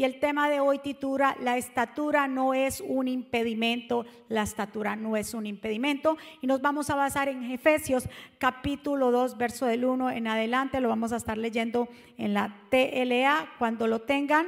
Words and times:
y 0.00 0.04
el 0.04 0.18
tema 0.18 0.48
de 0.48 0.60
hoy 0.60 0.78
titula 0.78 1.36
La 1.42 1.58
estatura 1.58 2.26
no 2.26 2.54
es 2.54 2.80
un 2.80 3.06
impedimento, 3.06 4.06
la 4.30 4.44
estatura 4.44 4.96
no 4.96 5.14
es 5.14 5.34
un 5.34 5.44
impedimento 5.44 6.16
y 6.40 6.46
nos 6.46 6.62
vamos 6.62 6.88
a 6.88 6.94
basar 6.94 7.28
en 7.28 7.44
Efesios 7.50 8.08
capítulo 8.38 9.10
2, 9.10 9.36
verso 9.36 9.66
del 9.66 9.84
1 9.84 10.12
en 10.12 10.26
adelante, 10.26 10.80
lo 10.80 10.88
vamos 10.88 11.12
a 11.12 11.16
estar 11.16 11.36
leyendo 11.36 11.86
en 12.16 12.32
la 12.32 12.62
TLA, 12.70 13.56
cuando 13.58 13.86
lo 13.86 14.00
tengan 14.00 14.46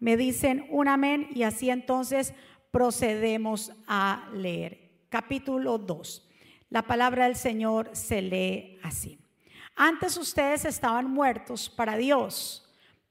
me 0.00 0.16
dicen 0.16 0.66
un 0.68 0.88
amén 0.88 1.28
y 1.32 1.44
así 1.44 1.70
entonces 1.70 2.34
procedemos 2.72 3.70
a 3.86 4.28
leer. 4.34 5.04
Capítulo 5.10 5.78
2. 5.78 6.28
La 6.70 6.82
palabra 6.82 7.26
del 7.26 7.36
Señor 7.36 7.90
se 7.92 8.20
lee 8.20 8.80
así. 8.82 9.20
Antes 9.76 10.16
ustedes 10.16 10.64
estaban 10.64 11.08
muertos 11.08 11.70
para 11.70 11.96
Dios, 11.96 12.67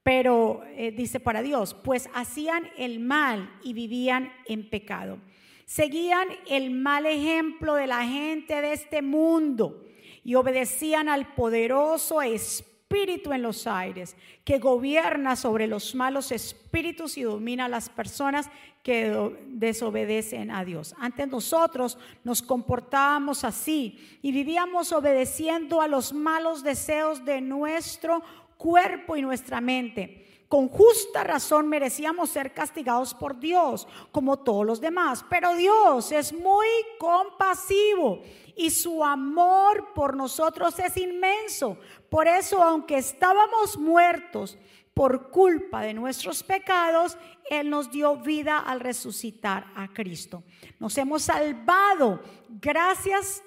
pero 0.08 0.62
eh, 0.78 0.92
dice 0.92 1.20
para 1.20 1.42
Dios, 1.42 1.74
pues 1.74 2.10
hacían 2.14 2.70
el 2.78 3.02
mal 3.02 3.54
y 3.62 3.74
vivían 3.74 4.32
en 4.46 4.70
pecado. 4.70 5.18
Seguían 5.66 6.30
el 6.48 6.72
mal 6.72 7.06
ejemplo 7.06 7.76
de 7.76 7.88
la 7.88 8.06
gente 8.06 8.62
de 8.62 8.72
este 8.72 9.02
mundo 9.02 9.84
y 10.24 10.36
obedecían 10.36 11.10
al 11.10 11.34
poderoso 11.34 12.22
espíritu 12.22 13.34
en 13.34 13.42
los 13.42 13.68
aires 13.68 14.16
que 14.46 14.60
gobierna 14.60 15.36
sobre 15.36 15.68
los 15.68 15.94
malos 15.94 16.32
espíritus 16.32 17.18
y 17.18 17.24
domina 17.24 17.66
a 17.66 17.68
las 17.68 17.90
personas 17.90 18.50
que 18.84 19.36
desobedecen 19.48 20.52
a 20.52 20.64
Dios. 20.64 20.96
Antes 20.98 21.28
nosotros 21.28 21.98
nos 22.24 22.42
comportábamos 22.42 23.44
así 23.44 24.00
y 24.22 24.32
vivíamos 24.32 24.94
obedeciendo 24.94 25.82
a 25.82 25.90
los 25.90 26.14
malos 26.14 26.64
deseos 26.64 27.26
de 27.26 27.42
nuestro 27.42 28.24
cuerpo 28.58 29.16
y 29.16 29.22
nuestra 29.22 29.62
mente. 29.62 30.26
Con 30.48 30.70
justa 30.70 31.26
razón 31.26 31.68
merecíamos 31.68 32.30
ser 32.30 32.54
castigados 32.54 33.14
por 33.14 33.38
Dios, 33.38 33.86
como 34.12 34.38
todos 34.38 34.66
los 34.66 34.80
demás, 34.80 35.26
pero 35.30 35.56
Dios 35.56 36.12
es 36.14 36.32
muy 36.32 36.68
compasivo 37.00 38.22
y 38.56 38.70
su 38.70 39.04
amor 39.04 39.94
por 39.94 40.16
nosotros 40.16 40.80
es 40.80 40.96
inmenso. 40.96 41.78
Por 42.10 42.30
eso, 42.30 42.64
aunque 42.64 42.98
estábamos 42.98 43.78
muertos 43.78 44.58
por 44.94 45.30
culpa 45.32 45.82
de 45.82 45.94
nuestros 45.94 46.42
pecados, 46.44 47.18
Él 47.50 47.70
nos 47.70 47.92
dio 47.92 48.16
vida 48.16 48.58
al 48.58 48.80
resucitar 48.80 49.68
a 49.76 49.90
Cristo. 49.90 50.44
Nos 50.80 50.98
hemos 50.98 51.24
salvado 51.24 52.22
gracias 52.50 53.44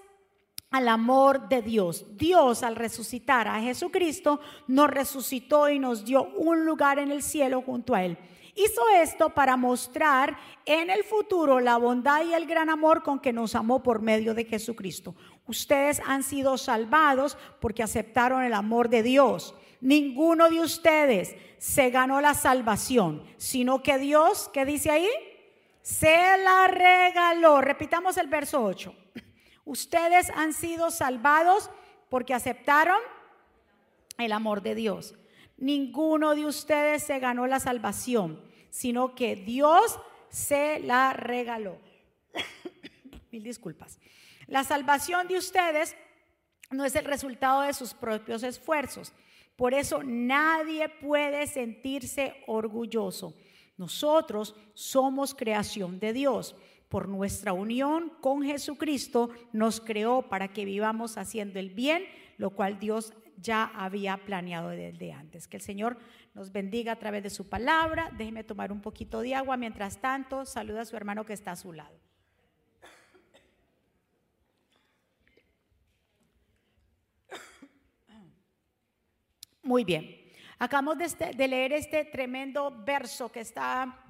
al 0.70 0.88
amor 0.88 1.48
de 1.48 1.62
Dios. 1.62 2.06
Dios 2.16 2.62
al 2.62 2.76
resucitar 2.76 3.48
a 3.48 3.60
Jesucristo 3.60 4.40
nos 4.66 4.90
resucitó 4.90 5.68
y 5.68 5.78
nos 5.78 6.04
dio 6.04 6.24
un 6.36 6.64
lugar 6.64 6.98
en 6.98 7.10
el 7.10 7.22
cielo 7.22 7.62
junto 7.62 7.94
a 7.94 8.04
Él. 8.04 8.16
Hizo 8.54 8.82
esto 8.96 9.30
para 9.30 9.56
mostrar 9.56 10.36
en 10.66 10.90
el 10.90 11.04
futuro 11.04 11.60
la 11.60 11.76
bondad 11.76 12.24
y 12.24 12.34
el 12.34 12.46
gran 12.46 12.68
amor 12.68 13.02
con 13.02 13.20
que 13.20 13.32
nos 13.32 13.54
amó 13.54 13.82
por 13.82 14.02
medio 14.02 14.34
de 14.34 14.44
Jesucristo. 14.44 15.14
Ustedes 15.46 16.00
han 16.04 16.22
sido 16.22 16.58
salvados 16.58 17.38
porque 17.60 17.82
aceptaron 17.82 18.42
el 18.42 18.54
amor 18.54 18.88
de 18.88 19.02
Dios. 19.02 19.54
Ninguno 19.80 20.50
de 20.50 20.60
ustedes 20.60 21.36
se 21.58 21.90
ganó 21.90 22.20
la 22.20 22.34
salvación, 22.34 23.22
sino 23.36 23.82
que 23.82 23.98
Dios, 23.98 24.50
¿qué 24.52 24.64
dice 24.64 24.90
ahí? 24.90 25.08
Se 25.82 26.36
la 26.38 26.66
regaló. 26.66 27.60
Repitamos 27.60 28.16
el 28.18 28.26
verso 28.26 28.62
8. 28.62 28.94
Ustedes 29.70 30.30
han 30.30 30.52
sido 30.52 30.90
salvados 30.90 31.70
porque 32.08 32.34
aceptaron 32.34 32.98
el 34.18 34.32
amor 34.32 34.62
de 34.62 34.74
Dios. 34.74 35.14
Ninguno 35.58 36.34
de 36.34 36.44
ustedes 36.44 37.04
se 37.04 37.20
ganó 37.20 37.46
la 37.46 37.60
salvación, 37.60 38.42
sino 38.70 39.14
que 39.14 39.36
Dios 39.36 39.96
se 40.28 40.80
la 40.80 41.12
regaló. 41.12 41.78
Mil 43.30 43.44
disculpas. 43.44 44.00
La 44.48 44.64
salvación 44.64 45.28
de 45.28 45.38
ustedes 45.38 45.94
no 46.72 46.84
es 46.84 46.96
el 46.96 47.04
resultado 47.04 47.60
de 47.60 47.72
sus 47.72 47.94
propios 47.94 48.42
esfuerzos. 48.42 49.12
Por 49.54 49.72
eso 49.72 50.02
nadie 50.02 50.88
puede 50.88 51.46
sentirse 51.46 52.42
orgulloso. 52.48 53.36
Nosotros 53.76 54.56
somos 54.74 55.32
creación 55.32 56.00
de 56.00 56.12
Dios. 56.12 56.56
Por 56.90 57.08
nuestra 57.08 57.54
unión 57.54 58.12
con 58.20 58.42
Jesucristo 58.42 59.30
nos 59.52 59.80
creó 59.80 60.28
para 60.28 60.48
que 60.48 60.66
vivamos 60.66 61.16
haciendo 61.16 61.58
el 61.58 61.70
bien, 61.70 62.04
lo 62.36 62.50
cual 62.50 62.78
Dios 62.78 63.14
ya 63.36 63.70
había 63.74 64.18
planeado 64.18 64.70
desde 64.70 65.12
antes. 65.12 65.48
Que 65.48 65.56
el 65.58 65.62
Señor 65.62 65.96
nos 66.34 66.52
bendiga 66.52 66.92
a 66.92 66.98
través 66.98 67.22
de 67.22 67.30
su 67.30 67.48
palabra. 67.48 68.10
Déjeme 68.18 68.44
tomar 68.44 68.72
un 68.72 68.80
poquito 68.80 69.20
de 69.20 69.36
agua. 69.36 69.56
Mientras 69.56 70.00
tanto, 70.00 70.44
saluda 70.44 70.82
a 70.82 70.84
su 70.84 70.96
hermano 70.96 71.24
que 71.24 71.32
está 71.32 71.52
a 71.52 71.56
su 71.56 71.72
lado. 71.72 71.96
Muy 79.62 79.84
bien. 79.84 80.16
Acabamos 80.58 80.98
de, 80.98 81.04
este, 81.04 81.32
leer 81.48 81.72
este 81.72 82.04
tremendo 82.04 82.82
verso 82.84 83.30
que 83.30 83.38
está 83.40 84.09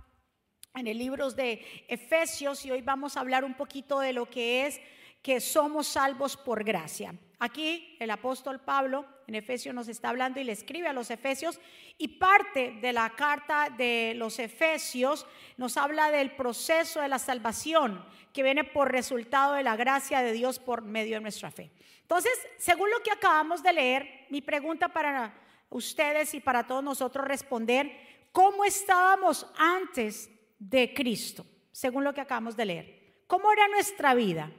en 0.75 0.87
el 0.87 0.99
libro 0.99 1.31
de 1.31 1.85
Efesios 1.89 2.65
y 2.65 2.71
hoy 2.71 2.83
vamos 2.83 3.17
a 3.17 3.21
hablar 3.21 3.45
un 3.45 3.55
poquito 3.55 4.01
de 4.01 4.13
lo 4.13 4.29
que 4.31 4.67
es 4.67 4.81
que 5.23 5.41
somos 5.41 5.87
salvos 5.87 6.37
por 6.37 6.65
gracia. 6.65 7.15
Aquí 7.39 7.97
el 7.99 8.11
apóstol 8.11 8.61
Pablo 8.61 9.05
en 9.27 9.35
Efesios 9.35 9.75
nos 9.75 9.89
está 9.89 10.11
hablando 10.11 10.41
y 10.41 10.45
le 10.45 10.53
escribe 10.53 10.89
a 10.89 10.93
los 10.93 11.11
Efesios 11.11 11.61
y 11.99 12.09
parte 12.09 12.79
de 12.81 12.93
la 12.93 13.11
carta 13.11 13.69
de 13.77 14.15
los 14.17 14.39
Efesios 14.39 15.27
nos 15.57 15.77
habla 15.77 16.11
del 16.11 16.33
proceso 16.33 17.01
de 17.01 17.09
la 17.09 17.19
salvación 17.19 18.05
que 18.33 18.43
viene 18.43 18.65
por 18.65 18.93
resultado 18.93 19.55
de 19.55 19.63
la 19.63 19.77
gracia 19.77 20.23
de 20.23 20.33
Dios 20.33 20.59
por 20.59 20.83
medio 20.83 21.17
de 21.17 21.23
nuestra 21.23 21.51
fe. 21.51 21.71
Entonces, 22.03 22.33
según 22.59 22.91
lo 22.91 23.01
que 23.03 23.11
acabamos 23.11 23.63
de 23.63 23.73
leer, 23.73 24.27
mi 24.31 24.41
pregunta 24.41 24.89
para 24.89 25.35
ustedes 25.71 26.35
y 26.35 26.41
para 26.41 26.67
todos 26.67 26.83
nosotros 26.83 27.27
responder, 27.27 27.91
¿cómo 28.33 28.65
estábamos 28.65 29.47
antes 29.57 30.31
de 30.61 30.95
Cristo? 30.95 31.45
Según 31.73 32.05
lo 32.05 32.15
que 32.15 32.21
acabamos 32.21 32.57
de 32.57 32.67
leer. 32.67 33.25
¿Cómo 33.27 33.51
era 33.51 33.67
nuestra 33.69 34.15
vida? 34.15 34.53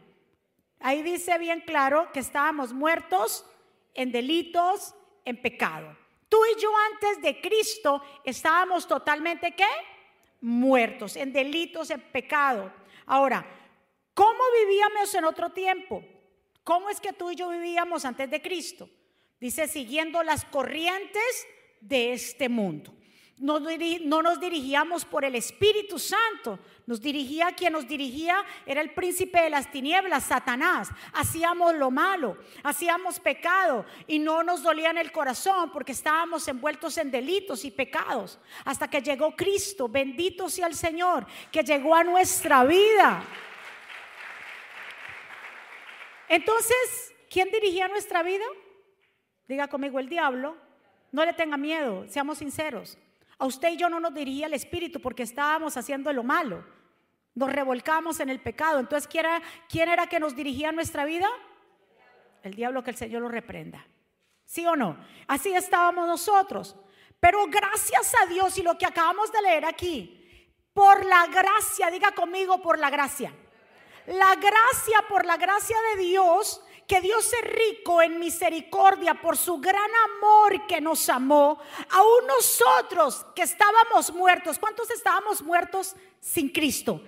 Ahí 0.79 1.03
dice 1.03 1.37
bien 1.37 1.61
claro 1.61 2.11
que 2.11 2.19
estábamos 2.19 2.73
muertos 2.73 3.45
en 3.93 4.11
delitos, 4.11 4.95
en 5.23 5.41
pecado. 5.41 5.95
Tú 6.27 6.37
y 6.45 6.59
yo 6.61 6.69
antes 6.91 7.21
de 7.21 7.39
Cristo 7.39 8.01
estábamos 8.25 8.87
totalmente 8.87 9.51
qué? 9.51 9.67
Muertos 10.41 11.15
en 11.15 11.31
delitos, 11.31 11.91
en 11.91 12.01
pecado. 12.01 12.73
Ahora, 13.05 13.45
¿cómo 14.13 14.39
vivíamos 14.65 15.13
en 15.13 15.25
otro 15.25 15.51
tiempo? 15.51 16.03
¿Cómo 16.63 16.89
es 16.89 16.99
que 16.99 17.13
tú 17.13 17.31
y 17.31 17.35
yo 17.35 17.49
vivíamos 17.49 18.05
antes 18.05 18.29
de 18.31 18.41
Cristo? 18.41 18.89
Dice, 19.39 19.67
siguiendo 19.67 20.23
las 20.23 20.45
corrientes 20.45 21.47
de 21.81 22.13
este 22.13 22.47
mundo 22.49 22.93
no, 23.41 24.21
nos 24.21 24.39
dirigíamos 24.39 25.03
por 25.03 25.25
el 25.25 25.33
Espíritu 25.33 25.97
Santo, 25.97 26.59
nos 26.85 27.01
dirigía 27.01 27.51
quien 27.53 27.73
nos 27.73 27.87
dirigía 27.87 28.45
era 28.67 28.81
el 28.81 28.93
príncipe 28.93 29.41
de 29.41 29.49
las 29.49 29.71
tinieblas, 29.71 30.25
Satanás. 30.25 30.89
Hacíamos 31.13 31.73
lo 31.73 31.89
malo, 31.89 32.37
hacíamos 32.61 33.19
pecado 33.19 33.83
y 34.05 34.19
no 34.19 34.43
nos 34.43 34.61
dolía 34.61 34.91
en 34.91 34.99
el 34.99 35.11
corazón 35.11 35.71
porque 35.71 35.91
estábamos 35.91 36.47
envueltos 36.47 36.97
en 36.99 37.09
delitos 37.09 37.65
y 37.65 37.71
pecados. 37.71 38.39
Hasta 38.63 38.87
que 38.87 39.01
llegó 39.01 39.35
Cristo, 39.35 39.89
bendito 39.89 40.47
sea 40.47 40.67
el 40.67 40.75
Señor, 40.75 41.25
que 41.51 41.63
llegó 41.63 41.95
a 41.95 42.03
nuestra 42.03 42.63
vida. 42.63 43.23
Entonces, 46.29 47.13
¿quién 47.27 47.49
dirigía 47.49 47.87
nuestra 47.87 48.21
vida? 48.21 48.45
Diga 49.47 49.67
conmigo 49.67 49.99
el 49.99 50.07
diablo. 50.07 50.55
No 51.11 51.25
le 51.25 51.33
tenga 51.33 51.57
miedo, 51.57 52.05
seamos 52.07 52.37
sinceros. 52.37 52.97
A 53.41 53.47
usted 53.47 53.71
y 53.71 53.77
yo 53.77 53.89
no 53.89 53.99
nos 53.99 54.13
dirigía 54.13 54.45
el 54.45 54.53
Espíritu 54.53 55.01
porque 55.01 55.23
estábamos 55.23 55.75
haciendo 55.75 56.13
lo 56.13 56.21
malo. 56.21 56.63
Nos 57.33 57.51
revolcamos 57.51 58.19
en 58.19 58.29
el 58.29 58.39
pecado. 58.39 58.77
Entonces, 58.77 59.07
¿quién 59.07 59.25
era, 59.25 59.41
quién 59.67 59.89
era 59.89 60.05
que 60.05 60.19
nos 60.19 60.35
dirigía 60.35 60.71
nuestra 60.71 61.05
vida? 61.05 61.27
El 62.43 62.53
diablo 62.53 62.83
que 62.83 62.91
el 62.91 62.97
Señor 62.97 63.23
lo 63.23 63.29
reprenda. 63.29 63.83
¿Sí 64.45 64.63
o 64.67 64.75
no? 64.75 64.95
Así 65.25 65.55
estábamos 65.55 66.05
nosotros. 66.05 66.75
Pero 67.19 67.47
gracias 67.47 68.13
a 68.21 68.27
Dios 68.27 68.55
y 68.59 68.61
lo 68.61 68.77
que 68.77 68.85
acabamos 68.85 69.31
de 69.31 69.41
leer 69.41 69.65
aquí, 69.65 70.53
por 70.71 71.03
la 71.03 71.25
gracia, 71.25 71.89
diga 71.89 72.11
conmigo, 72.11 72.61
por 72.61 72.77
la 72.77 72.91
gracia. 72.91 73.33
La 74.05 74.35
gracia, 74.35 75.03
por 75.09 75.25
la 75.25 75.37
gracia 75.37 75.77
de 75.95 76.03
Dios, 76.03 76.63
que 76.91 76.99
Dios 76.99 77.31
es 77.31 77.49
rico 77.49 78.01
en 78.01 78.19
misericordia 78.19 79.13
por 79.13 79.37
su 79.37 79.59
gran 79.59 79.89
amor 80.09 80.67
que 80.67 80.81
nos 80.81 81.07
amó, 81.07 81.57
aún 81.89 82.27
nosotros 82.27 83.25
que 83.33 83.43
estábamos 83.43 84.11
muertos, 84.11 84.59
¿cuántos 84.59 84.91
estábamos 84.91 85.41
muertos 85.41 85.95
sin 86.19 86.49
Cristo? 86.49 87.01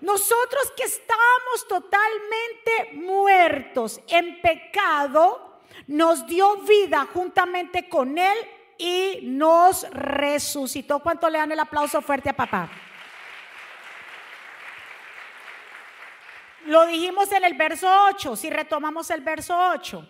Nosotros 0.00 0.72
que 0.76 0.82
estábamos 0.82 1.68
totalmente 1.68 2.94
muertos 2.94 4.00
en 4.08 4.40
pecado, 4.40 5.60
nos 5.86 6.26
dio 6.26 6.56
vida 6.62 7.06
juntamente 7.14 7.88
con 7.88 8.18
Él 8.18 8.38
y 8.76 9.20
nos 9.22 9.88
resucitó. 9.90 10.98
¿Cuánto 10.98 11.30
le 11.30 11.38
dan 11.38 11.52
el 11.52 11.60
aplauso 11.60 12.02
fuerte 12.02 12.30
a 12.30 12.36
papá? 12.36 12.68
Lo 16.68 16.84
dijimos 16.84 17.32
en 17.32 17.44
el 17.44 17.54
verso 17.54 17.88
8, 18.10 18.36
si 18.36 18.50
retomamos 18.50 19.08
el 19.08 19.22
verso 19.22 19.56
8. 19.72 20.06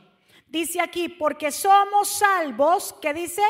Dice 0.48 0.80
aquí, 0.80 1.08
porque 1.08 1.52
somos 1.52 2.08
salvos, 2.08 2.96
¿qué 3.00 3.14
dice? 3.14 3.42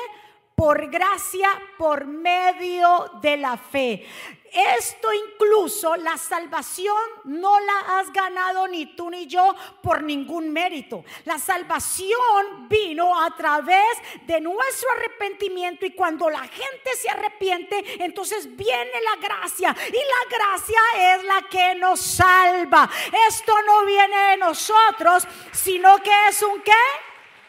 Por 0.55 0.90
gracia, 0.90 1.49
por 1.78 2.06
medio 2.06 3.10
de 3.22 3.38
la 3.38 3.56
fe. 3.56 4.06
Esto 4.52 5.08
incluso 5.12 5.96
la 5.96 6.16
salvación 6.16 6.96
no 7.24 7.58
la 7.60 7.98
has 7.98 8.12
ganado 8.12 8.66
ni 8.68 8.86
tú 8.86 9.10
ni 9.10 9.26
yo 9.26 9.54
por 9.82 10.02
ningún 10.02 10.50
mérito. 10.50 11.04
La 11.24 11.38
salvación 11.38 12.68
vino 12.68 13.20
a 13.20 13.34
través 13.36 13.98
de 14.26 14.40
nuestro 14.40 14.90
arrepentimiento 14.92 15.86
y 15.86 15.92
cuando 15.92 16.30
la 16.30 16.46
gente 16.46 16.90
se 17.00 17.10
arrepiente, 17.10 18.02
entonces 18.02 18.54
viene 18.56 18.92
la 19.02 19.16
gracia 19.20 19.74
y 19.88 19.92
la 19.92 20.36
gracia 20.38 20.80
es 21.14 21.24
la 21.24 21.42
que 21.48 21.74
nos 21.74 22.00
salva. 22.00 22.88
Esto 23.28 23.52
no 23.66 23.84
viene 23.84 24.16
de 24.30 24.36
nosotros, 24.38 25.26
sino 25.52 25.98
que 26.02 26.28
es 26.28 26.42
un 26.42 26.60
qué? 26.62 26.72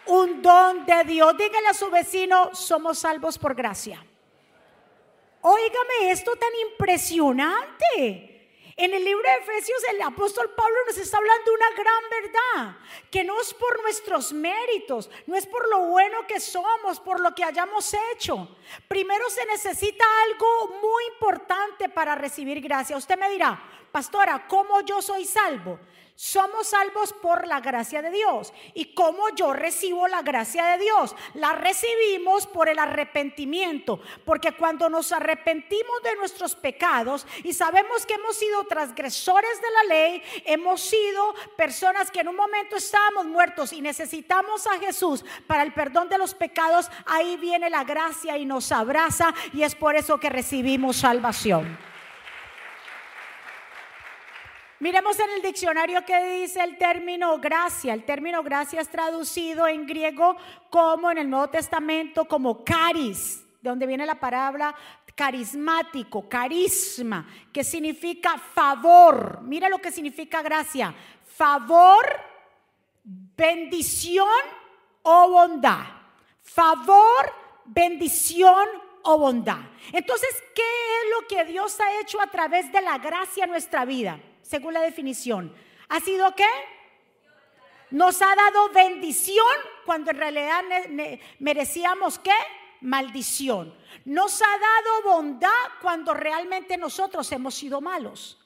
Un 0.07 0.41
don 0.41 0.85
de 0.85 1.03
Dios. 1.03 1.37
Dígale 1.37 1.67
a 1.67 1.73
su 1.73 1.89
vecino, 1.89 2.53
somos 2.53 2.99
salvos 2.99 3.37
por 3.37 3.55
gracia. 3.55 4.03
Óigame 5.41 6.11
esto 6.11 6.35
tan 6.35 6.49
impresionante. 6.71 8.35
En 8.75 8.93
el 8.93 9.03
libro 9.03 9.23
de 9.23 9.35
Efesios 9.39 9.83
el 9.91 10.01
apóstol 10.01 10.53
Pablo 10.55 10.75
nos 10.87 10.97
está 10.97 11.17
hablando 11.17 11.53
una 11.53 11.69
gran 11.71 12.03
verdad, 12.09 12.77
que 13.11 13.25
no 13.25 13.39
es 13.41 13.53
por 13.53 13.81
nuestros 13.81 14.31
méritos, 14.31 15.09
no 15.27 15.35
es 15.35 15.45
por 15.45 15.69
lo 15.69 15.87
bueno 15.87 16.25
que 16.25 16.39
somos, 16.39 17.01
por 17.01 17.19
lo 17.19 17.35
que 17.35 17.43
hayamos 17.43 17.93
hecho. 18.13 18.55
Primero 18.87 19.29
se 19.29 19.45
necesita 19.47 20.05
algo 20.23 20.79
muy 20.81 21.03
importante 21.11 21.89
para 21.89 22.15
recibir 22.15 22.61
gracia. 22.61 22.95
Usted 22.95 23.19
me 23.19 23.29
dirá, 23.29 23.61
pastora, 23.91 24.47
¿cómo 24.47 24.79
yo 24.79 25.01
soy 25.01 25.25
salvo? 25.25 25.77
Somos 26.21 26.67
salvos 26.67 27.13
por 27.13 27.47
la 27.47 27.61
gracia 27.61 28.01
de 28.01 28.11
Dios. 28.11 28.51
¿Y 28.73 28.93
cómo 28.93 29.29
yo 29.37 29.53
recibo 29.53 30.05
la 30.09 30.21
gracia 30.21 30.65
de 30.65 30.79
Dios? 30.79 31.15
La 31.35 31.53
recibimos 31.53 32.45
por 32.45 32.67
el 32.67 32.77
arrepentimiento. 32.77 34.01
Porque 34.25 34.51
cuando 34.51 34.89
nos 34.89 35.13
arrepentimos 35.13 36.03
de 36.03 36.17
nuestros 36.17 36.57
pecados 36.57 37.25
y 37.45 37.53
sabemos 37.53 38.05
que 38.05 38.15
hemos 38.15 38.35
sido 38.35 38.65
transgresores 38.65 39.61
de 39.61 39.71
la 39.71 39.95
ley, 39.95 40.21
hemos 40.43 40.81
sido 40.81 41.35
personas 41.55 42.11
que 42.11 42.19
en 42.19 42.27
un 42.27 42.35
momento 42.35 42.75
estábamos 42.75 43.25
muertos 43.25 43.71
y 43.71 43.79
necesitamos 43.79 44.67
a 44.67 44.77
Jesús 44.77 45.23
para 45.47 45.63
el 45.63 45.73
perdón 45.73 46.09
de 46.09 46.17
los 46.17 46.33
pecados, 46.33 46.91
ahí 47.05 47.37
viene 47.37 47.69
la 47.69 47.85
gracia 47.85 48.37
y 48.37 48.45
nos 48.45 48.73
abraza 48.73 49.33
y 49.53 49.63
es 49.63 49.73
por 49.73 49.95
eso 49.95 50.19
que 50.19 50.29
recibimos 50.29 50.97
salvación. 50.97 51.88
Miremos 54.81 55.19
en 55.19 55.29
el 55.31 55.41
diccionario 55.41 56.05
que 56.05 56.39
dice 56.39 56.63
el 56.63 56.77
término 56.77 57.37
gracia. 57.37 57.93
El 57.93 58.05
término 58.05 58.41
gracia 58.41 58.79
es 58.79 58.87
traducido 58.87 59.67
en 59.67 59.85
griego 59.85 60.37
como 60.69 61.11
en 61.11 61.17
el 61.17 61.29
Nuevo 61.29 61.49
Testamento 61.49 62.23
como 62.25 62.63
caris, 62.63 63.43
de 63.61 63.69
donde 63.69 63.85
viene 63.85 64.05
la 64.05 64.17
palabra 64.17 64.73
carismático, 65.15 66.29
carisma, 66.29 67.27
que 67.51 67.61
significa 67.61 68.37
favor. 68.37 69.41
Mira 69.41 69.67
lo 69.67 69.79
que 69.79 69.91
significa 69.91 70.41
gracia. 70.41 70.95
Favor, 71.25 72.05
bendición 73.03 74.29
o 75.01 75.29
bondad. 75.29 75.87
Favor, 76.41 77.33
bendición 77.65 78.65
o 79.03 79.17
bondad. 79.17 79.59
Entonces, 79.91 80.29
¿qué 80.55 80.61
es 80.61 81.19
lo 81.19 81.27
que 81.27 81.51
Dios 81.51 81.77
ha 81.81 81.99
hecho 81.99 82.21
a 82.21 82.27
través 82.27 82.71
de 82.71 82.79
la 82.79 82.97
gracia 82.97 83.43
en 83.43 83.49
nuestra 83.49 83.83
vida? 83.83 84.17
Según 84.49 84.73
la 84.73 84.81
definición, 84.81 85.53
¿ha 85.89 85.99
sido 85.99 86.33
qué? 86.33 86.49
Nos 87.91 88.19
ha 88.19 88.35
dado 88.35 88.69
bendición 88.69 89.45
cuando 89.85 90.09
en 90.09 90.17
realidad 90.17 90.63
merecíamos 91.37 92.17
qué? 92.17 92.33
Maldición. 92.81 93.77
Nos 94.05 94.41
ha 94.41 94.57
dado 94.57 95.03
bondad 95.03 95.49
cuando 95.83 96.15
realmente 96.15 96.77
nosotros 96.77 97.31
hemos 97.31 97.53
sido 97.53 97.79
malos. 97.79 98.39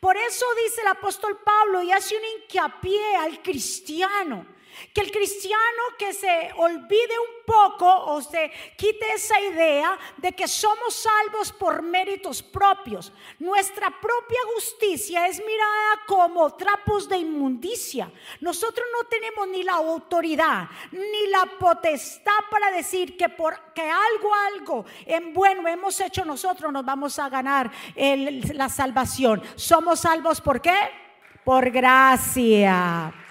Por 0.00 0.16
eso 0.16 0.44
dice 0.64 0.80
el 0.80 0.88
apóstol 0.88 1.38
Pablo 1.44 1.82
y 1.84 1.92
hace 1.92 2.16
un 2.16 2.22
hincapié 2.24 3.14
al 3.14 3.40
cristiano 3.40 4.46
que 4.92 5.00
el 5.00 5.10
cristiano 5.10 5.82
que 5.98 6.12
se 6.12 6.50
olvide 6.56 7.18
un 7.18 7.44
poco 7.44 7.86
o 7.86 8.20
se 8.22 8.50
quite 8.76 9.12
esa 9.12 9.40
idea 9.40 9.98
de 10.16 10.32
que 10.32 10.48
somos 10.48 10.94
salvos 10.94 11.52
por 11.52 11.82
méritos 11.82 12.42
propios. 12.42 13.12
Nuestra 13.38 13.90
propia 13.90 14.38
justicia 14.54 15.26
es 15.26 15.38
mirada 15.38 16.04
como 16.06 16.54
trapos 16.54 17.08
de 17.08 17.18
inmundicia. 17.18 18.10
Nosotros 18.40 18.86
no 18.92 19.06
tenemos 19.08 19.48
ni 19.48 19.62
la 19.62 19.74
autoridad 19.74 20.68
ni 20.92 21.26
la 21.28 21.46
potestad 21.58 22.32
para 22.50 22.70
decir 22.70 23.16
que 23.16 23.28
porque 23.28 23.82
algo, 23.82 24.34
algo 24.34 24.84
en 25.06 25.32
bueno 25.32 25.66
hemos 25.68 26.00
hecho 26.00 26.24
nosotros 26.24 26.72
nos 26.72 26.84
vamos 26.84 27.18
a 27.18 27.28
ganar 27.28 27.70
la 27.96 28.68
salvación. 28.68 29.42
Somos 29.56 30.00
salvos 30.00 30.40
por 30.40 30.60
qué? 30.60 30.76
Por 31.44 31.70
gracia. 31.70 33.23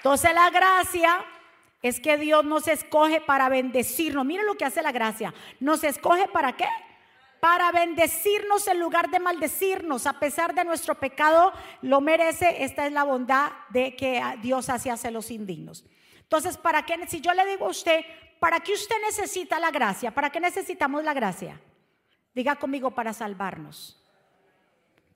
Entonces 0.00 0.32
la 0.32 0.48
gracia 0.48 1.26
es 1.82 2.00
que 2.00 2.16
Dios 2.16 2.42
nos 2.42 2.68
escoge 2.68 3.20
para 3.20 3.50
bendecirnos. 3.50 4.24
Mire 4.24 4.44
lo 4.44 4.56
que 4.56 4.64
hace 4.64 4.82
la 4.82 4.92
gracia. 4.92 5.34
Nos 5.60 5.84
escoge 5.84 6.26
para 6.28 6.56
qué? 6.56 6.66
Para 7.38 7.70
bendecirnos 7.70 8.66
en 8.66 8.80
lugar 8.80 9.10
de 9.10 9.20
maldecirnos. 9.20 10.06
A 10.06 10.18
pesar 10.18 10.54
de 10.54 10.64
nuestro 10.64 10.94
pecado, 10.94 11.52
lo 11.82 12.00
merece. 12.00 12.64
Esta 12.64 12.86
es 12.86 12.92
la 12.92 13.04
bondad 13.04 13.52
de 13.68 13.94
que 13.94 14.22
Dios 14.40 14.70
hace 14.70 15.10
los 15.10 15.30
indignos. 15.30 15.84
Entonces, 16.20 16.56
¿para 16.56 16.86
qué? 16.86 17.06
Si 17.06 17.20
yo 17.20 17.34
le 17.34 17.44
digo 17.44 17.66
a 17.66 17.70
usted, 17.70 18.02
¿para 18.38 18.60
qué 18.60 18.72
usted 18.72 18.96
necesita 19.02 19.58
la 19.58 19.70
gracia? 19.70 20.10
¿Para 20.12 20.30
qué 20.30 20.40
necesitamos 20.40 21.04
la 21.04 21.12
gracia? 21.12 21.60
Diga 22.34 22.56
conmigo, 22.56 22.90
para 22.92 23.12
salvarnos. 23.12 24.02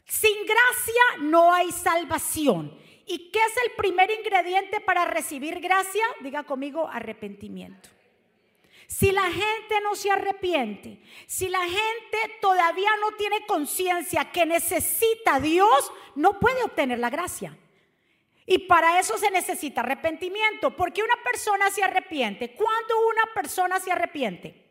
Sin 0.07 0.37
gracia 0.45 1.03
no 1.23 1.55
hay 1.55 1.73
salvación. 1.73 2.84
¿Y 3.07 3.31
qué 3.31 3.39
es 3.39 3.57
el 3.65 3.73
primer 3.73 4.11
ingrediente 4.11 4.81
para 4.81 5.05
recibir 5.05 5.61
gracia? 5.61 6.05
Diga 6.21 6.45
conmigo, 6.45 6.89
arrepentimiento. 6.89 7.91
Si 8.87 9.13
la 9.13 9.25
gente 9.25 9.81
no 9.83 9.95
se 9.95 10.11
arrepiente, 10.11 11.01
si 11.27 11.49
la 11.49 11.63
gente 11.63 12.39
todavía 12.41 12.91
no 13.01 13.13
tiene 13.17 13.47
conciencia 13.47 14.31
que 14.31 14.47
necesita 14.47 15.37
a 15.37 15.41
Dios, 15.41 15.93
no 16.15 16.39
puede 16.39 16.63
obtener 16.63 16.99
la 16.99 17.11
gracia. 17.11 17.57
Y 18.47 18.59
para 18.59 19.01
eso 19.01 19.17
se 19.17 19.31
necesita 19.31 19.81
arrepentimiento, 19.81 20.77
porque 20.77 21.03
una 21.03 21.17
persona 21.23 21.71
se 21.71 21.83
arrepiente. 21.83 22.55
¿Cuándo 22.55 23.07
una 23.09 23.33
persona 23.35 23.81
se 23.81 23.91
arrepiente? 23.91 24.63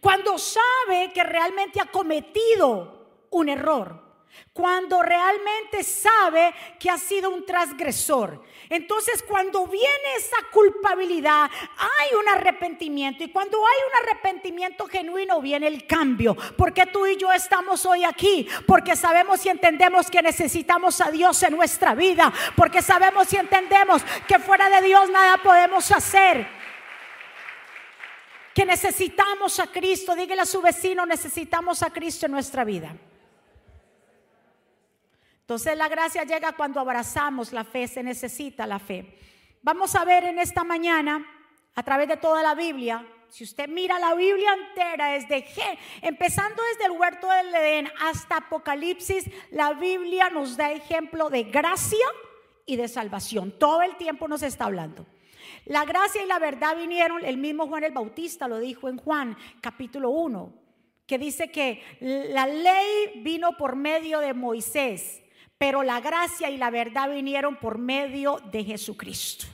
Cuando 0.00 0.36
sabe 0.38 1.12
que 1.14 1.24
realmente 1.24 1.80
ha 1.80 1.86
cometido 1.86 3.26
un 3.30 3.48
error 3.48 4.09
cuando 4.52 5.02
realmente 5.02 5.82
sabe 5.84 6.54
que 6.78 6.90
ha 6.90 6.98
sido 6.98 7.30
un 7.30 7.46
transgresor. 7.46 8.42
Entonces, 8.68 9.22
cuando 9.22 9.66
viene 9.66 10.14
esa 10.16 10.36
culpabilidad, 10.52 11.50
hay 11.78 12.14
un 12.18 12.28
arrepentimiento. 12.28 13.24
Y 13.24 13.30
cuando 13.30 13.58
hay 13.58 13.78
un 13.88 14.08
arrepentimiento 14.08 14.86
genuino, 14.86 15.40
viene 15.40 15.66
el 15.66 15.86
cambio. 15.86 16.36
Porque 16.56 16.86
tú 16.86 17.06
y 17.06 17.16
yo 17.16 17.32
estamos 17.32 17.86
hoy 17.86 18.04
aquí. 18.04 18.48
Porque 18.66 18.96
sabemos 18.96 19.44
y 19.46 19.48
entendemos 19.48 20.10
que 20.10 20.22
necesitamos 20.22 21.00
a 21.00 21.10
Dios 21.10 21.42
en 21.42 21.56
nuestra 21.56 21.94
vida. 21.94 22.32
Porque 22.56 22.82
sabemos 22.82 23.32
y 23.32 23.36
entendemos 23.36 24.02
que 24.26 24.38
fuera 24.38 24.68
de 24.68 24.86
Dios 24.86 25.10
nada 25.10 25.38
podemos 25.38 25.90
hacer. 25.90 26.46
Que 28.54 28.64
necesitamos 28.64 29.58
a 29.58 29.68
Cristo. 29.68 30.14
Dígale 30.14 30.42
a 30.42 30.46
su 30.46 30.60
vecino, 30.60 31.06
necesitamos 31.06 31.82
a 31.82 31.90
Cristo 31.90 32.26
en 32.26 32.32
nuestra 32.32 32.64
vida. 32.64 32.94
Entonces 35.50 35.76
la 35.76 35.88
gracia 35.88 36.22
llega 36.22 36.52
cuando 36.52 36.78
abrazamos 36.78 37.52
la 37.52 37.64
fe, 37.64 37.88
se 37.88 38.04
necesita 38.04 38.68
la 38.68 38.78
fe. 38.78 39.18
Vamos 39.62 39.96
a 39.96 40.04
ver 40.04 40.22
en 40.22 40.38
esta 40.38 40.62
mañana, 40.62 41.26
a 41.74 41.82
través 41.82 42.06
de 42.06 42.16
toda 42.16 42.40
la 42.40 42.54
Biblia, 42.54 43.04
si 43.28 43.42
usted 43.42 43.68
mira 43.68 43.98
la 43.98 44.14
Biblia 44.14 44.48
entera, 44.68 45.08
desde 45.08 45.44
G, 45.44 45.60
empezando 46.02 46.62
desde 46.70 46.84
el 46.84 46.92
huerto 46.92 47.28
del 47.28 47.52
Edén 47.52 47.88
hasta 48.00 48.36
Apocalipsis, 48.36 49.28
la 49.50 49.72
Biblia 49.72 50.30
nos 50.30 50.56
da 50.56 50.70
ejemplo 50.70 51.28
de 51.30 51.42
gracia 51.42 52.06
y 52.64 52.76
de 52.76 52.86
salvación. 52.86 53.52
Todo 53.58 53.82
el 53.82 53.96
tiempo 53.96 54.28
nos 54.28 54.44
está 54.44 54.66
hablando. 54.66 55.04
La 55.64 55.84
gracia 55.84 56.22
y 56.22 56.28
la 56.28 56.38
verdad 56.38 56.76
vinieron, 56.76 57.24
el 57.24 57.38
mismo 57.38 57.66
Juan 57.66 57.82
el 57.82 57.92
Bautista 57.92 58.46
lo 58.46 58.60
dijo 58.60 58.88
en 58.88 58.98
Juan 58.98 59.36
capítulo 59.60 60.10
1, 60.10 60.54
que 61.08 61.18
dice 61.18 61.50
que 61.50 61.82
la 61.98 62.46
ley 62.46 63.20
vino 63.24 63.56
por 63.56 63.74
medio 63.74 64.20
de 64.20 64.32
Moisés 64.32 65.24
pero 65.60 65.82
la 65.82 66.00
gracia 66.00 66.48
y 66.48 66.56
la 66.56 66.70
verdad 66.70 67.10
vinieron 67.10 67.54
por 67.56 67.76
medio 67.76 68.40
de 68.50 68.64
Jesucristo. 68.64 69.44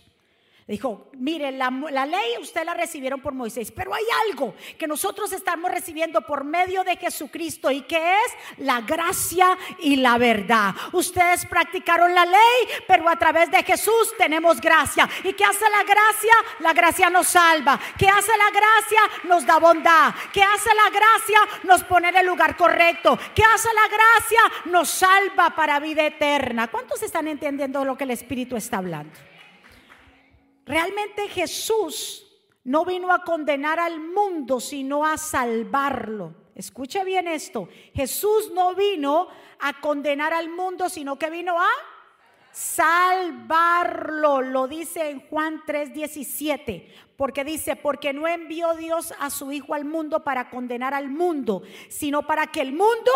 Dijo, 0.69 1.11
mire, 1.13 1.53
la, 1.53 1.71
ley 1.71 2.39
usted 2.41 2.65
la 2.65 2.75
recibieron 2.75 3.21
por 3.21 3.33
Moisés, 3.33 3.71
pero 3.71 3.95
hay 3.95 4.03
algo 4.29 4.57
que 4.77 4.89
nosotros 4.89 5.31
estamos 5.31 5.71
recibiendo 5.71 6.23
por 6.23 6.43
medio 6.43 6.83
de 6.83 6.97
Jesucristo 6.97 7.71
y 7.71 7.83
que 7.83 7.97
es 7.97 8.59
la 8.59 8.81
gracia 8.81 9.57
y 9.79 9.95
la 9.95 10.19
verdad. 10.19 10.75
Ustedes 10.91 11.47
practicaron 11.47 12.13
la 12.13 12.27
ley, 12.27 12.83
pero 12.89 13.09
a 13.09 13.15
través 13.15 13.49
de 13.53 13.63
Jesús 13.63 14.13
tenemos 14.19 14.61
gracia. 14.61 15.09
¿Y 15.23 15.35
qué 15.35 15.45
hace 15.45 15.71
la 15.71 15.85
gracia? 15.85 16.33
La 16.59 16.73
gracia 16.73 17.11
nos 17.11 17.29
salva. 17.29 17.79
¿Qué 17.97 18.09
hace 18.09 18.33
la 18.37 18.51
gracia? 18.51 19.01
Nos 19.29 19.47
da 19.47 19.61
bondad. 19.61 20.13
¿Qué 20.33 20.43
hace 20.43 20.71
la 20.75 20.91
gracia? 20.91 21.61
Nos 21.63 21.85
pone 21.85 22.09
en 22.09 22.17
el 22.17 22.27
lugar 22.27 22.57
correcto. 22.57 23.17
¿Qué 23.37 23.45
hace 23.45 23.69
la 23.73 23.87
gracia? 23.87 24.41
Nos 24.73 24.91
salva 24.91 25.51
para 25.51 25.79
vida 25.79 26.05
eterna. 26.05 26.67
¿Cuántos 26.67 27.05
están 27.05 27.29
entendiendo 27.29 27.85
lo 27.85 27.97
que 27.97 28.03
el 28.03 28.11
Espíritu 28.11 28.57
está 28.57 28.79
hablando? 28.79 29.17
Realmente 30.67 31.29
Jesús 31.29 32.27
no 32.65 32.85
vino 32.85 33.13
a 33.13 33.23
condenar 33.23 33.79
al 33.79 34.01
mundo, 34.01 34.59
sino 34.59 35.07
a 35.07 35.17
salvarlo. 35.17 36.35
Escuche 36.57 37.05
bien 37.05 37.29
esto. 37.29 37.69
Jesús 37.95 38.51
no 38.53 38.75
vino 38.75 39.29
a 39.61 39.81
condenar 39.81 40.33
al 40.33 40.49
mundo, 40.49 40.89
sino 40.89 41.17
que 41.17 41.31
vino 41.31 41.61
a 41.61 41.69
salvarlo. 42.51 44.41
Lo 44.43 44.67
dice 44.67 45.11
en 45.11 45.21
Juan 45.29 45.63
3:17. 45.65 46.89
Porque 47.17 47.45
dice, 47.45 47.77
porque 47.77 48.13
no 48.13 48.27
envió 48.27 48.75
Dios 48.75 49.15
a 49.21 49.31
su 49.31 49.53
Hijo 49.53 49.73
al 49.73 49.85
mundo 49.85 50.25
para 50.25 50.51
condenar 50.51 50.93
al 50.93 51.09
mundo, 51.09 51.63
sino 51.89 52.27
para 52.27 52.49
que 52.49 52.61
el 52.61 52.73
mundo 52.73 53.13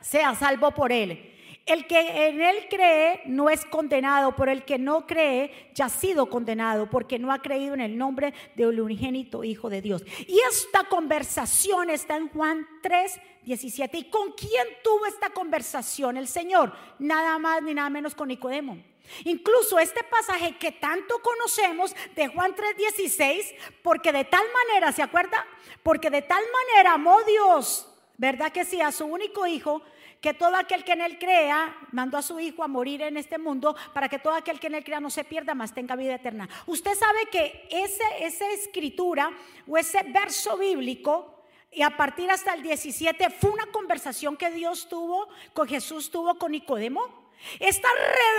sea 0.00 0.34
salvo 0.34 0.72
por 0.72 0.92
él. 0.92 1.37
El 1.68 1.86
que 1.86 2.28
en 2.28 2.40
él 2.40 2.66
cree 2.70 3.22
no 3.26 3.50
es 3.50 3.64
condenado, 3.66 4.34
pero 4.34 4.50
el 4.50 4.64
que 4.64 4.78
no 4.78 5.06
cree 5.06 5.70
ya 5.74 5.84
ha 5.84 5.88
sido 5.90 6.30
condenado 6.30 6.88
porque 6.88 7.18
no 7.18 7.30
ha 7.30 7.42
creído 7.42 7.74
en 7.74 7.82
el 7.82 7.98
nombre 7.98 8.32
del 8.56 8.80
unigénito 8.80 9.44
Hijo 9.44 9.68
de 9.68 9.82
Dios. 9.82 10.02
Y 10.26 10.40
esta 10.50 10.84
conversación 10.84 11.90
está 11.90 12.16
en 12.16 12.28
Juan 12.30 12.66
3, 12.82 13.20
17. 13.44 13.98
¿Y 13.98 14.04
con 14.04 14.32
quién 14.32 14.66
tuvo 14.82 15.06
esta 15.06 15.30
conversación 15.30 16.16
el 16.16 16.26
Señor? 16.26 16.72
Nada 16.98 17.38
más 17.38 17.62
ni 17.62 17.74
nada 17.74 17.90
menos 17.90 18.14
con 18.14 18.28
Nicodemo. 18.28 18.78
Incluso 19.24 19.78
este 19.78 20.02
pasaje 20.04 20.56
que 20.56 20.72
tanto 20.72 21.20
conocemos 21.22 21.94
de 22.14 22.28
Juan 22.28 22.54
3:16, 22.54 23.54
porque 23.82 24.12
de 24.12 24.24
tal 24.24 24.44
manera, 24.52 24.92
¿se 24.92 25.02
acuerda? 25.02 25.46
Porque 25.82 26.10
de 26.10 26.22
tal 26.22 26.42
manera 26.52 26.94
amó 26.94 27.18
Dios, 27.24 27.87
¿verdad 28.18 28.52
que 28.52 28.66
sí? 28.66 28.82
A 28.82 28.92
su 28.92 29.06
único 29.06 29.46
hijo 29.46 29.82
que 30.20 30.34
todo 30.34 30.56
aquel 30.56 30.84
que 30.84 30.92
en 30.92 31.00
él 31.00 31.18
crea, 31.18 31.76
mandó 31.92 32.18
a 32.18 32.22
su 32.22 32.38
hijo 32.40 32.64
a 32.64 32.68
morir 32.68 33.02
en 33.02 33.16
este 33.16 33.38
mundo 33.38 33.76
para 33.94 34.08
que 34.08 34.18
todo 34.18 34.34
aquel 34.34 34.58
que 34.58 34.66
en 34.66 34.74
él 34.74 34.84
crea 34.84 35.00
no 35.00 35.10
se 35.10 35.24
pierda, 35.24 35.54
más 35.54 35.72
tenga 35.72 35.94
vida 35.96 36.16
eterna. 36.16 36.48
Usted 36.66 36.94
sabe 36.94 37.26
que 37.30 37.68
ese, 37.70 38.02
esa 38.20 38.50
escritura 38.50 39.30
o 39.66 39.78
ese 39.78 40.02
verso 40.02 40.58
bíblico 40.58 41.44
y 41.70 41.82
a 41.82 41.96
partir 41.96 42.30
hasta 42.30 42.54
el 42.54 42.62
17 42.62 43.30
fue 43.30 43.50
una 43.50 43.66
conversación 43.66 44.36
que 44.36 44.50
Dios 44.50 44.88
tuvo, 44.88 45.28
con 45.52 45.68
Jesús 45.68 46.10
tuvo 46.10 46.36
con 46.36 46.52
Nicodemo. 46.52 47.27
Esta 47.58 47.88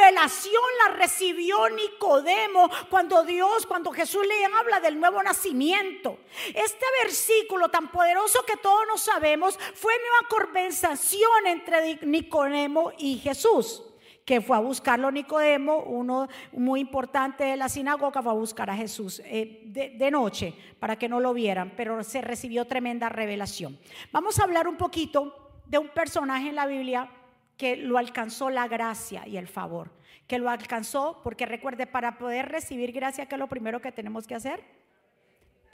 revelación 0.01 0.63
la 0.85 0.93
recibió 0.95 1.69
Nicodemo 1.69 2.69
cuando 2.89 3.23
Dios, 3.23 3.65
cuando 3.65 3.91
Jesús 3.91 4.25
le 4.27 4.45
habla 4.45 4.79
del 4.79 4.99
nuevo 4.99 5.21
nacimiento. 5.23 6.19
Este 6.53 6.85
versículo 7.03 7.69
tan 7.69 7.91
poderoso 7.91 8.43
que 8.45 8.57
todos 8.57 8.85
no 8.87 8.97
sabemos 8.97 9.57
fue 9.73 9.93
una 9.93 10.27
conversación 10.27 11.47
entre 11.47 11.99
Nicodemo 12.05 12.91
y 12.97 13.17
Jesús 13.17 13.83
que 14.29 14.41
fue 14.41 14.55
a 14.55 14.59
buscarlo 14.59 15.09
Nicodemo, 15.11 15.79
uno 15.79 16.27
muy 16.51 16.81
importante 16.81 17.45
de 17.45 17.57
la 17.57 17.67
sinagoga, 17.67 18.21
fue 18.21 18.31
a 18.31 18.35
buscar 18.35 18.69
a 18.69 18.75
Jesús 18.75 19.23
eh, 19.25 19.63
de, 19.65 20.11
noche 20.11 20.53
para 20.79 20.99
que 20.99 21.09
no 21.09 21.19
lo 21.19 21.33
vieran, 21.33 21.73
pero 21.75 22.03
se 22.03 22.21
recibió 22.21 22.65
tremenda 22.65 23.09
revelación. 23.09 23.79
Vamos 24.11 24.39
a 24.39 24.43
hablar 24.43 24.67
un 24.67 24.77
poquito 24.77 25.49
de 25.65 25.79
un 25.79 25.89
personaje 25.89 26.49
en 26.49 26.53
la 26.53 26.67
Biblia 26.67 27.09
que 27.59 27.75
lo 27.75 27.97
alcanzó 27.97 28.49
la 28.49 28.69
gracia 28.69 29.27
y 29.27 29.35
el 29.35 29.49
favor, 29.49 29.91
que 30.27 30.39
lo 30.39 30.49
alcanzó, 30.49 31.19
porque 31.25 31.45
recuerde, 31.45 31.87
para 31.87 32.17
poder 32.17 32.47
recibir 32.47 32.93
gracia, 32.93 33.25
¿qué 33.25 33.35
es 33.35 33.39
lo 33.39 33.49
primero 33.49 33.81
que 33.81 33.91
tenemos 33.91 34.25
que 34.25 34.35
hacer? 34.35 34.63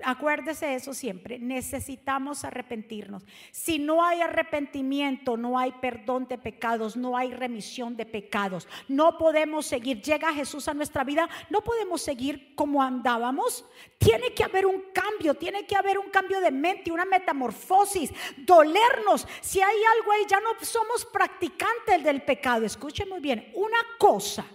Acuérdese 0.04 0.76
eso 0.76 0.94
siempre, 0.94 1.40
necesitamos 1.40 2.44
arrepentirnos. 2.44 3.24
Si 3.52 3.80
no 3.80 4.04
hay 4.04 4.20
arrepentimiento, 4.22 5.38
no 5.38 5.58
hay 5.58 5.72
perdón 5.74 6.28
de 6.28 6.38
pecados, 6.38 6.98
no 6.98 7.16
hay 7.16 7.32
remisión 7.32 7.96
de 7.96 8.06
pecados. 8.06 8.68
No 8.90 9.18
podemos 9.18 9.66
seguir, 9.66 10.02
llega 10.02 10.34
Jesús 10.34 10.68
a 10.68 10.74
nuestra 10.74 11.06
vida, 11.06 11.30
no 11.50 11.62
podemos 11.62 12.02
seguir 12.02 12.56
como 12.56 12.84
andábamos. 12.84 13.66
Tiene 13.98 14.34
que 14.34 14.44
haber 14.44 14.66
un 14.66 14.84
cambio, 14.94 15.36
tiene 15.36 15.66
que 15.66 15.78
haber 15.78 15.98
un 15.98 16.10
cambio 16.10 16.42
de 16.42 16.52
mente, 16.52 16.92
una 16.92 17.06
metamorfosis, 17.06 18.12
dolernos. 18.38 19.26
Si 19.40 19.62
hay 19.62 19.78
algo 19.98 20.12
ahí, 20.12 20.24
ya 20.28 20.42
no 20.42 20.50
somos 20.62 21.06
practicantes 21.06 22.04
del 22.04 22.22
pecado. 22.22 22.66
Escuchen 22.66 23.08
muy 23.08 23.22
bien, 23.22 23.50
una 23.56 23.80
cosa 23.98 24.46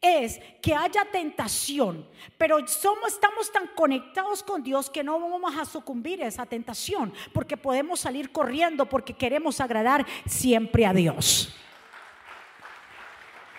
es 0.00 0.40
que 0.62 0.74
haya 0.74 1.04
tentación, 1.10 2.08
pero 2.36 2.66
somos, 2.68 3.12
estamos 3.12 3.50
tan 3.50 3.66
conectados 3.68 4.42
con 4.42 4.62
Dios 4.62 4.88
que 4.90 5.02
no 5.02 5.18
vamos 5.18 5.56
a 5.56 5.64
sucumbir 5.64 6.22
a 6.22 6.28
esa 6.28 6.46
tentación, 6.46 7.12
porque 7.32 7.56
podemos 7.56 8.00
salir 8.00 8.30
corriendo 8.30 8.86
porque 8.86 9.14
queremos 9.14 9.60
agradar 9.60 10.06
siempre 10.26 10.86
a 10.86 10.92
Dios. 10.92 11.54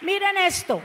Miren 0.02 0.38
esto, 0.38 0.82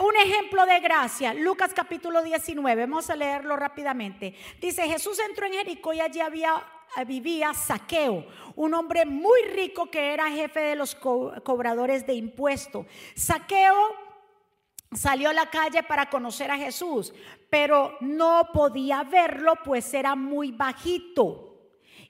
un 0.00 0.16
ejemplo 0.16 0.66
de 0.66 0.80
gracia, 0.80 1.32
Lucas 1.34 1.72
capítulo 1.72 2.20
19, 2.22 2.86
vamos 2.86 3.08
a 3.10 3.16
leerlo 3.16 3.54
rápidamente. 3.54 4.34
Dice, 4.60 4.88
Jesús 4.88 5.20
entró 5.20 5.46
en 5.46 5.52
Jericó 5.52 5.92
y 5.92 6.00
allí 6.00 6.18
había 6.18 6.64
vivía 7.06 7.52
Saqueo, 7.54 8.24
un 8.54 8.74
hombre 8.74 9.04
muy 9.04 9.40
rico 9.52 9.90
que 9.90 10.12
era 10.14 10.30
jefe 10.30 10.60
de 10.60 10.76
los 10.76 10.94
cobradores 10.94 12.06
de 12.06 12.14
impuestos. 12.14 12.86
Saqueo 13.16 14.03
salió 14.94 15.30
a 15.30 15.34
la 15.34 15.46
calle 15.46 15.82
para 15.82 16.08
conocer 16.08 16.50
a 16.50 16.56
Jesús, 16.56 17.12
pero 17.50 17.96
no 18.00 18.48
podía 18.52 19.02
verlo 19.02 19.54
pues 19.64 19.92
era 19.94 20.14
muy 20.14 20.52
bajito. 20.52 21.50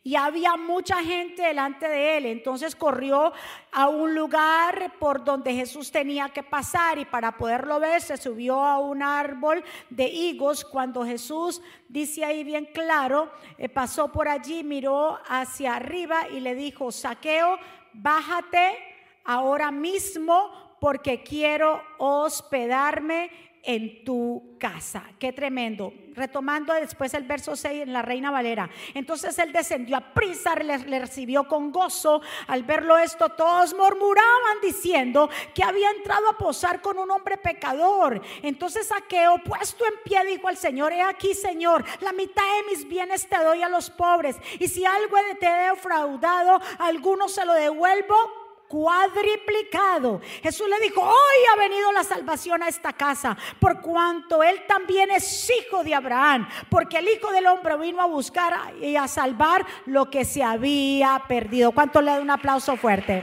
Y 0.06 0.16
había 0.16 0.56
mucha 0.58 1.02
gente 1.02 1.42
delante 1.42 1.88
de 1.88 2.18
él. 2.18 2.26
Entonces 2.26 2.76
corrió 2.76 3.32
a 3.72 3.88
un 3.88 4.14
lugar 4.14 4.92
por 4.98 5.24
donde 5.24 5.54
Jesús 5.54 5.90
tenía 5.90 6.28
que 6.28 6.42
pasar 6.42 6.98
y 6.98 7.06
para 7.06 7.38
poderlo 7.38 7.80
ver 7.80 8.02
se 8.02 8.18
subió 8.18 8.62
a 8.62 8.78
un 8.78 9.02
árbol 9.02 9.64
de 9.88 10.06
higos. 10.06 10.62
Cuando 10.62 11.06
Jesús, 11.06 11.62
dice 11.88 12.22
ahí 12.22 12.44
bien 12.44 12.68
claro, 12.74 13.32
eh, 13.56 13.70
pasó 13.70 14.12
por 14.12 14.28
allí, 14.28 14.62
miró 14.62 15.18
hacia 15.26 15.76
arriba 15.76 16.28
y 16.28 16.40
le 16.40 16.54
dijo, 16.54 16.92
saqueo, 16.92 17.58
bájate 17.94 18.76
ahora 19.24 19.70
mismo 19.70 20.63
porque 20.84 21.22
quiero 21.22 21.80
hospedarme 21.96 23.30
en 23.62 24.04
tu 24.04 24.58
casa. 24.60 25.02
Qué 25.18 25.32
tremendo. 25.32 25.94
Retomando 26.12 26.74
después 26.74 27.14
el 27.14 27.22
verso 27.22 27.56
6 27.56 27.84
en 27.84 27.92
la 27.94 28.02
Reina 28.02 28.30
Valera. 28.30 28.68
Entonces 28.92 29.38
él 29.38 29.50
descendió 29.50 29.96
a 29.96 30.12
prisa, 30.12 30.54
le, 30.56 30.76
le, 30.80 30.98
recibió 30.98 31.48
con 31.48 31.72
gozo. 31.72 32.20
Al 32.48 32.64
verlo 32.64 32.98
esto, 32.98 33.30
todos 33.30 33.72
murmuraban 33.72 34.60
diciendo 34.60 35.30
que 35.54 35.64
había 35.64 35.90
entrado 35.90 36.28
a 36.28 36.36
posar 36.36 36.82
con 36.82 36.98
un 36.98 37.10
hombre 37.10 37.38
pecador. 37.38 38.20
Entonces 38.42 38.86
Saqueo, 38.88 39.38
puesto 39.42 39.86
en 39.86 39.94
pie, 40.04 40.22
dijo 40.26 40.48
al 40.48 40.58
Señor: 40.58 40.92
He 40.92 41.00
aquí, 41.00 41.32
Señor, 41.32 41.82
la 42.00 42.12
mitad 42.12 42.42
de 42.42 42.74
mis 42.74 42.86
bienes 42.86 43.26
te 43.26 43.42
doy 43.42 43.62
a 43.62 43.70
los 43.70 43.88
pobres. 43.88 44.36
Y 44.58 44.68
si 44.68 44.84
algo 44.84 45.16
te 45.40 45.46
he 45.46 45.70
defraudado, 45.70 46.60
alguno 46.78 47.26
se 47.30 47.46
lo 47.46 47.54
devuelvo 47.54 48.43
cuadriplicado. 48.74 50.20
Jesús 50.42 50.68
le 50.68 50.80
dijo, 50.80 51.00
hoy 51.00 51.44
ha 51.52 51.56
venido 51.56 51.92
la 51.92 52.02
salvación 52.02 52.60
a 52.60 52.68
esta 52.68 52.92
casa, 52.92 53.36
por 53.60 53.80
cuanto 53.80 54.42
él 54.42 54.64
también 54.66 55.12
es 55.12 55.48
hijo 55.48 55.84
de 55.84 55.94
Abraham, 55.94 56.48
porque 56.68 56.98
el 56.98 57.08
Hijo 57.08 57.30
del 57.30 57.46
Hombre 57.46 57.76
vino 57.76 58.02
a 58.02 58.06
buscar 58.06 58.74
y 58.80 58.96
a 58.96 59.06
salvar 59.06 59.64
lo 59.86 60.10
que 60.10 60.24
se 60.24 60.42
había 60.42 61.22
perdido. 61.28 61.70
¿Cuánto 61.70 62.02
le 62.02 62.10
da 62.10 62.20
un 62.20 62.30
aplauso 62.30 62.76
fuerte? 62.76 63.22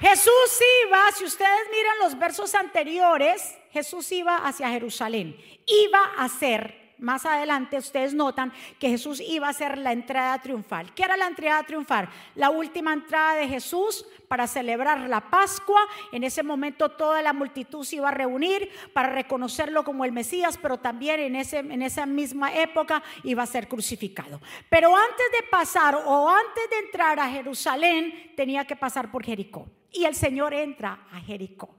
Jesús 0.00 0.60
iba, 0.86 1.12
si 1.12 1.24
ustedes 1.24 1.70
miran 1.70 1.98
los 2.02 2.18
versos 2.18 2.52
anteriores, 2.56 3.56
Jesús 3.70 4.10
iba 4.10 4.38
hacia 4.38 4.70
Jerusalén, 4.70 5.36
iba 5.66 6.00
a 6.16 6.28
ser 6.28 6.87
más 6.98 7.26
adelante 7.26 7.78
ustedes 7.78 8.14
notan 8.14 8.52
que 8.78 8.88
Jesús 8.88 9.20
iba 9.20 9.46
a 9.46 9.50
hacer 9.50 9.78
la 9.78 9.92
entrada 9.92 10.40
triunfal. 10.40 10.92
¿Qué 10.94 11.02
era 11.02 11.16
la 11.16 11.26
entrada 11.26 11.62
triunfal? 11.62 12.08
La 12.34 12.50
última 12.50 12.92
entrada 12.92 13.36
de 13.36 13.48
Jesús 13.48 14.06
para 14.28 14.46
celebrar 14.46 15.08
la 15.08 15.30
Pascua. 15.30 15.80
En 16.12 16.24
ese 16.24 16.42
momento 16.42 16.90
toda 16.90 17.22
la 17.22 17.32
multitud 17.32 17.84
se 17.84 17.96
iba 17.96 18.08
a 18.08 18.12
reunir 18.12 18.70
para 18.92 19.10
reconocerlo 19.10 19.84
como 19.84 20.04
el 20.04 20.12
Mesías, 20.12 20.58
pero 20.60 20.78
también 20.78 21.20
en, 21.20 21.36
ese, 21.36 21.58
en 21.58 21.82
esa 21.82 22.06
misma 22.06 22.54
época 22.54 23.02
iba 23.24 23.42
a 23.42 23.46
ser 23.46 23.68
crucificado. 23.68 24.40
Pero 24.68 24.94
antes 24.96 25.26
de 25.32 25.46
pasar 25.48 25.94
o 25.94 26.28
antes 26.28 26.70
de 26.70 26.78
entrar 26.86 27.18
a 27.20 27.30
Jerusalén, 27.30 28.32
tenía 28.36 28.64
que 28.64 28.76
pasar 28.76 29.10
por 29.10 29.24
Jericó. 29.24 29.66
Y 29.92 30.04
el 30.04 30.14
Señor 30.14 30.52
entra 30.52 31.06
a 31.12 31.20
Jericó. 31.20 31.77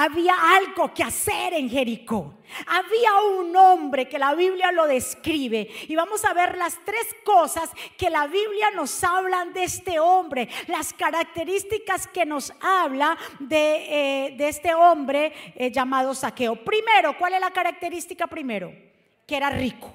Había 0.00 0.32
algo 0.56 0.94
que 0.94 1.02
hacer 1.02 1.54
en 1.54 1.68
Jericó. 1.68 2.34
Había 2.68 3.14
un 3.36 3.54
hombre 3.56 4.08
que 4.08 4.16
la 4.16 4.32
Biblia 4.32 4.70
lo 4.70 4.86
describe 4.86 5.68
y 5.88 5.96
vamos 5.96 6.24
a 6.24 6.32
ver 6.32 6.56
las 6.56 6.78
tres 6.84 7.16
cosas 7.24 7.68
que 7.96 8.08
la 8.08 8.28
Biblia 8.28 8.70
nos 8.70 9.02
hablan 9.02 9.52
de 9.52 9.64
este 9.64 9.98
hombre, 9.98 10.48
las 10.68 10.92
características 10.92 12.06
que 12.06 12.24
nos 12.24 12.52
habla 12.60 13.18
de, 13.40 14.28
eh, 14.28 14.36
este 14.38 14.72
hombre 14.72 15.32
eh, 15.56 15.72
llamado 15.72 16.14
Saqueo. 16.14 16.54
Primero, 16.64 17.18
¿cuál 17.18 17.34
es 17.34 17.40
la 17.40 17.50
característica 17.50 18.28
primero? 18.28 18.72
Que 19.26 19.36
era 19.36 19.50
rico 19.50 19.92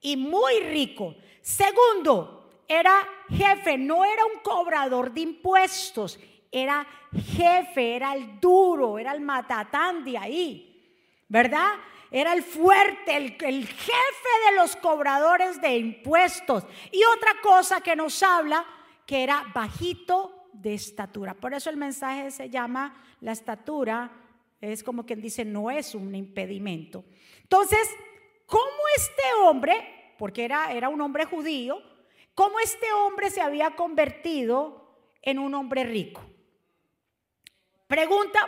y 0.00 0.16
muy 0.16 0.60
rico. 0.60 1.16
Segundo, 1.42 2.62
era 2.68 3.06
jefe, 3.28 3.76
no 3.76 4.04
era 4.04 4.24
un 4.26 4.40
cobrador 4.44 5.12
de 5.12 5.22
impuestos, 5.22 6.20
era 6.54 6.86
jefe, 7.12 7.96
era 7.96 8.14
el 8.14 8.38
duro, 8.38 8.96
era 8.96 9.12
el 9.12 9.20
matatán 9.20 10.04
de 10.04 10.16
ahí, 10.16 10.88
¿verdad? 11.28 11.72
Era 12.12 12.32
el 12.32 12.44
fuerte, 12.44 13.16
el, 13.16 13.66
jefe 13.66 14.28
de 14.48 14.56
los 14.56 14.76
cobradores 14.76 15.60
de 15.60 15.76
impuestos. 15.76 16.64
Y 16.92 17.02
otra 17.16 17.32
cosa 17.42 17.80
que 17.80 17.96
nos 17.96 18.22
habla, 18.22 18.64
que 19.04 19.24
era 19.24 19.44
bajito 19.52 20.48
de 20.52 20.74
estatura. 20.74 21.34
Por 21.34 21.54
eso 21.54 21.70
el 21.70 21.76
mensaje 21.76 22.30
se 22.30 22.48
llama 22.48 23.02
la 23.20 23.32
estatura, 23.32 24.12
es 24.60 24.84
como 24.84 25.04
quien 25.04 25.20
dice, 25.20 25.44
no 25.44 25.72
es 25.72 25.96
un 25.96 26.14
impedimento. 26.14 27.04
Entonces, 27.42 27.80
¿cómo 28.46 28.64
este 28.96 29.22
hombre, 29.42 30.14
porque 30.16 30.44
era, 30.44 30.72
era 30.72 30.88
un 30.88 31.00
hombre 31.00 31.24
judío, 31.24 31.82
cómo 32.36 32.60
este 32.60 32.92
hombre 32.92 33.30
se 33.30 33.40
había 33.40 33.72
convertido 33.72 35.00
en 35.20 35.40
un 35.40 35.52
hombre 35.54 35.82
rico? 35.82 36.22
Pregunta, 37.94 38.40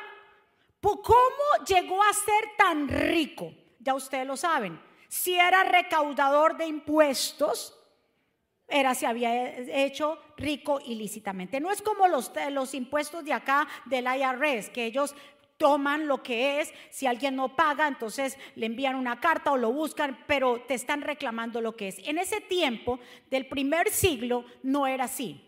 ¿cómo 0.80 1.64
llegó 1.68 2.02
a 2.02 2.12
ser 2.12 2.56
tan 2.58 2.88
rico? 2.88 3.54
Ya 3.78 3.94
ustedes 3.94 4.26
lo 4.26 4.36
saben. 4.36 4.76
Si 5.06 5.38
era 5.38 5.62
recaudador 5.62 6.56
de 6.56 6.66
impuestos, 6.66 7.72
era 8.66 8.92
se 8.96 9.06
había 9.06 9.56
hecho 9.56 10.18
rico 10.36 10.80
ilícitamente. 10.84 11.60
No 11.60 11.70
es 11.70 11.80
como 11.80 12.08
los, 12.08 12.32
los 12.50 12.74
impuestos 12.74 13.24
de 13.24 13.34
acá 13.34 13.68
del 13.84 14.06
IRS, 14.06 14.70
que 14.70 14.84
ellos 14.84 15.14
toman 15.58 16.08
lo 16.08 16.24
que 16.24 16.60
es, 16.60 16.74
si 16.90 17.06
alguien 17.06 17.36
no 17.36 17.54
paga, 17.54 17.86
entonces 17.86 18.36
le 18.56 18.66
envían 18.66 18.96
una 18.96 19.20
carta 19.20 19.52
o 19.52 19.56
lo 19.56 19.70
buscan, 19.70 20.24
pero 20.26 20.62
te 20.62 20.74
están 20.74 21.02
reclamando 21.02 21.60
lo 21.60 21.76
que 21.76 21.86
es. 21.86 21.98
En 22.00 22.18
ese 22.18 22.40
tiempo 22.40 22.98
del 23.30 23.46
primer 23.46 23.92
siglo 23.92 24.44
no 24.64 24.88
era 24.88 25.04
así. 25.04 25.45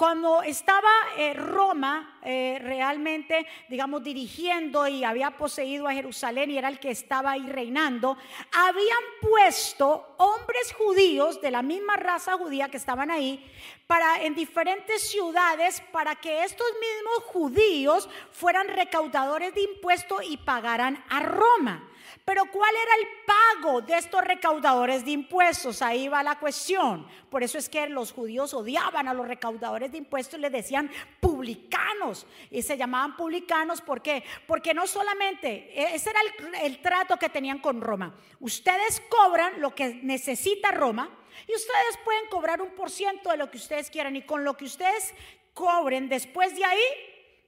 Cuando 0.00 0.42
estaba 0.42 0.88
eh, 1.18 1.34
Roma 1.34 2.18
eh, 2.22 2.58
realmente, 2.62 3.46
digamos, 3.68 4.02
dirigiendo 4.02 4.88
y 4.88 5.04
había 5.04 5.32
poseído 5.32 5.86
a 5.86 5.92
Jerusalén 5.92 6.50
y 6.50 6.56
era 6.56 6.68
el 6.68 6.80
que 6.80 6.90
estaba 6.90 7.32
ahí 7.32 7.46
reinando, 7.46 8.16
habían 8.50 8.98
puesto 9.20 10.14
hombres 10.16 10.72
judíos 10.72 11.42
de 11.42 11.50
la 11.50 11.60
misma 11.60 11.96
raza 11.96 12.32
judía 12.38 12.70
que 12.70 12.78
estaban 12.78 13.10
ahí 13.10 13.44
para 13.86 14.24
en 14.24 14.34
diferentes 14.34 15.02
ciudades 15.10 15.82
para 15.92 16.14
que 16.14 16.44
estos 16.44 16.66
mismos 16.80 17.24
judíos 17.24 18.08
fueran 18.32 18.68
recaudadores 18.68 19.54
de 19.54 19.64
impuestos 19.64 20.22
y 20.26 20.38
pagaran 20.38 21.04
a 21.10 21.20
Roma. 21.20 21.89
Pero 22.24 22.44
¿cuál 22.46 22.70
era 22.74 22.92
el 22.94 23.08
pago 23.26 23.80
de 23.80 23.96
estos 23.96 24.22
recaudadores 24.22 25.04
de 25.04 25.12
impuestos? 25.12 25.82
Ahí 25.82 26.08
va 26.08 26.22
la 26.22 26.38
cuestión. 26.38 27.06
Por 27.30 27.42
eso 27.42 27.58
es 27.58 27.68
que 27.68 27.88
los 27.88 28.12
judíos 28.12 28.54
odiaban 28.54 29.08
a 29.08 29.14
los 29.14 29.26
recaudadores 29.26 29.92
de 29.92 29.98
impuestos 29.98 30.40
les 30.40 30.52
decían 30.52 30.90
publicanos. 31.20 32.26
Y 32.50 32.62
se 32.62 32.76
llamaban 32.76 33.16
publicanos 33.16 33.80
¿por 33.80 34.02
qué? 34.02 34.24
Porque 34.46 34.74
no 34.74 34.86
solamente, 34.86 35.72
e, 35.74 35.94
ese 35.94 36.10
era 36.10 36.20
el, 36.20 36.54
el 36.66 36.82
trato 36.82 37.16
que 37.16 37.28
tenían 37.28 37.58
con 37.58 37.80
Roma. 37.80 38.14
Ustedes 38.40 39.02
cobran 39.08 39.60
lo 39.60 39.74
que 39.74 40.00
necesita 40.02 40.70
Roma 40.70 41.10
y 41.46 41.54
ustedes 41.54 41.98
pueden 42.04 42.28
cobrar 42.28 42.60
un 42.60 42.70
por 42.70 42.90
ciento 42.90 43.30
de 43.30 43.36
lo 43.36 43.50
que 43.50 43.58
ustedes 43.58 43.90
quieran. 43.90 44.16
Y 44.16 44.22
con 44.22 44.44
lo 44.44 44.56
que 44.56 44.64
ustedes 44.64 45.14
cobren 45.54 46.08
después 46.08 46.54
de 46.54 46.64
ahí, 46.64 46.80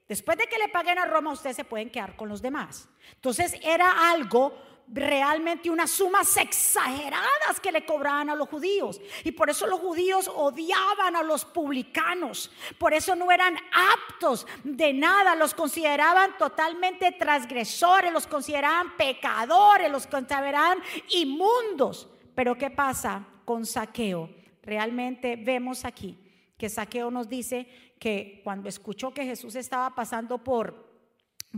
Después 0.07 0.37
de 0.37 0.47
que 0.47 0.57
le 0.57 0.69
paguen 0.69 0.99
a 0.99 1.05
Roma, 1.05 1.31
ustedes 1.31 1.55
se 1.55 1.63
pueden 1.63 1.89
quedar 1.89 2.15
con 2.15 2.29
los 2.29 2.41
demás. 2.41 2.89
Entonces 3.15 3.55
era 3.63 4.11
algo 4.11 4.53
realmente 4.87 5.69
unas 5.69 5.89
sumas 5.91 6.35
exageradas 6.37 7.59
que 7.61 7.71
le 7.71 7.85
cobraban 7.85 8.29
a 8.29 8.35
los 8.35 8.49
judíos. 8.49 9.01
Y 9.23 9.31
por 9.31 9.49
eso 9.49 9.65
los 9.67 9.79
judíos 9.79 10.29
odiaban 10.33 11.15
a 11.15 11.23
los 11.23 11.45
publicanos. 11.45 12.51
Por 12.77 12.93
eso 12.93 13.15
no 13.15 13.31
eran 13.31 13.55
aptos 13.71 14.45
de 14.63 14.93
nada. 14.93 15.35
Los 15.35 15.53
consideraban 15.53 16.37
totalmente 16.37 17.11
transgresores, 17.13 18.11
los 18.11 18.27
consideraban 18.27 18.95
pecadores, 18.97 19.91
los 19.91 20.05
consideraban 20.07 20.79
inmundos. 21.09 22.07
Pero 22.35 22.57
¿qué 22.57 22.69
pasa 22.69 23.25
con 23.45 23.65
saqueo? 23.65 24.29
Realmente 24.61 25.35
vemos 25.35 25.85
aquí 25.85 26.19
que 26.57 26.69
saqueo 26.69 27.11
nos 27.11 27.27
dice 27.27 27.67
que 27.99 28.41
cuando 28.43 28.69
escuchó 28.69 29.13
que 29.13 29.25
Jesús 29.25 29.55
estaba 29.55 29.93
pasando 29.95 30.37
por, 30.37 30.82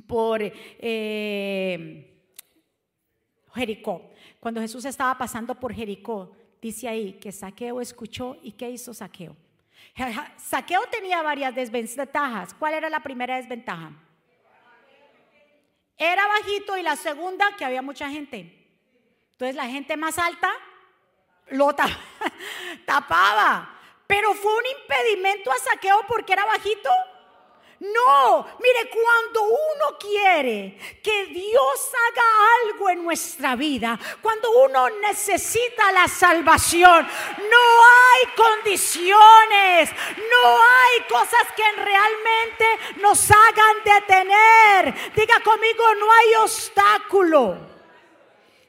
por 0.08 0.42
eh, 0.44 2.12
Jericó, 3.54 4.12
cuando 4.40 4.62
Jesús 4.62 4.86
estaba 4.86 5.18
pasando 5.18 5.56
por 5.56 5.74
Jericó, 5.74 6.36
dice 6.62 6.88
ahí 6.88 7.14
que 7.14 7.32
Saqueo 7.32 7.82
escuchó 7.82 8.38
y 8.44 8.52
¿qué 8.52 8.70
hizo 8.70 8.94
Saqueo? 8.94 9.36
Saqueo 10.38 10.82
tenía 10.92 11.22
varias 11.22 11.56
desventajas. 11.56 12.54
¿Cuál 12.54 12.74
era 12.74 12.90
la 12.90 13.02
primera 13.02 13.38
desventaja? 13.38 13.92
Era 15.98 16.28
bajito 16.28 16.78
y 16.78 16.82
la 16.82 16.96
segunda 16.96 17.56
que 17.58 17.64
había 17.64 17.82
mucha 17.82 18.10
gente. 18.10 18.68
Entonces 19.32 19.56
la 19.56 19.68
gente 19.68 19.96
más 19.96 20.18
alta 20.18 20.52
lo 21.48 21.74
tapaba. 22.86 23.72
Pero 24.08 24.34
fue 24.34 24.52
un 24.54 24.64
impedimento 24.82 25.52
a 25.52 25.56
saqueo 25.56 26.02
porque 26.08 26.34
era 26.34 26.46
bajito. 26.46 26.90
No, 27.80 28.48
mire, 28.62 28.90
cuando 28.90 29.44
uno 29.44 29.98
quiere 30.00 30.78
que 31.04 31.26
Dios 31.26 31.92
haga 32.08 32.24
algo 32.64 32.90
en 32.90 33.04
nuestra 33.04 33.56
vida, 33.58 34.00
cuando 34.22 34.50
uno 34.52 34.90
necesita 35.02 35.92
la 35.92 36.08
salvación, 36.08 37.06
no 37.06 37.84
hay 37.84 38.28
condiciones, 38.34 39.90
no 40.16 40.62
hay 40.62 41.02
cosas 41.10 41.48
que 41.54 41.70
realmente 41.74 42.66
nos 43.02 43.30
hagan 43.30 43.84
detener. 43.84 45.14
Diga 45.14 45.42
conmigo, 45.42 45.96
no 45.96 46.12
hay 46.14 46.36
obstáculo. 46.36 47.75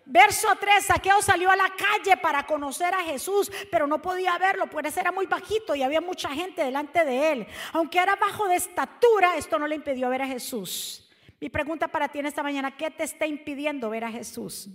Verso 0.08 0.46
3, 0.60 0.84
Saqueo 0.84 1.20
salió 1.20 1.50
a 1.50 1.56
la 1.56 1.68
calle 1.70 2.16
para 2.16 2.46
conocer 2.46 2.94
a 2.94 3.02
Jesús, 3.02 3.50
pero 3.72 3.88
no 3.88 4.00
podía 4.00 4.38
verlo, 4.38 4.68
pues 4.70 4.96
era 4.96 5.10
muy 5.10 5.26
bajito 5.26 5.74
y 5.74 5.82
había 5.82 6.00
mucha 6.00 6.28
gente 6.28 6.62
delante 6.62 7.04
de 7.04 7.32
él. 7.32 7.46
Aunque 7.72 7.98
era 7.98 8.14
bajo 8.14 8.46
de 8.46 8.54
estatura, 8.54 9.36
esto 9.36 9.58
no 9.58 9.66
le 9.66 9.74
impidió 9.74 10.08
ver 10.08 10.22
a 10.22 10.28
Jesús. 10.28 11.10
Mi 11.40 11.48
pregunta 11.48 11.88
para 11.88 12.08
ti 12.08 12.20
en 12.20 12.26
esta 12.26 12.44
mañana, 12.44 12.76
¿qué 12.76 12.88
te 12.92 13.02
está 13.02 13.26
impidiendo 13.26 13.90
ver 13.90 14.04
a 14.04 14.12
Jesús? 14.12 14.68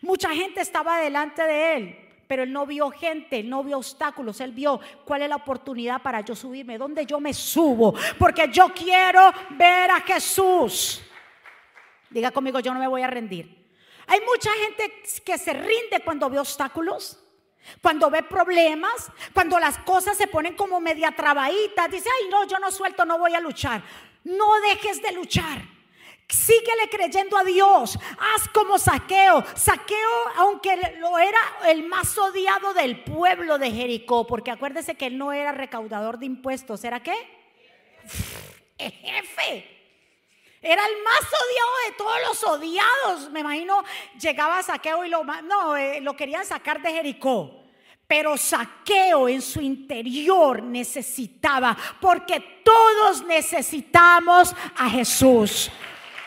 Mucha 0.00 0.30
gente 0.30 0.60
estaba 0.60 1.00
delante 1.00 1.42
de 1.42 1.76
él, 1.76 1.98
pero 2.28 2.44
él 2.44 2.52
no 2.52 2.64
vio 2.64 2.90
gente, 2.90 3.40
él 3.40 3.50
no 3.50 3.64
vio 3.64 3.78
obstáculos, 3.78 4.40
él 4.40 4.52
vio 4.52 4.80
cuál 5.04 5.22
es 5.22 5.28
la 5.28 5.36
oportunidad 5.36 6.00
para 6.00 6.20
yo 6.20 6.36
subirme, 6.36 6.78
dónde 6.78 7.04
yo 7.04 7.18
me 7.18 7.34
subo, 7.34 7.92
porque 8.20 8.48
yo 8.52 8.68
quiero 8.72 9.32
ver 9.50 9.90
a 9.90 10.00
Jesús. 10.00 11.02
Diga 12.08 12.30
conmigo, 12.30 12.60
yo 12.60 12.72
no 12.72 12.78
me 12.78 12.86
voy 12.86 13.02
a 13.02 13.08
rendir. 13.08 13.63
Hay 14.06 14.20
mucha 14.20 14.50
gente 14.52 15.02
que 15.24 15.38
se 15.38 15.52
rinde 15.52 16.00
cuando 16.04 16.28
ve 16.30 16.38
obstáculos, 16.38 17.18
cuando 17.80 18.10
ve 18.10 18.22
problemas, 18.22 19.10
cuando 19.32 19.58
las 19.58 19.78
cosas 19.78 20.16
se 20.16 20.26
ponen 20.26 20.54
como 20.54 20.80
media 20.80 21.12
trabaditas. 21.12 21.90
Dice, 21.90 22.08
ay, 22.20 22.28
no, 22.30 22.46
yo 22.46 22.58
no 22.58 22.70
suelto, 22.70 23.04
no 23.04 23.18
voy 23.18 23.34
a 23.34 23.40
luchar. 23.40 23.82
No 24.24 24.60
dejes 24.60 25.02
de 25.02 25.12
luchar. 25.12 25.74
Síguele 26.28 26.88
creyendo 26.90 27.36
a 27.36 27.44
Dios. 27.44 27.98
Haz 28.18 28.48
como 28.52 28.78
saqueo. 28.78 29.44
Saqueo, 29.54 30.28
aunque 30.36 30.96
lo 30.98 31.18
era 31.18 31.38
el 31.66 31.86
más 31.86 32.16
odiado 32.16 32.72
del 32.74 33.04
pueblo 33.04 33.58
de 33.58 33.70
Jericó, 33.70 34.26
porque 34.26 34.50
acuérdese 34.50 34.94
que 34.94 35.06
él 35.06 35.18
no 35.18 35.32
era 35.32 35.52
recaudador 35.52 36.18
de 36.18 36.26
impuestos. 36.26 36.82
¿Era 36.84 37.02
qué? 37.02 37.14
Jefe. 38.78 39.33
Era 40.64 40.86
el 40.86 41.02
más 41.02 41.20
odiado 41.20 41.70
de 41.86 41.92
todos 41.98 42.16
los 42.26 42.44
odiados. 42.44 43.30
Me 43.30 43.40
imagino, 43.40 43.84
llegaba 44.18 44.62
Saqueo 44.62 45.04
y 45.04 45.10
lo, 45.10 45.22
no, 45.22 45.76
eh, 45.76 46.00
lo 46.00 46.16
querían 46.16 46.46
sacar 46.46 46.80
de 46.80 46.90
Jericó. 46.90 47.64
Pero 48.06 48.38
Saqueo 48.38 49.28
en 49.28 49.42
su 49.42 49.60
interior 49.60 50.62
necesitaba, 50.62 51.76
porque 52.00 52.62
todos 52.64 53.24
necesitamos 53.24 54.54
a 54.76 54.88
Jesús. 54.88 55.70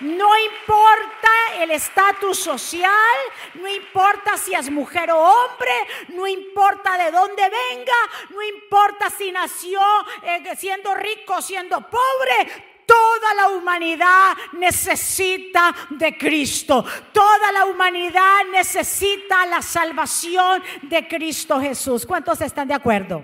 No 0.01 0.37
importa 0.37 1.29
el 1.57 1.71
estatus 1.71 2.37
social, 2.37 3.17
no 3.55 3.67
importa 3.67 4.37
si 4.37 4.53
es 4.53 4.69
mujer 4.69 5.09
o 5.09 5.17
hombre, 5.17 5.71
no 6.09 6.27
importa 6.27 6.95
de 6.95 7.09
dónde 7.09 7.41
venga, 7.41 7.93
no 8.29 8.43
importa 8.43 9.09
si 9.09 9.31
nació 9.31 9.81
eh, 10.21 10.55
siendo 10.55 10.93
rico 10.93 11.37
o 11.37 11.41
siendo 11.41 11.81
pobre, 11.81 12.76
Toda 12.87 13.33
la 13.33 13.49
humanidad 13.49 14.33
necesita 14.53 15.75
de 15.89 16.17
Cristo. 16.17 16.85
Toda 17.11 17.51
la 17.51 17.65
humanidad 17.65 18.45
necesita 18.49 19.45
la 19.45 19.61
salvación 19.61 20.63
de 20.83 21.05
Cristo 21.05 21.59
Jesús. 21.59 22.05
¿Cuántos 22.05 22.39
están 22.39 22.69
de 22.69 22.73
acuerdo? 22.73 23.21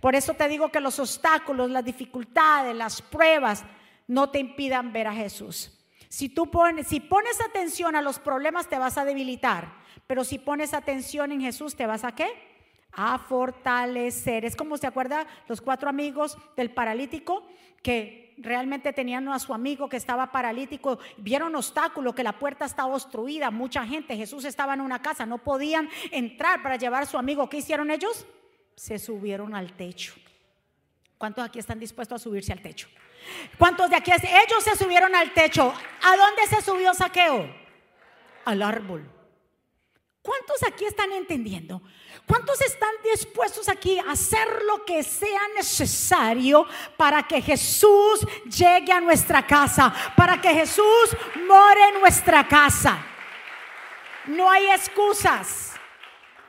Por 0.00 0.16
eso 0.16 0.34
te 0.34 0.48
digo 0.48 0.68
que 0.68 0.80
los 0.80 0.98
obstáculos, 0.98 1.70
las 1.70 1.84
dificultades, 1.84 2.74
las 2.74 3.00
pruebas 3.00 3.64
no 4.08 4.30
te 4.30 4.40
impidan 4.40 4.92
ver 4.92 5.06
a 5.06 5.14
Jesús. 5.14 5.78
Si 6.08 6.28
tú 6.28 6.50
pones, 6.50 6.88
si 6.88 6.98
pones 6.98 7.40
atención 7.40 7.94
a 7.94 8.02
los 8.02 8.18
problemas 8.18 8.68
te 8.68 8.78
vas 8.78 8.98
a 8.98 9.04
debilitar, 9.04 9.72
pero 10.08 10.24
si 10.24 10.40
pones 10.40 10.74
atención 10.74 11.30
en 11.30 11.40
Jesús 11.40 11.76
te 11.76 11.86
vas 11.86 12.02
a 12.02 12.16
qué? 12.16 12.51
A 12.92 13.18
fortalecer. 13.18 14.44
Es 14.44 14.56
como 14.56 14.76
se 14.76 14.86
acuerda 14.86 15.26
los 15.48 15.60
cuatro 15.60 15.88
amigos 15.88 16.36
del 16.56 16.70
paralítico 16.70 17.46
que 17.82 18.22
realmente 18.38 18.92
tenían 18.92 19.28
a 19.28 19.38
su 19.38 19.54
amigo 19.54 19.88
que 19.88 19.96
estaba 19.96 20.32
paralítico, 20.32 20.98
vieron 21.16 21.54
obstáculo, 21.54 22.14
que 22.14 22.22
la 22.22 22.38
puerta 22.38 22.64
estaba 22.64 22.94
obstruida, 22.94 23.50
mucha 23.50 23.84
gente, 23.86 24.16
Jesús 24.16 24.44
estaba 24.44 24.74
en 24.74 24.80
una 24.80 25.02
casa, 25.02 25.26
no 25.26 25.38
podían 25.38 25.88
entrar 26.10 26.62
para 26.62 26.76
llevar 26.76 27.02
a 27.02 27.06
su 27.06 27.18
amigo. 27.18 27.48
¿Qué 27.48 27.58
hicieron 27.58 27.90
ellos? 27.90 28.26
Se 28.74 28.98
subieron 28.98 29.54
al 29.54 29.74
techo. 29.74 30.14
¿Cuántos 31.18 31.44
aquí 31.44 31.58
están 31.58 31.78
dispuestos 31.78 32.20
a 32.20 32.24
subirse 32.24 32.52
al 32.52 32.60
techo? 32.60 32.88
¿Cuántos 33.58 33.90
de 33.90 33.96
aquí? 33.96 34.10
Ellos 34.10 34.64
se 34.64 34.76
subieron 34.76 35.14
al 35.14 35.32
techo. 35.32 35.72
¿A 36.02 36.16
dónde 36.16 36.46
se 36.48 36.60
subió 36.62 36.92
Saqueo? 36.94 37.48
Al 38.44 38.62
árbol. 38.62 39.08
¿Cuántos 40.20 40.62
aquí 40.64 40.84
están 40.84 41.12
entendiendo? 41.12 41.82
¿Cuántos 42.26 42.60
están 42.60 42.90
dispuestos 43.02 43.68
aquí 43.68 43.98
a 43.98 44.12
hacer 44.12 44.62
lo 44.66 44.84
que 44.84 45.02
sea 45.02 45.40
necesario 45.56 46.66
para 46.96 47.22
que 47.22 47.42
Jesús 47.42 48.26
llegue 48.44 48.92
a 48.92 49.00
nuestra 49.00 49.46
casa? 49.46 49.92
Para 50.16 50.40
que 50.40 50.54
Jesús 50.54 51.16
more 51.46 51.88
en 51.88 52.00
nuestra 52.00 52.46
casa. 52.46 53.04
No 54.26 54.50
hay 54.50 54.66
excusas. 54.70 55.72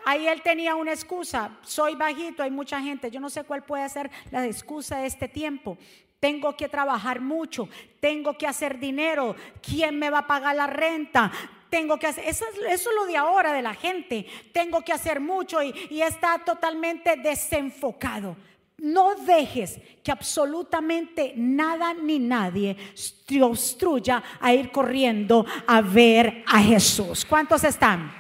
Ahí 0.05 0.27
él 0.27 0.41
tenía 0.41 0.75
una 0.75 0.91
excusa. 0.93 1.57
Soy 1.62 1.95
bajito, 1.95 2.43
hay 2.43 2.51
mucha 2.51 2.79
gente. 2.79 3.09
Yo 3.09 3.19
no 3.19 3.29
sé 3.29 3.43
cuál 3.43 3.63
puede 3.63 3.88
ser 3.89 4.12
la 4.31 4.45
excusa 4.45 4.97
de 4.97 5.07
este 5.07 5.27
tiempo 5.27 5.77
tengo 6.23 6.55
que 6.55 6.69
trabajar 6.69 7.19
mucho, 7.19 7.67
tengo 7.99 8.38
que 8.38 8.47
hacer 8.47 8.79
dinero, 8.79 9.36
¿quién 9.62 9.99
me 9.99 10.09
va 10.09 10.19
a 10.19 10.27
pagar 10.27 10.55
la 10.55 10.67
renta? 10.67 11.29
Tengo 11.73 11.97
que 11.97 12.05
hacer, 12.05 12.25
eso 12.27 12.45
es, 12.69 12.86
lo 12.86 13.07
de 13.07 13.17
ahora 13.17 13.51
de 13.51 13.63
la 13.63 13.73
gente, 13.73 14.27
tengo 14.51 14.83
que 14.83 14.93
hacer 14.93 15.19
mucho 15.19 15.63
y, 15.63 15.73
y 15.89 16.03
está 16.03 16.38
totalmente 16.45 17.15
desenfocado. 17.15 18.38
No 18.77 19.15
dejes 19.15 19.79
que 20.03 20.12
absolutamente 20.12 21.33
nada 21.36 21.95
ni 21.95 22.19
nadie 22.19 22.77
te 23.25 23.41
obstruya 23.41 24.21
a 24.39 24.53
ir 24.53 24.69
corriendo 24.69 25.47
a 25.65 25.81
ver 25.81 26.43
a 26.45 26.59
Jesús. 26.59 27.25
¿Cuántos 27.25 27.63
están? 27.63 28.13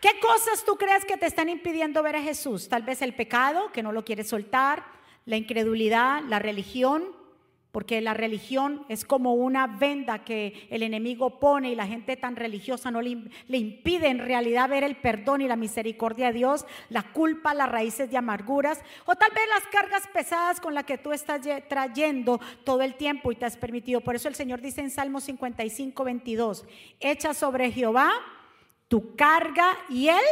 ¿Qué 0.00 0.18
cosas 0.18 0.64
tú 0.64 0.76
crees 0.76 1.04
que 1.04 1.18
te 1.18 1.26
están 1.26 1.50
impidiendo 1.50 2.02
ver 2.02 2.16
a 2.16 2.22
Jesús? 2.22 2.70
Tal 2.70 2.84
vez 2.84 3.02
el 3.02 3.14
pecado, 3.14 3.70
que 3.70 3.82
no 3.82 3.92
lo 3.92 4.02
quieres 4.02 4.30
soltar, 4.30 4.82
la 5.26 5.36
incredulidad, 5.36 6.22
la 6.22 6.38
religión, 6.38 7.15
porque 7.76 8.00
la 8.00 8.14
religión 8.14 8.86
es 8.88 9.04
como 9.04 9.34
una 9.34 9.66
venda 9.66 10.24
que 10.24 10.66
el 10.70 10.82
enemigo 10.82 11.38
pone 11.38 11.70
y 11.70 11.74
la 11.74 11.86
gente 11.86 12.16
tan 12.16 12.34
religiosa 12.34 12.90
no 12.90 13.02
le, 13.02 13.10
impide 13.48 14.08
en 14.08 14.18
realidad 14.18 14.70
ver 14.70 14.82
el 14.82 14.96
perdón 14.96 15.42
y 15.42 15.46
la 15.46 15.56
misericordia 15.56 16.28
de 16.28 16.32
Dios, 16.32 16.64
la 16.88 17.02
culpa, 17.12 17.52
las 17.52 17.70
raíces 17.70 18.10
de 18.10 18.16
amarguras 18.16 18.80
o 19.04 19.14
tal 19.14 19.30
vez 19.34 19.44
las 19.50 19.66
cargas 19.70 20.08
pesadas 20.10 20.58
con 20.58 20.72
las 20.72 20.84
que 20.84 20.96
tú 20.96 21.12
estás 21.12 21.42
trayendo 21.68 22.40
todo 22.64 22.80
el 22.80 22.94
tiempo 22.94 23.30
y 23.30 23.36
te 23.36 23.44
has 23.44 23.58
permitido. 23.58 24.00
Por 24.00 24.14
eso 24.16 24.28
el 24.28 24.34
Señor 24.34 24.62
dice 24.62 24.80
en 24.80 24.90
Salmo 24.90 25.20
55, 25.20 26.02
22, 26.02 26.64
echa 26.98 27.34
sobre 27.34 27.70
Jehová 27.72 28.10
tu 28.88 29.16
carga 29.16 29.76
y 29.90 30.08
él 30.08 30.24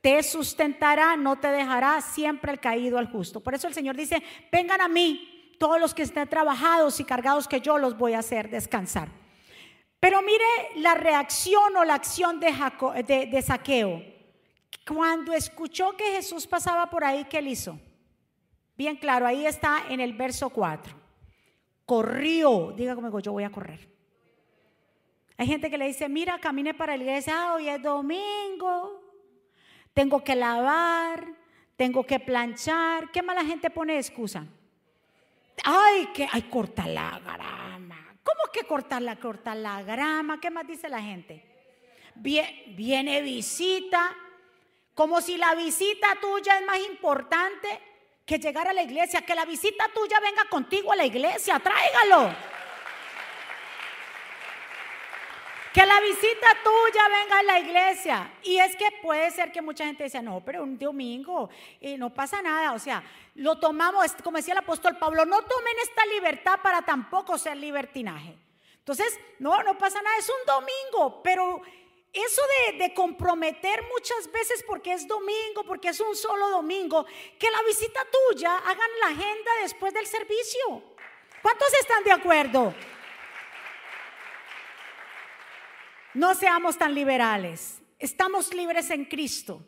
te 0.00 0.20
sustentará, 0.24 1.16
no 1.16 1.38
te 1.38 1.46
dejará 1.46 2.00
siempre 2.00 2.50
el 2.50 2.58
caído 2.58 2.98
al 2.98 3.06
justo. 3.06 3.38
Por 3.38 3.54
eso 3.54 3.68
el 3.68 3.74
Señor 3.74 3.94
dice, 3.94 4.20
vengan 4.50 4.80
a 4.80 4.88
mí 4.88 5.31
todos 5.62 5.80
los 5.80 5.94
que 5.94 6.02
estén 6.02 6.28
trabajados 6.28 6.98
y 6.98 7.04
cargados 7.04 7.46
que 7.46 7.60
yo 7.60 7.78
los 7.78 7.96
voy 7.96 8.14
a 8.14 8.18
hacer 8.18 8.50
descansar. 8.50 9.08
Pero 10.00 10.20
mire 10.20 10.44
la 10.74 10.96
reacción 10.96 11.76
o 11.76 11.84
la 11.84 11.94
acción 11.94 12.40
de, 12.40 13.42
Saqueo. 13.42 14.02
Cuando 14.84 15.32
escuchó 15.32 15.96
que 15.96 16.16
Jesús 16.16 16.48
pasaba 16.48 16.90
por 16.90 17.04
ahí, 17.04 17.26
¿qué 17.26 17.38
él 17.38 17.46
hizo? 17.46 17.78
Bien 18.76 18.96
claro, 18.96 19.24
ahí 19.24 19.46
está 19.46 19.84
en 19.88 20.00
el 20.00 20.14
verso 20.14 20.50
4. 20.50 20.96
Corrió, 21.86 22.72
diga 22.76 22.96
conmigo, 22.96 23.20
yo 23.20 23.30
voy 23.30 23.44
a 23.44 23.50
correr. 23.52 23.88
Hay 25.36 25.46
gente 25.46 25.70
que 25.70 25.78
le 25.78 25.86
dice, 25.86 26.08
mira, 26.08 26.40
camine 26.40 26.74
para 26.74 26.96
la 26.96 27.04
iglesia, 27.04 27.54
hoy 27.54 27.68
es 27.68 27.80
domingo, 27.80 29.00
tengo 29.94 30.24
que 30.24 30.34
lavar, 30.34 31.24
tengo 31.76 32.04
que 32.04 32.18
planchar. 32.18 33.12
¿Qué 33.12 33.22
más 33.22 33.36
la 33.36 33.44
gente 33.44 33.70
pone 33.70 33.92
de 33.92 34.00
excusa? 34.00 34.44
Ay, 35.64 36.06
que 36.14 36.28
hay 36.30 36.42
cortar 36.42 36.88
la 36.88 37.20
grama. 37.20 38.16
¿Cómo 38.22 38.52
que 38.52 38.64
cortar 38.64 39.02
la, 39.02 39.16
cortar 39.16 39.56
la 39.56 39.82
grama? 39.82 40.40
¿Qué 40.40 40.50
más 40.50 40.66
dice 40.66 40.88
la 40.88 41.00
gente? 41.00 41.44
Viene, 42.14 43.22
visita, 43.22 44.14
como 44.94 45.20
si 45.20 45.36
la 45.36 45.54
visita 45.54 46.08
tuya 46.20 46.58
es 46.58 46.66
más 46.66 46.78
importante 46.80 47.80
que 48.26 48.38
llegar 48.38 48.68
a 48.68 48.72
la 48.72 48.82
iglesia, 48.82 49.22
que 49.22 49.34
la 49.34 49.44
visita 49.44 49.88
tuya 49.94 50.20
venga 50.20 50.44
contigo 50.48 50.92
a 50.92 50.96
la 50.96 51.04
iglesia, 51.04 51.58
tráigalo. 51.58 52.34
Que 55.72 55.86
la 55.86 56.00
visita 56.00 56.48
tuya 56.62 57.08
venga 57.08 57.38
a 57.38 57.42
la 57.44 57.58
iglesia. 57.58 58.30
Y 58.42 58.58
es 58.58 58.76
que 58.76 58.90
puede 59.00 59.30
ser 59.30 59.50
que 59.50 59.62
mucha 59.62 59.86
gente 59.86 60.04
dice, 60.04 60.20
no, 60.20 60.40
pero 60.44 60.62
un 60.62 60.78
domingo 60.78 61.48
y 61.80 61.96
no 61.96 62.10
pasa 62.10 62.42
nada. 62.42 62.74
O 62.74 62.78
sea, 62.78 63.02
lo 63.34 63.58
tomamos, 63.58 64.12
como 64.22 64.36
decía 64.36 64.52
el 64.52 64.58
apóstol 64.58 64.98
Pablo, 64.98 65.24
no 65.24 65.42
tomen 65.42 65.74
esta 65.82 66.04
libertad 66.06 66.60
para 66.62 66.82
tampoco 66.82 67.38
ser 67.38 67.56
libertinaje. 67.56 68.38
Entonces, 68.76 69.18
no, 69.38 69.62
no 69.62 69.78
pasa 69.78 70.02
nada, 70.02 70.16
es 70.18 70.28
un 70.28 70.46
domingo, 70.46 71.22
pero 71.22 71.62
eso 72.12 72.42
de, 72.66 72.78
de, 72.78 72.94
comprometer 72.94 73.82
muchas 73.84 74.30
veces 74.30 74.62
porque 74.66 74.92
es 74.92 75.06
domingo, 75.06 75.64
porque 75.66 75.88
es 75.88 76.00
un 76.00 76.14
solo 76.14 76.50
domingo, 76.50 77.06
que 77.38 77.50
la 77.50 77.62
visita 77.62 78.00
tuya 78.28 78.58
hagan 78.58 78.90
la 79.00 79.06
agenda 79.06 79.50
después 79.62 79.94
del 79.94 80.06
servicio. 80.06 80.82
¿Cuántos 81.40 81.72
están 81.74 82.04
de 82.04 82.12
acuerdo? 82.12 82.74
No 86.14 86.34
seamos 86.34 86.76
tan 86.76 86.94
liberales. 86.94 87.80
Estamos 87.98 88.52
libres 88.52 88.90
en 88.90 89.04
Cristo, 89.06 89.64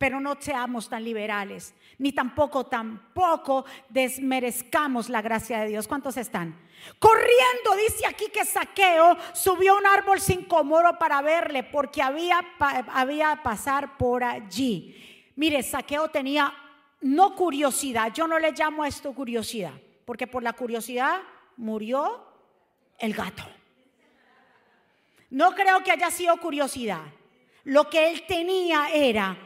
pero 0.00 0.18
no 0.18 0.34
seamos 0.40 0.88
tan 0.88 1.04
liberales, 1.04 1.74
ni 1.98 2.12
tampoco, 2.12 2.64
tampoco 2.64 3.66
desmerezcamos 3.90 5.10
la 5.10 5.20
gracia 5.20 5.60
de 5.60 5.68
Dios. 5.68 5.86
¿Cuántos 5.86 6.16
están? 6.16 6.58
Corriendo, 6.98 7.76
dice 7.76 8.06
aquí 8.06 8.30
que 8.32 8.46
Saqueo 8.46 9.14
subió 9.34 9.76
un 9.76 9.86
árbol 9.86 10.18
sin 10.18 10.46
comoro 10.46 10.98
para 10.98 11.20
verle, 11.20 11.64
porque 11.64 12.00
había, 12.00 12.40
había 12.94 13.42
pasar 13.42 13.98
por 13.98 14.24
allí. 14.24 15.30
Mire, 15.36 15.62
Saqueo 15.62 16.08
tenía 16.08 16.50
no 17.02 17.36
curiosidad, 17.36 18.10
yo 18.14 18.26
no 18.26 18.38
le 18.38 18.52
llamo 18.52 18.84
a 18.84 18.88
esto 18.88 19.12
curiosidad, 19.12 19.74
porque 20.06 20.26
por 20.26 20.42
la 20.42 20.54
curiosidad 20.54 21.20
murió 21.58 22.26
el 22.98 23.12
gato. 23.12 23.42
No 25.28 25.54
creo 25.54 25.84
que 25.84 25.92
haya 25.92 26.10
sido 26.10 26.38
curiosidad. 26.38 27.02
Lo 27.64 27.90
que 27.90 28.08
él 28.10 28.24
tenía 28.26 28.88
era 28.94 29.36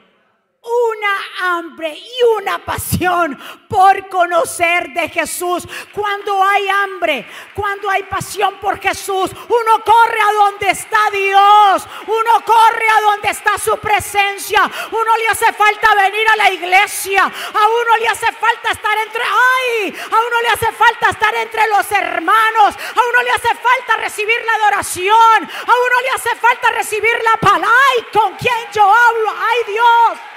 una 0.64 1.56
hambre 1.56 1.90
y 1.94 2.24
una 2.38 2.58
pasión 2.64 3.38
por 3.68 4.08
conocer 4.08 4.88
de 4.94 5.08
Jesús. 5.10 5.64
Cuando 5.92 6.42
hay 6.42 6.68
hambre, 6.68 7.28
cuando 7.54 7.90
hay 7.90 8.04
pasión 8.04 8.58
por 8.60 8.80
Jesús, 8.80 9.30
uno 9.30 9.84
corre 9.84 10.20
a 10.20 10.32
donde 10.32 10.70
está 10.70 11.10
Dios, 11.12 11.86
uno 12.06 12.44
corre 12.46 12.88
a 12.96 13.00
donde 13.02 13.28
está 13.28 13.58
su 13.58 13.76
presencia. 13.78 14.62
Uno 14.90 15.16
le 15.18 15.28
hace 15.28 15.52
falta 15.52 15.94
venir 15.96 16.26
a 16.28 16.36
la 16.36 16.50
iglesia, 16.50 17.24
a 17.24 17.68
uno 17.68 17.96
le 18.00 18.08
hace 18.08 18.32
falta 18.32 18.70
estar 18.70 18.98
entre, 18.98 19.22
ay, 19.22 19.94
a 20.10 20.16
uno 20.16 20.42
le 20.42 20.48
hace 20.48 20.72
falta 20.72 21.10
estar 21.10 21.34
entre 21.34 21.66
los 21.68 21.92
hermanos, 21.92 22.74
a 22.74 23.08
uno 23.10 23.22
le 23.22 23.30
hace 23.32 23.54
falta 23.54 23.96
recibir 23.98 24.42
la 24.44 24.54
adoración, 24.54 25.42
a 25.42 25.72
uno 25.72 26.00
le 26.02 26.10
hace 26.10 26.34
falta 26.36 26.70
recibir 26.70 27.22
la 27.22 27.36
palabra. 27.40 27.64
Ay, 27.64 28.06
con 28.12 28.34
quién 28.36 28.54
yo 28.72 28.82
hablo, 28.82 29.30
ay 29.30 29.72
Dios. 29.72 30.33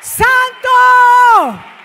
¡Santo! 0.00 1.77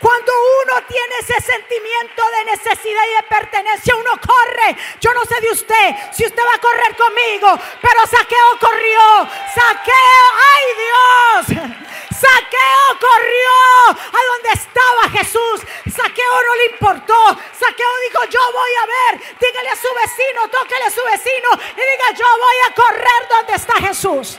Cuando 0.00 0.32
uno 0.62 0.82
tiene 0.86 1.14
ese 1.20 1.40
sentimiento 1.40 2.22
de 2.30 2.44
necesidad 2.44 3.02
y 3.04 3.14
de 3.16 3.22
pertenencia, 3.24 3.96
uno 3.96 4.12
corre. 4.20 4.76
Yo 5.00 5.12
no 5.12 5.24
sé 5.24 5.40
de 5.40 5.50
usted 5.50 5.94
si 6.12 6.24
usted 6.24 6.42
va 6.42 6.54
a 6.54 6.60
correr 6.60 6.96
conmigo, 6.96 7.58
pero 7.80 8.06
Saqueo 8.06 8.58
corrió. 8.60 9.28
Saqueo, 9.54 10.26
ay 10.54 10.64
Dios. 10.84 11.78
Saqueo 12.18 12.98
corrió 13.00 13.90
a 13.90 14.20
donde 14.32 14.50
estaba 14.52 15.18
Jesús. 15.18 15.60
Saqueo 15.94 16.42
no 16.46 16.54
le 16.54 16.64
importó. 16.66 17.38
Saqueo 17.58 17.98
dijo, 18.08 18.24
yo 18.30 18.40
voy 18.52 18.70
a 18.82 18.86
ver. 18.86 19.36
Dígale 19.40 19.70
a 19.70 19.76
su 19.76 19.88
vecino, 19.94 20.48
tóquele 20.48 20.84
a 20.84 20.90
su 20.90 21.02
vecino 21.04 21.48
y 21.72 21.80
diga, 21.80 22.10
yo 22.16 22.26
voy 22.38 22.56
a 22.68 22.74
correr 22.74 23.28
donde 23.28 23.54
está 23.54 23.74
Jesús. 23.80 24.38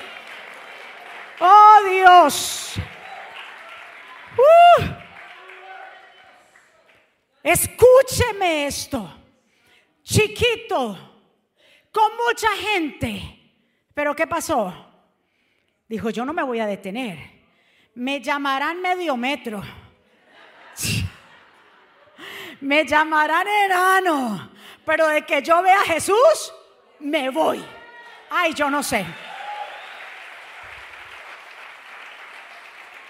Oh 1.40 1.80
Dios. 1.86 2.74
Uh. 4.38 5.09
Escúcheme 7.44 8.68
esto. 8.68 9.14
Chiquito, 10.04 10.98
con 11.92 12.12
mucha 12.28 12.50
gente. 12.58 13.22
Pero 13.94 14.16
¿qué 14.16 14.28
pasó? 14.28 14.74
Dijo, 15.88 16.10
yo 16.10 16.26
no 16.26 16.34
me 16.34 16.44
voy 16.44 16.60
a 16.60 16.66
detener 16.66 17.40
me 18.00 18.22
llamarán 18.22 18.82
medio 18.82 19.18
metro. 19.18 19.62
Me 22.62 22.86
llamarán 22.86 23.48
enano. 23.48 24.52
Pero 24.86 25.08
de 25.08 25.22
que 25.26 25.42
yo 25.42 25.62
vea 25.62 25.80
a 25.80 25.86
Jesús, 25.86 26.54
me 27.00 27.30
voy. 27.30 27.64
Ay, 28.30 28.54
yo 28.54 28.70
no 28.70 28.84
sé. 28.84 29.06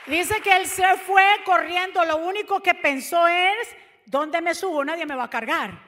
Dice 0.05 0.39
que 0.41 0.55
él 0.55 0.67
se 0.67 0.97
fue 0.97 1.23
corriendo. 1.45 2.03
Lo 2.05 2.17
único 2.17 2.61
que 2.61 2.75
pensó 2.75 3.27
es, 3.27 3.75
¿dónde 4.09 4.41
me 4.41 4.55
subo? 4.55 4.83
Nadie 4.83 5.05
me 5.05 5.15
va 5.15 5.25
a 5.25 5.29
cargar. 5.29 5.87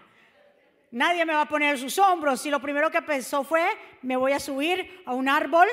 Nadie 0.92 1.26
me 1.26 1.34
va 1.34 1.42
a 1.42 1.50
poner 1.50 1.78
sus 1.78 1.98
hombros. 1.98 2.46
Y 2.46 2.50
lo 2.50 2.62
primero 2.62 2.92
que 2.92 3.02
pensó 3.02 3.44
fue, 3.44 3.66
me 4.02 4.16
voy 4.16 4.34
a 4.34 4.40
subir 4.40 5.04
a 5.06 5.14
un 5.14 5.28
árbol 5.30 5.68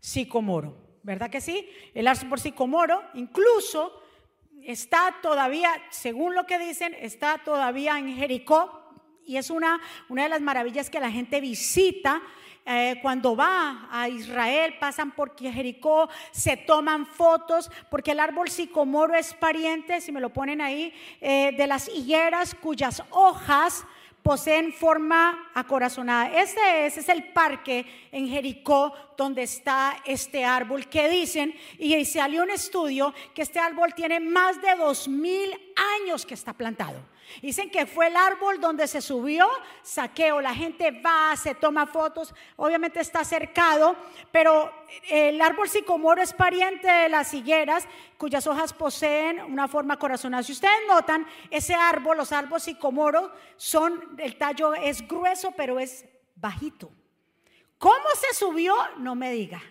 sicomoro. 0.00 0.90
¿verdad 1.02 1.30
que 1.30 1.40
sí? 1.40 1.68
El 1.94 2.06
árbol 2.06 2.38
sicomoro 2.38 3.02
incluso 3.14 4.02
está 4.62 5.16
todavía, 5.22 5.70
según 5.90 6.34
lo 6.34 6.44
que 6.44 6.58
dicen, 6.58 6.94
está 7.00 7.38
todavía 7.38 7.98
en 7.98 8.14
Jericó 8.14 8.92
y 9.24 9.36
es 9.36 9.50
una, 9.50 9.80
una 10.08 10.24
de 10.24 10.28
las 10.28 10.40
maravillas 10.40 10.90
que 10.90 11.00
la 11.00 11.10
gente 11.10 11.40
visita. 11.40 12.20
Eh, 12.72 13.00
cuando 13.02 13.34
va 13.34 13.88
a 13.90 14.08
Israel, 14.08 14.76
pasan 14.78 15.10
por 15.10 15.36
Jericó, 15.36 16.08
se 16.30 16.56
toman 16.56 17.04
fotos, 17.04 17.68
porque 17.90 18.12
el 18.12 18.20
árbol 18.20 18.48
sicomoro 18.48 19.16
es 19.16 19.34
pariente, 19.34 20.00
si 20.00 20.12
me 20.12 20.20
lo 20.20 20.30
ponen 20.30 20.60
ahí, 20.60 20.94
eh, 21.20 21.52
de 21.56 21.66
las 21.66 21.88
higueras 21.88 22.54
cuyas 22.54 23.02
hojas 23.10 23.84
poseen 24.22 24.72
forma 24.72 25.50
acorazonada. 25.52 26.32
Este 26.40 26.86
es, 26.86 26.96
es 26.96 27.08
el 27.08 27.24
parque 27.32 27.86
en 28.12 28.28
Jericó 28.28 28.94
donde 29.16 29.42
está 29.42 29.96
este 30.04 30.44
árbol 30.44 30.86
que 30.86 31.08
dicen, 31.08 31.52
y 31.76 32.04
salió 32.04 32.44
un 32.44 32.50
estudio 32.50 33.12
que 33.34 33.42
este 33.42 33.58
árbol 33.58 33.94
tiene 33.94 34.20
más 34.20 34.62
de 34.62 34.76
dos 34.76 35.08
mil 35.08 35.50
años 36.04 36.24
que 36.24 36.34
está 36.34 36.52
plantado. 36.52 37.00
Dicen 37.42 37.70
que 37.70 37.86
fue 37.86 38.08
el 38.08 38.16
árbol 38.16 38.60
donde 38.60 38.86
se 38.86 39.00
subió 39.00 39.48
saqueo. 39.82 40.40
La 40.40 40.54
gente 40.54 40.90
va, 40.90 41.36
se 41.36 41.54
toma 41.54 41.86
fotos. 41.86 42.34
Obviamente 42.56 43.00
está 43.00 43.24
cercado, 43.24 43.96
pero 44.30 44.72
el 45.08 45.40
árbol 45.40 45.68
sicomoro 45.68 46.22
es 46.22 46.32
pariente 46.32 46.90
de 46.90 47.08
las 47.08 47.32
higueras, 47.34 47.86
cuyas 48.18 48.46
hojas 48.46 48.72
poseen 48.72 49.40
una 49.40 49.68
forma 49.68 49.98
corazonada. 49.98 50.42
Si 50.42 50.52
ustedes 50.52 50.80
notan, 50.88 51.26
ese 51.50 51.74
árbol, 51.74 52.16
los 52.16 52.32
árboles 52.32 52.64
sicomoro, 52.64 53.32
son, 53.56 54.16
el 54.18 54.36
tallo 54.36 54.74
es 54.74 55.06
grueso, 55.06 55.52
pero 55.52 55.78
es 55.78 56.04
bajito. 56.34 56.90
¿Cómo 57.78 58.08
se 58.14 58.34
subió? 58.34 58.74
No 58.98 59.14
me 59.14 59.32
diga. 59.32 59.62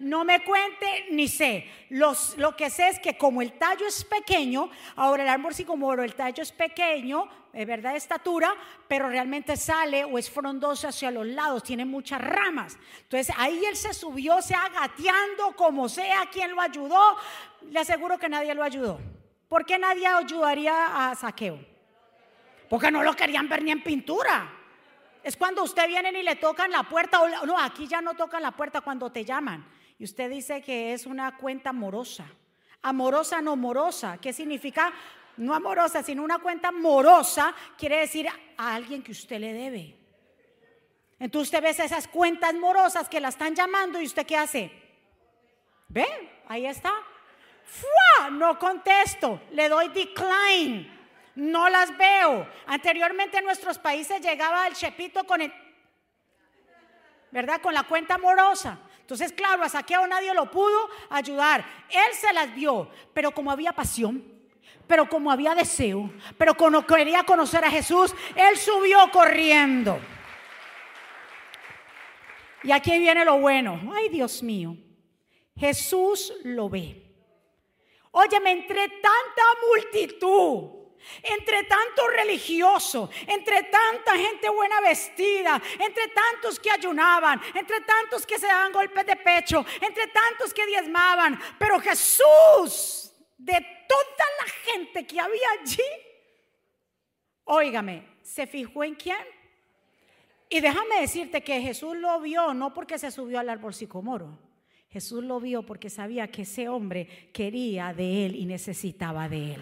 No 0.00 0.24
me 0.24 0.44
cuente 0.44 1.06
ni 1.10 1.26
sé. 1.26 1.68
lo 1.90 2.56
que 2.56 2.70
sé 2.70 2.88
es 2.88 3.00
que 3.00 3.16
como 3.16 3.42
el 3.42 3.52
tallo 3.58 3.86
es 3.86 4.04
pequeño, 4.04 4.70
ahora 4.94 5.24
el 5.24 5.28
árbol 5.28 5.54
sicomoro, 5.54 6.04
el 6.04 6.14
tallo 6.14 6.42
es 6.42 6.52
pequeño, 6.52 7.28
es 7.52 7.66
verdad 7.66 7.92
de 7.92 7.98
estatura, 7.98 8.54
pero 8.86 9.08
realmente 9.08 9.56
sale 9.56 10.04
o 10.04 10.16
es 10.16 10.30
frondoso 10.30 10.86
hacia 10.86 11.10
los 11.10 11.26
lados, 11.26 11.64
tiene 11.64 11.84
muchas 11.84 12.20
ramas. 12.20 12.78
Entonces 13.02 13.34
ahí 13.36 13.64
él 13.64 13.76
se 13.76 13.92
subió, 13.92 14.40
se 14.40 14.54
agateando 14.54 15.56
como 15.56 15.88
sea, 15.88 16.26
quien 16.30 16.52
lo 16.52 16.60
ayudó. 16.60 17.16
Le 17.68 17.80
aseguro 17.80 18.18
que 18.18 18.28
nadie 18.28 18.54
lo 18.54 18.62
ayudó. 18.62 19.00
¿Por 19.48 19.66
qué 19.66 19.78
nadie 19.78 20.06
ayudaría 20.06 21.10
a 21.10 21.14
Saqueo? 21.16 21.58
Porque 22.68 22.92
no 22.92 23.02
lo 23.02 23.14
querían 23.14 23.48
ver 23.48 23.64
ni 23.64 23.72
en 23.72 23.82
pintura. 23.82 24.54
Es 25.24 25.36
cuando 25.36 25.64
usted 25.64 25.88
viene 25.88 26.10
y 26.10 26.22
le 26.22 26.36
tocan 26.36 26.70
la 26.70 26.84
puerta, 26.84 27.20
o 27.20 27.46
no, 27.46 27.58
aquí 27.58 27.88
ya 27.88 28.00
no 28.00 28.14
tocan 28.14 28.42
la 28.42 28.52
puerta 28.52 28.80
cuando 28.82 29.10
te 29.10 29.24
llaman 29.24 29.77
y 29.98 30.04
usted 30.04 30.30
dice 30.30 30.62
que 30.62 30.92
es 30.92 31.06
una 31.06 31.36
cuenta 31.36 31.72
morosa. 31.72 32.26
Amorosa, 32.82 33.40
no 33.42 33.56
morosa. 33.56 34.18
¿Qué 34.18 34.32
significa? 34.32 34.92
No 35.36 35.54
amorosa, 35.54 36.02
sino 36.02 36.22
una 36.22 36.38
cuenta 36.38 36.70
morosa 36.70 37.54
quiere 37.76 37.98
decir 37.98 38.28
a 38.28 38.74
alguien 38.74 39.02
que 39.02 39.12
usted 39.12 39.40
le 39.40 39.52
debe. 39.52 39.96
Entonces 41.18 41.48
usted 41.48 41.62
ve 41.62 41.84
esas 41.84 42.06
cuentas 42.06 42.54
morosas 42.54 43.08
que 43.08 43.20
la 43.20 43.28
están 43.28 43.54
llamando 43.54 44.00
y 44.00 44.06
usted 44.06 44.24
qué 44.24 44.36
hace? 44.36 44.70
¿Ve? 45.88 46.06
Ahí 46.46 46.66
está. 46.66 46.92
¡Fua! 47.64 48.30
No 48.30 48.58
contesto, 48.58 49.42
le 49.50 49.68
doy 49.68 49.88
decline. 49.88 50.96
No 51.34 51.68
las 51.68 51.96
veo. 51.96 52.48
Anteriormente 52.66 53.38
en 53.38 53.44
nuestros 53.44 53.78
países 53.78 54.20
llegaba 54.20 54.66
el 54.68 54.74
chepito 54.74 55.24
con 55.24 55.40
el, 55.40 55.52
¿verdad? 57.32 57.60
Con 57.60 57.74
la 57.74 57.82
cuenta 57.82 58.16
morosa. 58.16 58.78
Entonces, 59.08 59.32
claro, 59.32 59.62
a 59.62 59.70
Saqueo 59.70 60.06
nadie 60.06 60.34
lo 60.34 60.50
pudo 60.50 60.90
ayudar. 61.08 61.64
Él 61.88 62.14
se 62.14 62.30
las 62.34 62.54
vio, 62.54 62.90
pero 63.14 63.30
como 63.30 63.50
había 63.50 63.72
pasión, 63.72 64.22
pero 64.86 65.08
como 65.08 65.30
había 65.30 65.54
deseo, 65.54 66.12
pero 66.36 66.54
como 66.54 66.86
quería 66.86 67.22
conocer 67.24 67.64
a 67.64 67.70
Jesús, 67.70 68.14
él 68.36 68.58
subió 68.58 69.10
corriendo. 69.10 69.98
Y 72.62 72.70
aquí 72.70 72.98
viene 72.98 73.24
lo 73.24 73.38
bueno. 73.38 73.80
Ay, 73.94 74.10
Dios 74.10 74.42
mío. 74.42 74.76
Jesús 75.56 76.30
lo 76.44 76.68
ve. 76.68 77.02
Óyeme, 78.10 78.50
entre 78.50 78.88
tanta 78.88 79.42
multitud, 79.70 80.77
entre 81.22 81.64
tanto 81.64 82.06
religioso, 82.08 83.10
entre 83.26 83.64
tanta 83.64 84.16
gente 84.16 84.48
buena 84.48 84.80
vestida, 84.80 85.60
entre 85.78 86.08
tantos 86.08 86.58
que 86.58 86.70
ayunaban, 86.70 87.40
entre 87.54 87.80
tantos 87.80 88.26
que 88.26 88.38
se 88.38 88.46
daban 88.46 88.72
golpes 88.72 89.06
de 89.06 89.16
pecho, 89.16 89.64
entre 89.80 90.06
tantos 90.08 90.52
que 90.52 90.66
diezmaban. 90.66 91.38
Pero 91.58 91.80
Jesús, 91.80 93.12
de 93.36 93.66
toda 93.88 94.26
la 94.40 94.72
gente 94.72 95.06
que 95.06 95.20
había 95.20 95.48
allí, 95.60 95.82
óigame, 97.44 98.18
¿se 98.22 98.46
fijó 98.46 98.84
en 98.84 98.94
quién? 98.94 99.38
Y 100.50 100.60
déjame 100.60 101.00
decirte 101.00 101.42
que 101.42 101.60
Jesús 101.60 101.96
lo 101.96 102.20
vio 102.20 102.54
no 102.54 102.72
porque 102.72 102.98
se 102.98 103.10
subió 103.10 103.38
al 103.38 103.50
árbol 103.50 103.74
sicomoro. 103.74 104.38
Jesús 104.88 105.22
lo 105.22 105.38
vio 105.40 105.64
porque 105.64 105.90
sabía 105.90 106.30
que 106.30 106.42
ese 106.42 106.68
hombre 106.68 107.30
quería 107.32 107.92
de 107.92 108.24
él 108.24 108.36
y 108.36 108.46
necesitaba 108.46 109.28
de 109.28 109.54
él. 109.54 109.60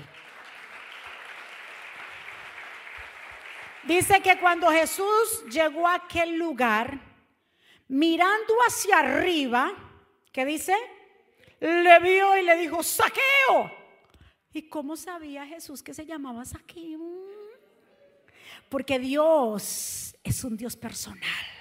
Dice 3.87 4.21
que 4.21 4.39
cuando 4.39 4.71
Jesús 4.71 5.45
llegó 5.51 5.87
a 5.87 5.95
aquel 5.95 6.37
lugar, 6.37 7.01
mirando 7.89 8.55
hacia 8.67 8.99
arriba, 8.99 9.73
¿qué 10.33 10.45
dice? 10.45 10.75
Le 11.61 11.99
vio 12.01 12.37
y 12.37 12.43
le 12.43 12.57
dijo, 12.57 12.83
saqueo. 12.83 13.71
¿Y 14.53 14.69
cómo 14.69 14.97
sabía 14.97 15.47
Jesús 15.47 15.83
que 15.83 15.95
se 15.95 16.05
llamaba 16.05 16.45
saqueo? 16.45 17.01
Porque 18.69 18.99
Dios 18.99 20.17
es 20.23 20.45
un 20.45 20.57
Dios 20.57 20.77
personal 20.77 21.56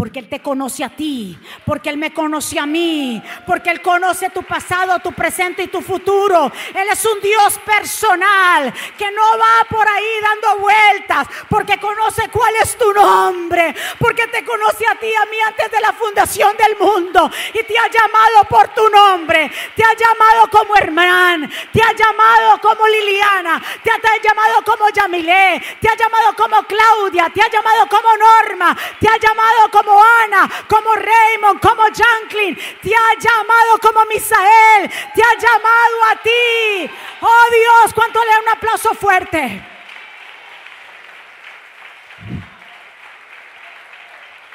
porque 0.00 0.20
Él 0.20 0.30
te 0.30 0.40
conoce 0.40 0.82
a 0.82 0.88
ti, 0.88 1.38
porque 1.66 1.90
Él 1.90 1.98
me 1.98 2.14
conoce 2.14 2.58
a 2.58 2.64
mí, 2.64 3.22
porque 3.46 3.68
Él 3.68 3.82
conoce 3.82 4.30
tu 4.30 4.42
pasado, 4.42 4.98
tu 5.00 5.12
presente 5.12 5.64
y 5.64 5.66
tu 5.66 5.82
futuro. 5.82 6.50
Él 6.74 6.88
es 6.90 7.04
un 7.04 7.20
Dios 7.20 7.60
personal 7.66 8.72
que 8.96 9.10
no 9.10 9.38
va 9.38 9.68
por 9.68 9.86
ahí 9.86 10.12
dando 10.22 10.62
vueltas, 10.62 11.26
porque 11.50 11.78
conoce 11.78 12.30
cuál 12.30 12.54
es 12.62 12.78
tu 12.78 12.90
nombre, 12.94 13.74
porque 13.98 14.26
te 14.28 14.42
conoce 14.42 14.86
a 14.86 14.94
ti 14.94 15.14
a 15.14 15.26
mí 15.26 15.36
antes 15.46 15.70
de 15.70 15.80
la 15.82 15.92
fundación 15.92 16.56
del 16.56 16.78
mundo 16.78 17.30
y 17.52 17.62
te 17.62 17.78
ha 17.78 17.90
llamado 17.90 18.48
por 18.48 18.68
tu 18.68 18.88
nombre, 18.88 19.52
te 19.76 19.84
ha 19.84 19.92
llamado 19.92 20.48
como 20.50 20.76
hermano, 20.76 21.46
te 21.74 21.82
ha 21.82 21.92
llamado 21.92 22.58
como 22.62 22.86
Liliana, 22.88 23.62
te 23.84 23.90
ha 23.90 24.22
llamado 24.22 24.64
como 24.64 24.88
Yamilé, 24.88 25.62
te 25.78 25.90
ha 25.90 25.94
llamado 25.94 26.34
como 26.34 26.62
Claudia, 26.62 27.30
te 27.34 27.42
ha 27.42 27.50
llamado 27.50 27.86
como 27.86 28.08
Norma, 28.16 28.74
te 28.98 29.06
ha 29.06 29.18
llamado 29.18 29.70
como 29.70 29.89
Ana, 29.98 30.50
como 30.68 30.94
Raymond, 30.94 31.60
como 31.60 31.82
Janklin. 31.82 32.56
Te 32.82 32.94
ha 32.94 33.18
llamado 33.18 33.78
como 33.80 34.04
Misael. 34.06 34.90
Te 35.14 35.22
ha 35.22 35.34
llamado 35.38 36.04
a 36.10 36.16
ti. 36.22 36.90
Oh 37.20 37.44
Dios, 37.50 37.94
¿cuánto 37.94 38.24
le 38.24 38.30
da 38.30 38.40
un 38.40 38.48
aplauso 38.48 38.94
fuerte? 38.94 39.62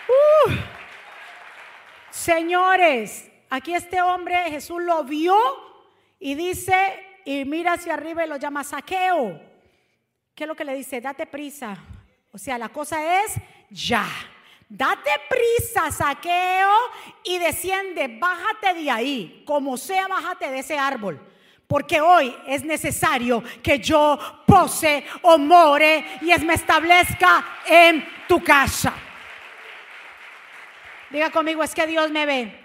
Uh. 0.08 0.52
Señores, 2.10 3.30
aquí 3.50 3.76
este 3.76 4.02
hombre 4.02 4.50
Jesús 4.50 4.82
lo 4.82 5.04
vio 5.04 5.36
y 6.20 6.36
dice, 6.36 7.22
y 7.26 7.46
mira 7.46 7.74
hacia 7.74 7.94
arriba 7.94 8.26
y 8.26 8.30
lo 8.30 8.38
llama 8.38 8.64
saqueo. 8.64 9.40
¿Qué 10.34 10.44
es 10.44 10.48
lo 10.48 10.56
que 10.56 10.66
le 10.66 10.76
dice? 10.76 11.02
Date 11.02 11.26
prisa. 11.26 11.78
O 12.32 12.38
sea, 12.38 12.58
la 12.58 12.70
cosa 12.70 13.24
es 13.24 13.36
ya. 13.70 14.06
Date 14.68 15.12
prisa, 15.30 15.92
saqueo, 15.92 16.72
y 17.24 17.38
desciende, 17.38 18.08
bájate 18.20 18.74
de 18.74 18.90
ahí, 18.90 19.44
como 19.46 19.78
sea, 19.78 20.08
bájate 20.08 20.50
de 20.50 20.60
ese 20.60 20.78
árbol. 20.78 21.20
Porque 21.68 22.00
hoy 22.02 22.36
es 22.48 22.64
necesario 22.64 23.44
que 23.64 23.80
yo 23.80 24.20
pose 24.46 25.06
o 25.24 25.38
more 25.38 26.20
y 26.22 26.46
me 26.46 26.54
establezca 26.54 27.44
en 27.68 28.08
tu 28.28 28.44
casa. 28.44 28.94
Diga 31.10 31.32
conmigo, 31.32 31.64
es 31.64 31.74
que 31.74 31.88
Dios 31.88 32.12
me 32.12 32.26
ve. 32.26 32.65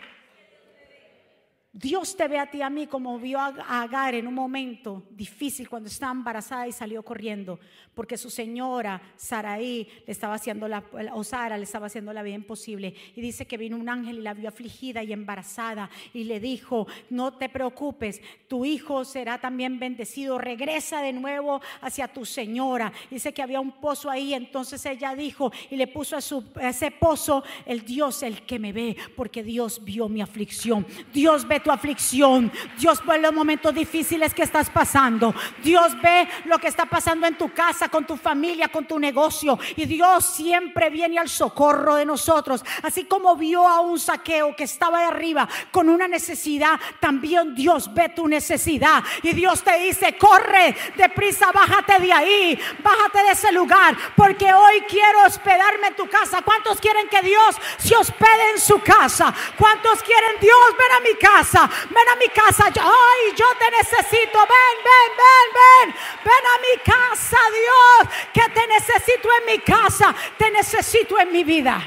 Dios 1.73 2.17
te 2.17 2.27
ve 2.27 2.39
a 2.39 2.51
ti 2.51 2.63
a 2.63 2.71
mí 2.71 2.89
como 2.89 3.19
vio 3.21 3.39
a 3.39 3.83
Agar 3.83 4.17
en 4.17 4.27
un 4.27 4.35
momento 4.35 5.05
difícil 5.11 5.69
cuando 5.69 5.89
estaba 5.89 6.11
embarazada 6.11 6.67
y 6.67 6.73
salió 6.73 7.05
corriendo 7.05 7.61
porque 7.95 8.17
su 8.17 8.31
señora 8.31 9.01
Saraí 9.17 9.87
le 10.07 10.13
estaba 10.13 10.35
haciendo 10.35 10.67
la 10.69 10.83
o 11.13 11.23
Sara 11.23 11.57
le 11.57 11.65
estaba 11.65 11.87
haciendo 11.87 12.13
la 12.13 12.23
vida 12.23 12.35
imposible 12.35 12.95
y 13.15 13.21
dice 13.21 13.47
que 13.47 13.57
vino 13.57 13.77
un 13.77 13.89
ángel 13.89 14.19
y 14.19 14.23
la 14.23 14.35
vio 14.35 14.49
afligida 14.49 15.03
y 15.03 15.13
embarazada 15.13 15.91
y 16.15 16.25
le 16.25 16.41
dijo, 16.41 16.87
"No 17.09 17.35
te 17.35 17.49
preocupes, 17.49 18.21
tu 18.49 18.65
hijo 18.65 19.05
será 19.05 19.39
también 19.39 19.79
bendecido, 19.79 20.39
regresa 20.39 21.03
de 21.03 21.13
nuevo 21.13 21.61
hacia 21.81 22.09
tu 22.09 22.25
señora." 22.25 22.93
Dice 23.11 23.35
que 23.35 23.43
había 23.43 23.61
un 23.61 23.73
pozo 23.73 24.11
ahí, 24.11 24.35
entonces 24.35 24.85
ella 24.87 25.15
dijo 25.15 25.53
y 25.71 25.77
le 25.77 25.87
puso 25.87 26.17
a, 26.17 26.21
su, 26.21 26.45
ese 26.61 26.91
pozo 26.91 27.45
el 27.67 27.85
Dios 27.85 28.23
el 28.23 28.43
que 28.43 28.59
me 28.59 28.73
ve, 28.73 28.97
porque 29.17 29.43
Dios 29.43 29.85
vio 29.85 30.09
mi 30.09 30.21
aflicción. 30.21 30.87
Dios 31.13 31.47
ve 31.47 31.60
tu 31.63 31.71
aflicción. 31.71 32.53
Dios 32.79 33.05
ve 33.05 33.19
los 33.19 33.33
momentos 33.33 33.75
difíciles 33.75 34.35
que 34.35 34.43
estás 34.43 34.71
pasando. 34.71 35.35
Dios 35.63 36.01
ve 36.01 36.29
lo 36.45 36.59
que 36.59 36.69
está 36.69 36.87
pasando 36.87 37.27
en 37.27 37.37
tu 37.37 37.53
casa, 37.53 37.89
con 37.89 38.07
tu 38.07 38.17
familia, 38.17 38.69
con 38.69 38.87
tu 38.87 38.99
negocio. 38.99 39.59
Y 39.77 39.87
Dios 39.87 40.25
siempre 40.25 40.91
viene 40.91 41.19
al 41.19 41.29
socorro 41.29 41.95
de 41.97 42.05
nosotros. 42.05 42.65
Así 42.83 43.05
como 43.05 43.37
vio 43.37 43.67
a 43.67 43.81
un 43.81 43.99
saqueo 43.99 44.55
que 44.57 44.65
estaba 44.65 45.01
de 45.01 45.07
arriba 45.07 45.49
con 45.71 45.89
una 45.89 46.09
necesidad, 46.09 46.79
también 47.01 47.55
Dios 47.55 47.93
ve 47.93 48.09
tu 48.11 48.27
necesidad. 48.29 49.03
Y 49.23 49.33
Dios 49.33 49.63
te 49.63 49.79
dice, 49.79 50.17
corre, 50.17 50.77
deprisa, 50.97 51.53
bájate 51.53 52.01
de 52.01 52.13
ahí, 52.13 52.59
bájate 52.83 53.23
de 53.23 53.31
ese 53.33 53.53
lugar, 53.53 53.97
porque 54.17 54.53
hoy 54.53 54.81
quiero 54.89 55.25
hospedarme 55.27 55.89
en 55.89 55.97
tu 55.97 56.09
casa. 56.09 56.43
¿Cuántos 56.43 56.81
quieren 56.81 57.09
que 57.09 57.23
Dios 57.23 57.57
se 57.79 57.97
hospede 57.97 58.51
en 58.55 58.61
su 58.61 58.81
casa? 58.81 59.35
¿Cuántos 59.59 60.03
quieren 60.03 60.41
Dios 60.41 60.57
ven 60.79 60.97
a 60.97 61.01
mi 61.01 61.19
casa? 61.19 61.50
Ven 61.53 62.09
a 62.09 62.17
mi 62.17 62.29
casa, 62.29 62.67
ay, 62.67 63.35
yo 63.37 63.47
te 63.59 63.71
necesito, 63.71 64.39
ven, 64.39 64.77
ven, 64.85 65.11
ven, 65.17 65.49
ven, 65.55 65.95
ven 66.25 66.47
a 66.47 66.59
mi 66.61 66.83
casa, 66.83 67.39
Dios, 67.51 68.15
que 68.33 68.53
te 68.53 68.67
necesito 68.67 69.29
en 69.41 69.47
mi 69.53 69.59
casa, 69.61 70.15
te 70.37 70.51
necesito 70.51 71.19
en 71.19 71.33
mi 71.33 71.45
vida. 71.45 71.81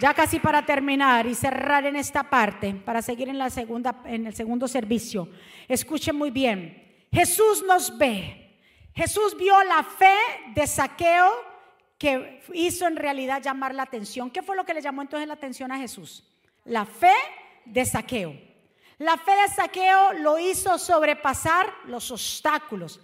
Ya 0.00 0.12
casi 0.12 0.40
para 0.40 0.64
terminar 0.66 1.26
y 1.26 1.34
cerrar 1.34 1.86
en 1.86 1.96
esta 1.96 2.24
parte, 2.24 2.74
para 2.74 3.00
seguir 3.00 3.28
en 3.28 3.38
la 3.38 3.48
segunda 3.48 4.02
en 4.06 4.26
el 4.26 4.34
segundo 4.34 4.66
servicio. 4.66 5.28
Escuchen 5.68 6.16
muy 6.16 6.30
bien. 6.30 7.06
Jesús 7.12 7.62
nos 7.62 7.96
ve. 7.96 8.58
Jesús 8.92 9.36
vio 9.36 9.62
la 9.64 9.82
fe 9.84 10.16
de 10.54 10.66
Saqueo 10.66 11.30
que 11.96 12.40
hizo 12.52 12.86
en 12.86 12.96
realidad 12.96 13.40
llamar 13.42 13.74
la 13.74 13.84
atención. 13.84 14.30
¿Qué 14.30 14.42
fue 14.42 14.56
lo 14.56 14.64
que 14.64 14.74
le 14.74 14.82
llamó 14.82 15.02
entonces 15.02 15.28
la 15.28 15.34
atención 15.34 15.70
a 15.70 15.78
Jesús? 15.78 16.24
La 16.64 16.86
fe 16.86 17.12
de 17.66 17.84
saqueo. 17.84 18.34
La 18.98 19.18
fe 19.18 19.32
de 19.32 19.54
saqueo 19.54 20.14
lo 20.14 20.38
hizo 20.38 20.78
sobrepasar 20.78 21.66
los 21.86 22.10
obstáculos. 22.10 23.00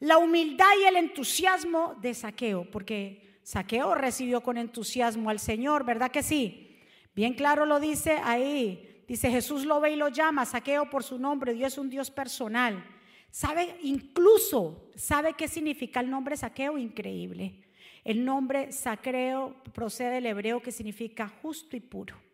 La 0.00 0.18
humildad 0.18 0.68
y 0.82 0.84
el 0.84 0.96
entusiasmo 0.96 1.94
de 2.00 2.12
saqueo, 2.12 2.70
porque 2.70 3.38
saqueo 3.42 3.94
recibió 3.94 4.42
con 4.42 4.58
entusiasmo 4.58 5.30
al 5.30 5.38
Señor, 5.38 5.84
¿verdad 5.84 6.10
que 6.10 6.22
sí? 6.22 6.78
Bien 7.14 7.34
claro 7.34 7.64
lo 7.64 7.80
dice 7.80 8.18
ahí. 8.22 9.04
Dice 9.08 9.30
Jesús 9.30 9.64
lo 9.64 9.80
ve 9.80 9.92
y 9.92 9.96
lo 9.96 10.08
llama, 10.08 10.44
saqueo 10.44 10.88
por 10.90 11.02
su 11.02 11.18
nombre, 11.18 11.54
Dios 11.54 11.72
es 11.72 11.78
un 11.78 11.90
Dios 11.90 12.10
personal. 12.10 12.84
¿Sabe? 13.30 13.76
Incluso, 13.82 14.90
¿sabe 14.94 15.34
qué 15.34 15.48
significa 15.48 16.00
el 16.00 16.10
nombre 16.10 16.36
saqueo? 16.36 16.76
Increíble. 16.76 17.62
El 18.04 18.24
nombre 18.24 18.72
saqueo 18.72 19.54
procede 19.72 20.14
del 20.14 20.26
hebreo 20.26 20.60
que 20.60 20.72
significa 20.72 21.28
justo 21.40 21.76
y 21.76 21.80
puro 21.80 22.29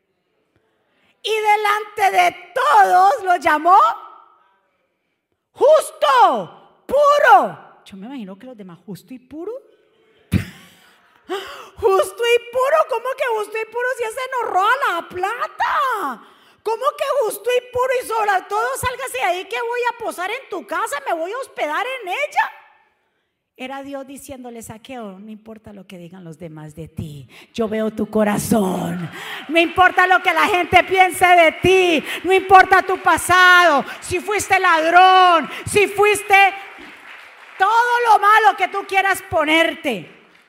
y 1.26 1.40
delante 1.40 2.10
de 2.22 2.52
todos 2.54 3.24
lo 3.24 3.36
llamó 3.36 3.78
justo, 5.50 6.84
puro. 6.86 7.80
Yo 7.84 7.96
me 7.96 8.06
imagino 8.06 8.38
que 8.38 8.46
los 8.46 8.56
demás, 8.56 8.78
justo 8.86 9.12
y 9.12 9.18
puro. 9.18 9.52
justo 10.30 12.22
y 12.34 12.38
puro, 12.52 12.76
¿cómo 12.88 13.06
que 13.16 13.24
justo 13.38 13.58
y 13.60 13.64
puro 13.72 13.88
si 13.96 14.04
ese 14.04 14.20
nos 14.40 14.52
roba 14.52 14.70
la 14.92 15.08
plata? 15.08 16.28
¿Cómo 16.62 16.84
que 16.96 17.24
justo 17.24 17.50
y 17.56 17.72
puro 17.72 17.92
y 18.02 18.06
sobre 18.06 18.42
todo 18.48 18.68
sálgase 18.76 19.22
ahí 19.22 19.48
que 19.48 19.60
voy 19.60 19.80
a 19.92 19.98
posar 19.98 20.30
en 20.30 20.48
tu 20.48 20.66
casa, 20.66 21.02
me 21.06 21.14
voy 21.14 21.32
a 21.32 21.38
hospedar 21.38 21.86
en 22.02 22.08
ella? 22.08 22.65
Era 23.58 23.82
Dios 23.82 24.06
diciéndole, 24.06 24.60
saqueo, 24.60 25.18
no 25.18 25.30
importa 25.30 25.72
lo 25.72 25.86
que 25.86 25.96
digan 25.96 26.24
los 26.24 26.38
demás 26.38 26.74
de 26.74 26.88
ti, 26.88 27.26
yo 27.54 27.66
veo 27.68 27.90
tu 27.90 28.10
corazón, 28.10 29.08
no 29.48 29.58
importa 29.58 30.06
lo 30.06 30.22
que 30.22 30.34
la 30.34 30.46
gente 30.46 30.84
piense 30.84 31.24
de 31.24 31.52
ti, 31.52 32.04
no 32.24 32.34
importa 32.34 32.82
tu 32.82 32.98
pasado, 32.98 33.82
si 34.00 34.20
fuiste 34.20 34.60
ladrón, 34.60 35.48
si 35.64 35.86
fuiste 35.86 36.34
todo 37.58 38.10
lo 38.10 38.18
malo 38.18 38.56
que 38.58 38.68
tú 38.68 38.84
quieras 38.86 39.22
ponerte. 39.22 40.06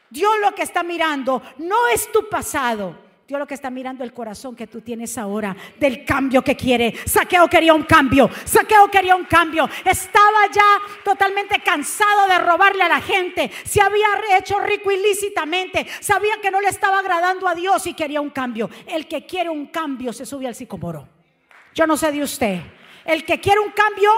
Dios 0.10 0.34
lo 0.42 0.54
que 0.54 0.64
está 0.64 0.84
mirando 0.84 1.42
no 1.60 1.88
es 1.88 2.12
tu 2.12 2.28
pasado, 2.28 3.07
Dios 3.28 3.42
lo 3.42 3.46
que 3.46 3.56
está 3.56 3.70
mirando 3.70 4.06
el 4.06 4.14
corazón 4.14 4.56
que 4.56 4.68
tú 4.68 4.80
tienes 4.80 5.18
ahora, 5.18 5.54
del 5.78 6.06
cambio 6.06 6.42
que 6.42 6.56
quiere. 6.56 6.96
Saqueo 7.06 7.50
quería 7.50 7.74
un 7.74 7.84
cambio, 7.84 8.30
Saqueo 8.46 8.90
quería 8.90 9.18
un 9.18 9.26
cambio. 9.26 9.70
Estaba 9.84 10.48
ya 10.50 10.64
totalmente 11.04 11.60
cansado 11.60 12.26
de 12.30 12.38
robarle 12.38 12.84
a 12.84 12.88
la 12.88 13.02
gente. 13.02 13.52
Se 13.66 13.82
había 13.82 14.08
hecho 14.38 14.58
rico 14.60 14.92
ilícitamente. 14.92 15.86
Sabía 16.00 16.36
que 16.42 16.50
no 16.50 16.62
le 16.62 16.70
estaba 16.70 17.00
agradando 17.00 17.50
a 17.50 17.54
Dios 17.54 17.86
y 17.88 17.94
quería 17.94 18.22
un 18.22 18.30
cambio. 18.30 18.70
El 18.86 19.10
que 19.10 19.26
quiere 19.26 19.50
un 19.50 19.66
cambio 19.68 20.14
se 20.14 20.26
sube 20.26 20.48
al 20.48 20.56
sicomoro. 20.56 21.06
Yo 21.76 21.86
no 21.86 21.98
sé 21.98 22.14
de 22.14 22.24
usted. 22.24 22.62
El 23.04 23.26
que 23.26 23.42
quiere 23.42 23.60
un 23.60 23.72
cambio 23.72 24.10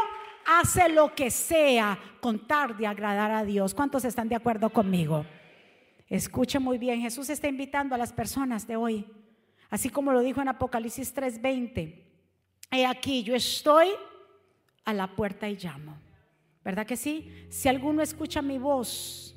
hace 0.45 0.88
lo 0.88 1.15
que 1.15 1.32
sea 1.32 1.98
con 2.19 2.45
tal 2.45 2.78
de 2.78 2.86
agradar 2.86 3.32
a 3.32 3.43
Dios. 3.43 3.74
¿Cuántos 3.74 4.06
están 4.06 4.30
de 4.30 4.36
acuerdo 4.36 4.69
conmigo? 4.69 5.26
Escuche 6.10 6.58
muy 6.58 6.78
bien, 6.78 7.02
Jesús 7.02 7.30
está 7.30 7.48
invitando 7.48 7.93
a 7.93 7.98
las 7.98 8.12
personas 8.12 8.65
de 8.65 8.76
hoy, 8.76 9.06
así 9.69 9.89
como 9.89 10.12
lo 10.12 10.22
dijo 10.22 10.41
en 10.41 10.48
Apocalipsis 10.48 11.13
3:20. 11.13 12.04
He 12.72 12.86
aquí, 12.86 13.24
yo 13.24 13.36
estoy 13.36 13.89
a 14.86 14.93
la 14.93 15.15
puerta 15.15 15.48
y 15.48 15.56
llamo. 15.56 15.98
¿Verdad 16.63 16.86
que 16.86 16.98
sí? 16.98 17.32
Si 17.50 17.69
alguno 17.69 18.02
escucha 18.02 18.41
mi 18.41 18.58
voz, 18.58 19.36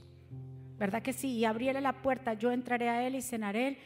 ¿verdad 0.78 1.02
que 1.02 1.12
sí? 1.12 1.28
Y 1.28 1.44
abriere 1.44 1.80
la 1.80 2.02
puerta, 2.02 2.34
yo 2.34 2.50
entraré 2.50 2.88
a 2.88 3.06
él 3.06 3.14
y 3.14 3.22
cenaré 3.22 3.78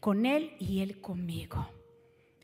con 0.00 0.26
él 0.26 0.54
y 0.58 0.80
él 0.80 1.00
conmigo. 1.00 1.68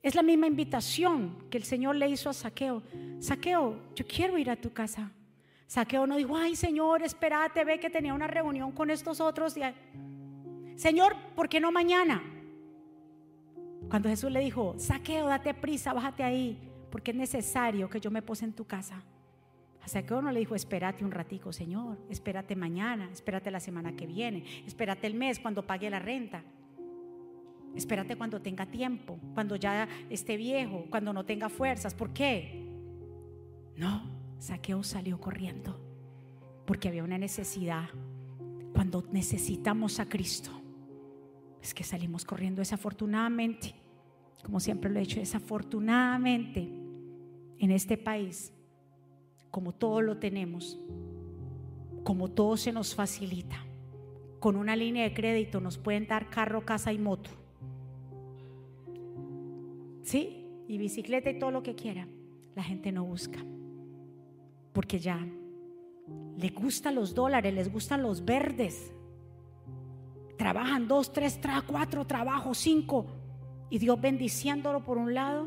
Es 0.02 0.14
la 0.14 0.22
misma 0.22 0.46
invitación 0.46 1.46
que 1.50 1.56
el 1.56 1.64
Señor 1.64 1.96
le 1.96 2.08
hizo 2.08 2.28
a 2.28 2.34
Saqueo. 2.34 2.82
Saqueo, 3.20 3.78
yo 3.94 4.06
quiero 4.06 4.36
ir 4.36 4.50
a 4.50 4.56
tu 4.56 4.72
casa. 4.72 5.10
Saqueo 5.66 6.06
no 6.06 6.16
dijo, 6.16 6.36
ay 6.36 6.56
Señor, 6.56 7.02
espérate, 7.02 7.64
ve 7.64 7.80
que 7.80 7.90
tenía 7.90 8.14
una 8.14 8.26
reunión 8.26 8.72
con 8.72 8.90
estos 8.90 9.20
otros. 9.20 9.54
Señor, 10.76 11.16
¿por 11.34 11.48
qué 11.48 11.60
no 11.60 11.72
mañana? 11.72 12.22
Cuando 13.88 14.08
Jesús 14.08 14.30
le 14.30 14.40
dijo, 14.40 14.74
Saqueo, 14.78 15.26
date 15.26 15.54
prisa, 15.54 15.92
bájate 15.92 16.22
ahí, 16.22 16.58
porque 16.90 17.10
es 17.10 17.16
necesario 17.16 17.88
que 17.88 18.00
yo 18.00 18.10
me 18.10 18.22
pose 18.22 18.44
en 18.44 18.52
tu 18.52 18.64
casa. 18.64 19.02
A 19.82 19.88
Saqueo 19.88 20.22
no 20.22 20.32
le 20.32 20.40
dijo, 20.40 20.54
espérate 20.54 21.04
un 21.04 21.10
ratico, 21.10 21.52
Señor, 21.52 21.98
espérate 22.08 22.56
mañana, 22.56 23.10
espérate 23.12 23.50
la 23.50 23.60
semana 23.60 23.94
que 23.94 24.06
viene, 24.06 24.44
espérate 24.66 25.06
el 25.06 25.14
mes 25.14 25.38
cuando 25.38 25.66
pague 25.66 25.90
la 25.90 25.98
renta. 25.98 26.42
Espérate 27.74 28.16
cuando 28.16 28.40
tenga 28.40 28.66
tiempo, 28.66 29.18
cuando 29.34 29.56
ya 29.56 29.88
esté 30.08 30.36
viejo, 30.36 30.86
cuando 30.90 31.12
no 31.12 31.24
tenga 31.24 31.48
fuerzas. 31.48 31.92
¿Por 31.92 32.12
qué? 32.12 32.64
No, 33.76 34.02
Saqueo 34.38 34.82
salió 34.82 35.20
corriendo 35.20 35.80
porque 36.66 36.88
había 36.88 37.04
una 37.04 37.18
necesidad. 37.18 37.88
Cuando 38.72 39.04
necesitamos 39.12 40.00
a 40.00 40.08
Cristo, 40.08 40.50
es 41.62 41.72
que 41.74 41.84
salimos 41.84 42.24
corriendo 42.24 42.60
desafortunadamente, 42.60 43.74
como 44.42 44.60
siempre 44.60 44.90
lo 44.90 44.98
he 44.98 45.02
hecho, 45.02 45.20
desafortunadamente 45.20 46.68
en 47.58 47.70
este 47.70 47.96
país, 47.96 48.52
como 49.50 49.72
todo 49.72 50.02
lo 50.02 50.18
tenemos, 50.18 50.78
como 52.02 52.28
todo 52.28 52.56
se 52.56 52.72
nos 52.72 52.94
facilita, 52.94 53.64
con 54.40 54.56
una 54.56 54.76
línea 54.76 55.04
de 55.04 55.14
crédito 55.14 55.60
nos 55.60 55.78
pueden 55.78 56.06
dar 56.06 56.28
carro, 56.28 56.66
casa 56.66 56.92
y 56.92 56.98
moto. 56.98 57.30
¿sí? 60.04 60.46
Y 60.68 60.78
bicicleta 60.78 61.30
y 61.30 61.38
todo 61.38 61.50
lo 61.50 61.62
que 61.62 61.74
quiera, 61.74 62.06
la 62.54 62.62
gente 62.62 62.92
no 62.92 63.04
busca. 63.04 63.44
Porque 64.74 64.98
ya 64.98 65.18
le 66.36 66.48
gustan 66.50 66.96
los 66.96 67.14
dólares, 67.14 67.54
les 67.54 67.72
gustan 67.72 68.02
los 68.02 68.24
verdes. 68.24 68.92
Trabajan 70.36 70.88
dos, 70.88 71.12
tres, 71.12 71.40
cuatro 71.66 72.04
trabajos, 72.06 72.58
cinco. 72.58 73.06
Y 73.70 73.78
Dios 73.78 73.98
bendiciéndolo 74.00 74.84
por 74.84 74.98
un 74.98 75.14
lado 75.14 75.46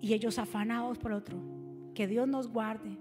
y 0.00 0.14
ellos 0.14 0.38
afanados 0.38 0.98
por 0.98 1.12
otro. 1.12 1.38
Que 1.94 2.06
Dios 2.06 2.26
nos 2.26 2.48
guarde. 2.48 2.96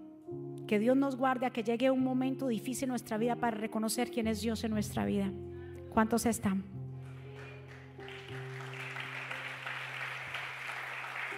Que 0.67 0.77
Dios 0.77 0.95
nos 0.95 1.15
guarde 1.15 1.45
a 1.45 1.49
que 1.49 1.63
llegue 1.63 1.89
un 1.89 2.03
momento 2.03 2.47
difícil 2.47 2.83
en 2.83 2.89
nuestra 2.89 3.17
vida 3.17 3.35
para 3.35 3.57
reconocer 3.57 4.11
quién 4.11 4.27
es 4.27 4.41
Dios 4.41 4.63
en 4.63 4.71
nuestra 4.71 5.05
vida. 5.05 5.31
¿Cuántos 5.89 6.25
están? 6.25 6.63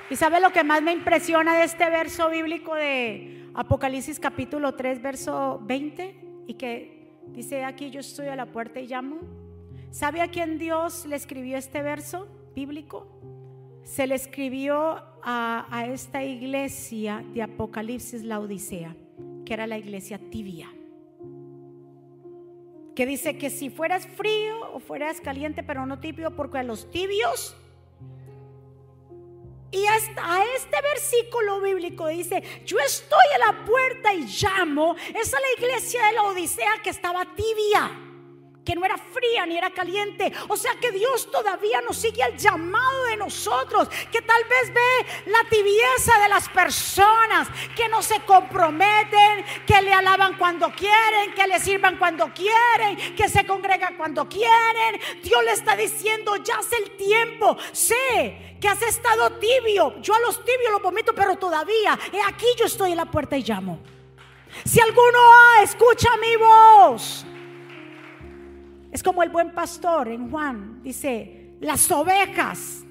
¿Y 0.09 0.15
sabe 0.17 0.41
lo 0.41 0.51
que 0.51 0.63
más 0.65 0.81
me 0.81 0.91
impresiona 0.91 1.55
de 1.55 1.63
este 1.63 1.89
verso 1.89 2.29
bíblico 2.29 2.75
de 2.75 3.40
Apocalipsis 3.53 4.19
capítulo 4.19 4.75
3, 4.75 5.01
verso 5.01 5.59
20? 5.63 6.15
Y 6.47 6.53
que 6.53 7.11
dice 7.27 7.63
aquí, 7.63 7.89
yo 7.89 7.99
estoy 7.99 8.27
a 8.27 8.35
la 8.35 8.45
puerta 8.45 8.79
y 8.79 8.87
llamo. 8.87 9.19
¿Sabe 9.89 10.21
a 10.21 10.29
quién 10.29 10.57
Dios 10.57 11.05
le 11.05 11.15
escribió 11.15 11.57
este 11.57 11.81
verso 11.81 12.27
bíblico? 12.55 13.07
Se 13.83 14.07
le 14.07 14.15
escribió 14.15 15.03
a, 15.23 15.67
a 15.69 15.85
esta 15.87 16.23
iglesia 16.23 17.25
de 17.33 17.41
Apocalipsis, 17.41 18.23
la 18.23 18.39
Odisea, 18.39 18.95
que 19.45 19.53
era 19.53 19.67
la 19.67 19.77
iglesia 19.77 20.19
tibia 20.29 20.69
que 22.95 23.05
dice 23.05 23.37
que 23.37 23.49
si 23.49 23.69
fueras 23.69 24.05
frío 24.05 24.73
o 24.73 24.79
fueras 24.79 25.21
caliente, 25.21 25.63
pero 25.63 25.85
no 25.85 25.99
tibio, 25.99 26.35
porque 26.35 26.57
a 26.57 26.63
los 26.63 26.91
tibios 26.91 27.55
y 29.71 29.85
hasta 29.85 30.43
este 30.55 30.77
versículo 30.81 31.61
bíblico 31.61 32.07
dice, 32.07 32.43
yo 32.65 32.77
estoy 32.79 33.25
a 33.35 33.51
la 33.51 33.65
puerta 33.65 34.13
y 34.13 34.25
llamo. 34.25 34.95
Esa 35.09 35.19
es 35.19 35.31
la 35.31 35.65
iglesia 35.65 36.05
de 36.07 36.13
la 36.13 36.23
Odisea 36.23 36.81
que 36.83 36.89
estaba 36.89 37.25
tibia 37.35 38.10
que 38.71 38.75
no 38.75 38.85
era 38.85 38.97
fría 38.97 39.45
ni 39.45 39.57
era 39.57 39.69
caliente. 39.69 40.31
O 40.47 40.55
sea 40.55 40.71
que 40.79 40.91
Dios 40.91 41.29
todavía 41.29 41.81
nos 41.81 41.97
sigue 41.97 42.23
al 42.23 42.37
llamado 42.37 43.03
de 43.03 43.17
nosotros, 43.17 43.89
que 44.09 44.21
tal 44.21 44.41
vez 44.45 44.73
ve 44.73 45.29
la 45.29 45.43
tibieza 45.49 46.17
de 46.19 46.29
las 46.29 46.47
personas, 46.47 47.49
que 47.75 47.89
no 47.89 48.01
se 48.01 48.21
comprometen, 48.21 49.43
que 49.67 49.81
le 49.81 49.91
alaban 49.91 50.37
cuando 50.37 50.71
quieren, 50.71 51.33
que 51.35 51.47
le 51.47 51.59
sirvan 51.59 51.97
cuando 51.97 52.31
quieren, 52.33 53.13
que 53.13 53.27
se 53.27 53.45
congregan 53.45 53.97
cuando 53.97 54.29
quieren. 54.29 55.01
Dios 55.21 55.43
le 55.43 55.51
está 55.51 55.75
diciendo, 55.75 56.37
ya 56.37 56.59
hace 56.59 56.77
el 56.77 56.91
tiempo, 56.91 57.57
sé 57.73 58.55
que 58.61 58.69
has 58.69 58.81
estado 58.83 59.31
tibio. 59.31 59.99
Yo 59.99 60.15
a 60.15 60.19
los 60.21 60.45
tibios 60.45 60.71
los 60.71 60.81
vomito, 60.81 61.13
pero 61.13 61.35
todavía, 61.35 61.99
aquí 62.25 62.47
yo 62.57 62.67
estoy 62.67 62.91
en 62.91 62.97
la 62.97 63.05
puerta 63.05 63.35
y 63.35 63.43
llamo. 63.43 63.81
Si 64.63 64.79
alguno 64.79 65.19
escucha 65.61 66.09
mi 66.21 66.37
voz 66.37 67.25
es 68.91 69.01
como 69.01 69.23
el 69.23 69.29
buen 69.29 69.53
pastor 69.53 70.09
en 70.09 70.29
Juan, 70.29 70.81
dice, 70.83 71.55
las 71.61 71.89
ovejas 71.91 72.83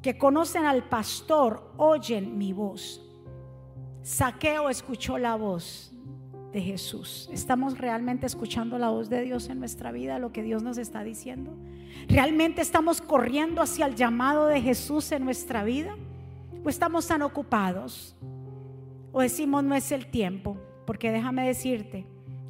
que 0.00 0.16
conocen 0.16 0.64
al 0.64 0.84
pastor 0.88 1.72
oyen 1.76 2.38
mi 2.38 2.52
voz. 2.52 3.02
Saqueo 4.02 4.70
escuchó 4.70 5.18
la 5.18 5.34
voz 5.34 5.92
de 6.52 6.62
Jesús. 6.62 7.28
¿Estamos 7.32 7.76
realmente 7.76 8.24
escuchando 8.24 8.78
la 8.78 8.88
voz 8.88 9.10
de 9.10 9.22
Dios 9.22 9.48
en 9.48 9.58
nuestra 9.58 9.92
vida, 9.92 10.18
lo 10.18 10.32
que 10.32 10.42
Dios 10.42 10.62
nos 10.62 10.78
está 10.78 11.02
diciendo? 11.02 11.52
¿Realmente 12.08 12.62
estamos 12.62 13.00
corriendo 13.00 13.60
hacia 13.60 13.86
el 13.86 13.96
llamado 13.96 14.46
de 14.46 14.62
Jesús 14.62 15.10
en 15.12 15.24
nuestra 15.24 15.64
vida? 15.64 15.96
¿O 16.64 16.68
estamos 16.68 17.06
tan 17.08 17.22
ocupados? 17.22 18.16
¿O 19.12 19.20
decimos 19.20 19.64
no 19.64 19.74
es 19.74 19.90
el 19.92 20.06
tiempo? 20.06 20.56
Porque 20.86 21.10
déjame 21.10 21.46
decirte, 21.46 22.06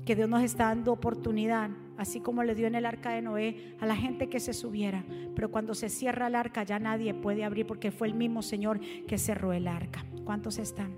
que 0.07 0.15
Dios 0.15 0.29
nos 0.29 0.45
está 0.45 0.67
dando 0.67 0.93
oportunidad, 0.93 1.69
así 1.99 2.21
como 2.21 2.45
le 2.45 2.55
dio 2.55 2.69
en 2.69 2.77
el 2.77 2.87
arca 2.87 3.11
de 3.11 3.23
Noé 3.23 3.75
a 3.81 3.87
la 3.87 3.97
gente 3.97 4.29
que 4.29 4.39
se 4.39 4.55
subiera. 4.55 5.05
Pero 5.35 5.51
cuando 5.51 5.75
se 5.75 5.89
cierra 5.89 6.29
el 6.29 6.37
arca 6.37 6.63
ya 6.63 6.79
nadie 6.79 7.13
puede 7.13 7.45
abrir 7.45 7.67
porque 7.67 7.91
fue 7.91 8.07
el 8.07 8.15
mismo 8.15 8.41
Señor 8.41 8.79
que 8.79 9.19
cerró 9.19 9.53
el 9.53 9.67
arca. 9.67 10.07
¿Cuántos 10.25 10.59
están? 10.59 10.95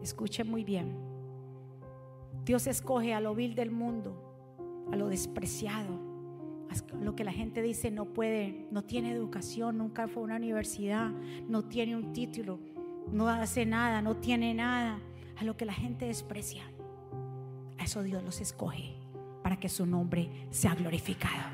Escuchen 0.00 0.48
muy 0.48 0.62
bien. 0.62 0.94
Dios 2.44 2.68
escoge 2.68 3.14
a 3.14 3.20
lo 3.20 3.34
vil 3.34 3.56
del 3.56 3.72
mundo, 3.72 4.14
a 4.92 4.96
lo 4.96 5.08
despreciado, 5.08 5.98
a 6.70 6.96
lo 7.02 7.16
que 7.16 7.24
la 7.24 7.32
gente 7.32 7.62
dice 7.62 7.90
no 7.90 8.06
puede, 8.06 8.68
no 8.70 8.84
tiene 8.84 9.10
educación, 9.10 9.78
nunca 9.78 10.06
fue 10.06 10.22
a 10.22 10.26
una 10.26 10.36
universidad, 10.36 11.10
no 11.48 11.64
tiene 11.64 11.96
un 11.96 12.12
título, 12.12 12.60
no 13.10 13.28
hace 13.28 13.66
nada, 13.66 14.02
no 14.02 14.16
tiene 14.16 14.54
nada, 14.54 15.00
a 15.36 15.44
lo 15.44 15.56
que 15.56 15.64
la 15.64 15.72
gente 15.72 16.06
desprecia 16.06 16.71
eso 17.82 18.02
Dios 18.02 18.22
los 18.22 18.40
escoge 18.40 18.94
para 19.42 19.58
que 19.58 19.68
su 19.68 19.86
nombre 19.86 20.28
sea 20.50 20.74
glorificado. 20.74 21.50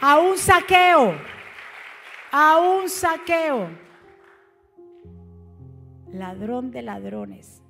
A 0.00 0.18
un 0.18 0.38
saqueo, 0.38 1.14
a 2.32 2.58
un 2.58 2.88
saqueo, 2.88 3.68
ladrón 6.12 6.70
de 6.70 6.82
ladrones, 6.82 7.62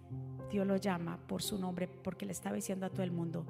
Dios 0.51 0.67
lo 0.67 0.77
llama 0.77 1.19
por 1.27 1.43
su 1.43 1.59
nombre 1.59 1.89
porque 1.89 2.27
le 2.27 2.33
estaba 2.33 2.57
diciendo 2.57 2.87
a 2.87 2.91
todo 2.91 3.03
el 3.03 3.13
mundo, 3.13 3.45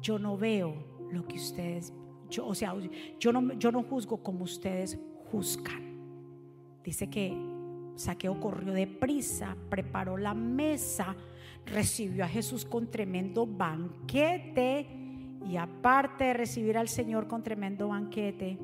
yo 0.00 0.18
no 0.18 0.36
veo 0.36 0.74
lo 1.10 1.26
que 1.26 1.36
ustedes, 1.36 1.92
yo, 2.28 2.46
o 2.46 2.54
sea, 2.54 2.74
yo 3.18 3.32
no, 3.32 3.52
yo 3.54 3.70
no 3.70 3.82
juzgo 3.82 4.22
como 4.22 4.44
ustedes 4.44 4.98
juzgan. 5.30 5.90
Dice 6.82 7.10
que 7.10 7.36
Saqueo 7.96 8.40
corrió 8.40 8.72
deprisa, 8.72 9.56
preparó 9.68 10.16
la 10.16 10.34
mesa 10.34 11.14
recibió 11.66 12.24
a 12.24 12.28
Jesús 12.28 12.64
con 12.64 12.90
tremendo 12.90 13.46
banquete. 13.46 14.86
Y 15.46 15.56
aparte 15.56 16.24
de 16.24 16.34
recibir 16.34 16.76
al 16.76 16.88
Señor 16.88 17.26
con 17.26 17.42
tremendo 17.42 17.88
banquete, 17.88 18.58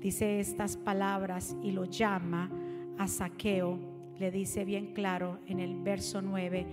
dice 0.00 0.40
estas 0.40 0.76
palabras 0.76 1.56
y 1.62 1.70
lo 1.70 1.84
llama 1.84 2.50
a 2.98 3.06
Saqueo, 3.06 3.78
le 4.18 4.30
dice 4.30 4.64
bien 4.64 4.92
claro 4.92 5.38
en 5.46 5.60
el 5.60 5.76
verso 5.76 6.22
9, 6.22 6.66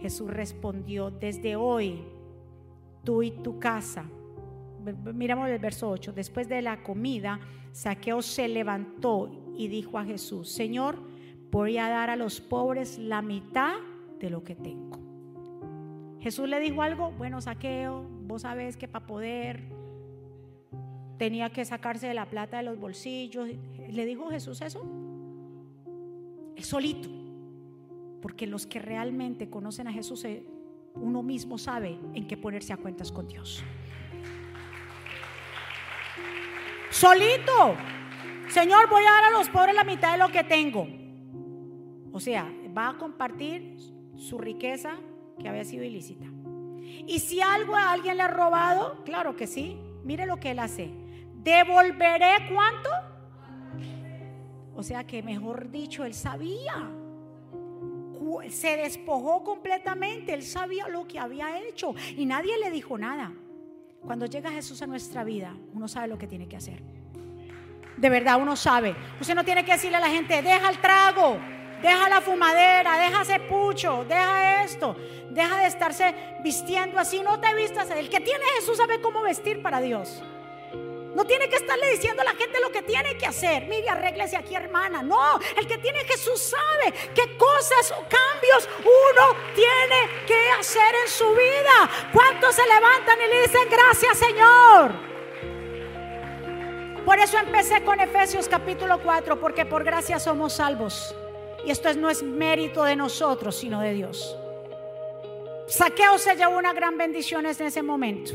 Jesús 0.00 0.30
respondió, 0.30 1.10
desde 1.10 1.56
hoy 1.56 2.02
tú 3.04 3.22
y 3.22 3.30
tu 3.30 3.58
casa, 3.58 4.04
miramos 5.14 5.48
el 5.48 5.58
verso 5.58 5.90
8, 5.90 6.12
después 6.12 6.48
de 6.48 6.62
la 6.62 6.82
comida, 6.82 7.40
Saqueo 7.72 8.22
se 8.22 8.48
levantó 8.48 9.52
y 9.56 9.68
dijo 9.68 9.98
a 9.98 10.04
Jesús, 10.04 10.48
Señor, 10.48 10.98
voy 11.50 11.78
a 11.78 11.88
dar 11.88 12.10
a 12.10 12.16
los 12.16 12.40
pobres 12.40 12.98
la 12.98 13.22
mitad 13.22 13.74
de 14.18 14.30
lo 14.30 14.42
que 14.42 14.54
tengo. 14.54 14.97
Jesús 16.20 16.48
le 16.48 16.58
dijo 16.60 16.82
algo, 16.82 17.12
bueno, 17.12 17.40
saqueo, 17.40 18.04
vos 18.26 18.42
sabés 18.42 18.76
que 18.76 18.88
para 18.88 19.06
poder 19.06 19.62
tenía 21.18 21.50
que 21.50 21.64
sacarse 21.64 22.08
de 22.08 22.14
la 22.14 22.26
plata 22.26 22.58
de 22.58 22.62
los 22.62 22.78
bolsillos. 22.78 23.48
¿Le 23.88 24.06
dijo 24.06 24.30
Jesús 24.30 24.60
eso? 24.62 24.82
El 26.56 26.64
solito. 26.64 27.08
Porque 28.22 28.46
los 28.46 28.66
que 28.66 28.78
realmente 28.78 29.48
conocen 29.48 29.86
a 29.86 29.92
Jesús, 29.92 30.24
eh, 30.24 30.44
uno 30.94 31.22
mismo 31.22 31.58
sabe 31.58 31.98
en 32.14 32.26
qué 32.26 32.36
ponerse 32.36 32.72
a 32.72 32.76
cuentas 32.76 33.12
con 33.12 33.28
Dios. 33.28 33.62
Solito. 36.90 37.76
Señor, 38.48 38.88
voy 38.88 39.02
a 39.02 39.10
dar 39.10 39.24
a 39.24 39.30
los 39.30 39.48
pobres 39.50 39.74
la 39.74 39.84
mitad 39.84 40.12
de 40.12 40.18
lo 40.18 40.28
que 40.30 40.42
tengo. 40.42 40.88
O 42.12 42.18
sea, 42.18 42.50
va 42.76 42.88
a 42.88 42.98
compartir 42.98 43.76
su 44.16 44.38
riqueza 44.38 44.96
que 45.38 45.48
había 45.48 45.64
sido 45.64 45.84
ilícita. 45.84 46.26
Y 47.06 47.18
si 47.20 47.40
algo 47.40 47.76
a 47.76 47.92
alguien 47.92 48.16
le 48.16 48.22
ha 48.22 48.28
robado, 48.28 49.02
claro 49.04 49.36
que 49.36 49.46
sí. 49.46 49.78
Mire 50.04 50.26
lo 50.26 50.38
que 50.38 50.50
él 50.50 50.58
hace. 50.58 50.90
Devolveré 51.42 52.48
cuánto. 52.52 52.88
O 54.74 54.82
sea 54.82 55.04
que, 55.04 55.22
mejor 55.22 55.70
dicho, 55.70 56.04
él 56.04 56.14
sabía. 56.14 56.90
Se 58.50 58.76
despojó 58.76 59.42
completamente. 59.44 60.34
Él 60.34 60.42
sabía 60.42 60.88
lo 60.88 61.06
que 61.06 61.18
había 61.18 61.60
hecho. 61.62 61.94
Y 62.16 62.26
nadie 62.26 62.58
le 62.58 62.70
dijo 62.70 62.98
nada. 62.98 63.32
Cuando 64.02 64.26
llega 64.26 64.50
Jesús 64.50 64.80
a 64.82 64.86
nuestra 64.86 65.24
vida, 65.24 65.56
uno 65.74 65.88
sabe 65.88 66.08
lo 66.08 66.18
que 66.18 66.26
tiene 66.26 66.48
que 66.48 66.56
hacer. 66.56 66.82
De 67.96 68.08
verdad, 68.08 68.40
uno 68.40 68.54
sabe. 68.54 68.94
Usted 69.20 69.34
no 69.34 69.44
tiene 69.44 69.64
que 69.64 69.72
decirle 69.72 69.96
a 69.96 70.00
la 70.00 70.08
gente, 70.08 70.40
deja 70.40 70.70
el 70.70 70.78
trago 70.78 71.38
Deja 71.82 72.08
la 72.08 72.20
fumadera, 72.20 72.98
deja 72.98 73.22
ese 73.22 73.40
pucho, 73.40 74.04
deja 74.08 74.64
esto, 74.64 74.96
deja 75.30 75.58
de 75.58 75.66
estarse 75.66 76.14
vistiendo 76.42 76.98
así. 76.98 77.22
No 77.22 77.38
te 77.38 77.54
vistas. 77.54 77.90
El 77.90 78.10
que 78.10 78.20
tiene 78.20 78.44
Jesús 78.56 78.76
sabe 78.76 79.00
cómo 79.00 79.22
vestir 79.22 79.62
para 79.62 79.80
Dios. 79.80 80.22
No 81.14 81.24
tiene 81.24 81.48
que 81.48 81.56
estarle 81.56 81.90
diciendo 81.90 82.22
a 82.22 82.24
la 82.24 82.34
gente 82.34 82.60
lo 82.60 82.70
que 82.70 82.82
tiene 82.82 83.16
que 83.16 83.26
hacer. 83.26 83.64
Mire, 83.66 83.88
arréglese 83.88 84.36
aquí, 84.36 84.54
hermana. 84.54 85.02
No, 85.02 85.38
el 85.56 85.66
que 85.66 85.78
tiene 85.78 86.00
Jesús 86.04 86.40
sabe 86.40 86.92
qué 87.14 87.36
cosas 87.36 87.92
o 87.92 88.04
cambios 88.08 88.68
uno 88.80 89.36
tiene 89.54 90.08
que 90.26 90.50
hacer 90.60 90.94
en 91.04 91.10
su 91.10 91.28
vida. 91.30 91.90
¿Cuántos 92.12 92.54
se 92.54 92.66
levantan 92.66 93.18
y 93.20 93.26
le 93.28 93.42
dicen 93.42 93.68
gracias, 93.70 94.18
Señor? 94.18 94.92
Por 97.04 97.18
eso 97.18 97.38
empecé 97.38 97.82
con 97.84 98.00
Efesios 98.00 98.48
capítulo 98.48 99.00
4, 99.02 99.40
porque 99.40 99.64
por 99.64 99.82
gracia 99.82 100.20
somos 100.20 100.52
salvos. 100.52 101.14
Y 101.66 101.70
esto 101.70 101.92
no 101.94 102.08
es 102.08 102.22
mérito 102.22 102.84
de 102.84 102.96
nosotros, 102.96 103.56
sino 103.56 103.80
de 103.80 103.94
Dios. 103.94 104.36
Saqueo 105.66 106.16
se 106.18 106.34
llevó 106.34 106.56
una 106.56 106.72
gran 106.72 106.96
bendición 106.96 107.44
en 107.44 107.52
ese 107.52 107.82
momento. 107.82 108.32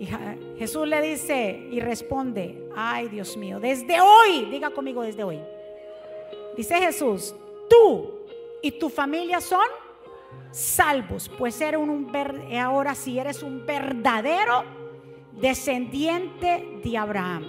Y 0.00 0.08
Jesús 0.58 0.88
le 0.88 1.00
dice 1.00 1.68
y 1.70 1.78
responde, 1.78 2.68
ay 2.74 3.08
Dios 3.08 3.36
mío, 3.36 3.60
desde 3.60 4.00
hoy, 4.00 4.46
diga 4.50 4.70
conmigo 4.70 5.02
desde 5.02 5.22
hoy. 5.22 5.38
Dice 6.56 6.74
Jesús, 6.80 7.34
tú 7.70 8.10
y 8.62 8.72
tu 8.72 8.90
familia 8.90 9.40
son 9.40 9.64
salvos, 10.50 11.30
pues 11.38 11.60
eres 11.60 11.80
un, 11.80 12.10
ahora 12.60 12.96
si 12.96 13.18
eres 13.18 13.44
un 13.44 13.64
verdadero 13.64 14.64
descendiente 15.32 16.80
de 16.82 16.98
Abraham. 16.98 17.44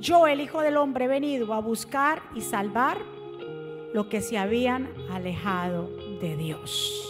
Yo, 0.00 0.26
el 0.26 0.40
Hijo 0.40 0.62
del 0.62 0.78
Hombre, 0.78 1.04
he 1.04 1.08
venido 1.08 1.52
a 1.52 1.60
buscar 1.60 2.22
y 2.34 2.40
salvar 2.40 2.98
lo 3.92 4.08
que 4.08 4.20
se 4.20 4.38
habían 4.38 4.92
alejado 5.10 5.88
de 6.20 6.36
Dios. 6.36 7.08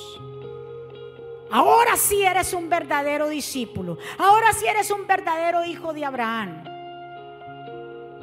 Ahora 1.50 1.96
sí 1.96 2.22
eres 2.22 2.54
un 2.54 2.70
verdadero 2.70 3.28
discípulo. 3.28 3.98
Ahora 4.18 4.52
sí 4.54 4.66
eres 4.66 4.90
un 4.90 5.06
verdadero 5.06 5.64
hijo 5.64 5.92
de 5.92 6.04
Abraham. 6.04 6.64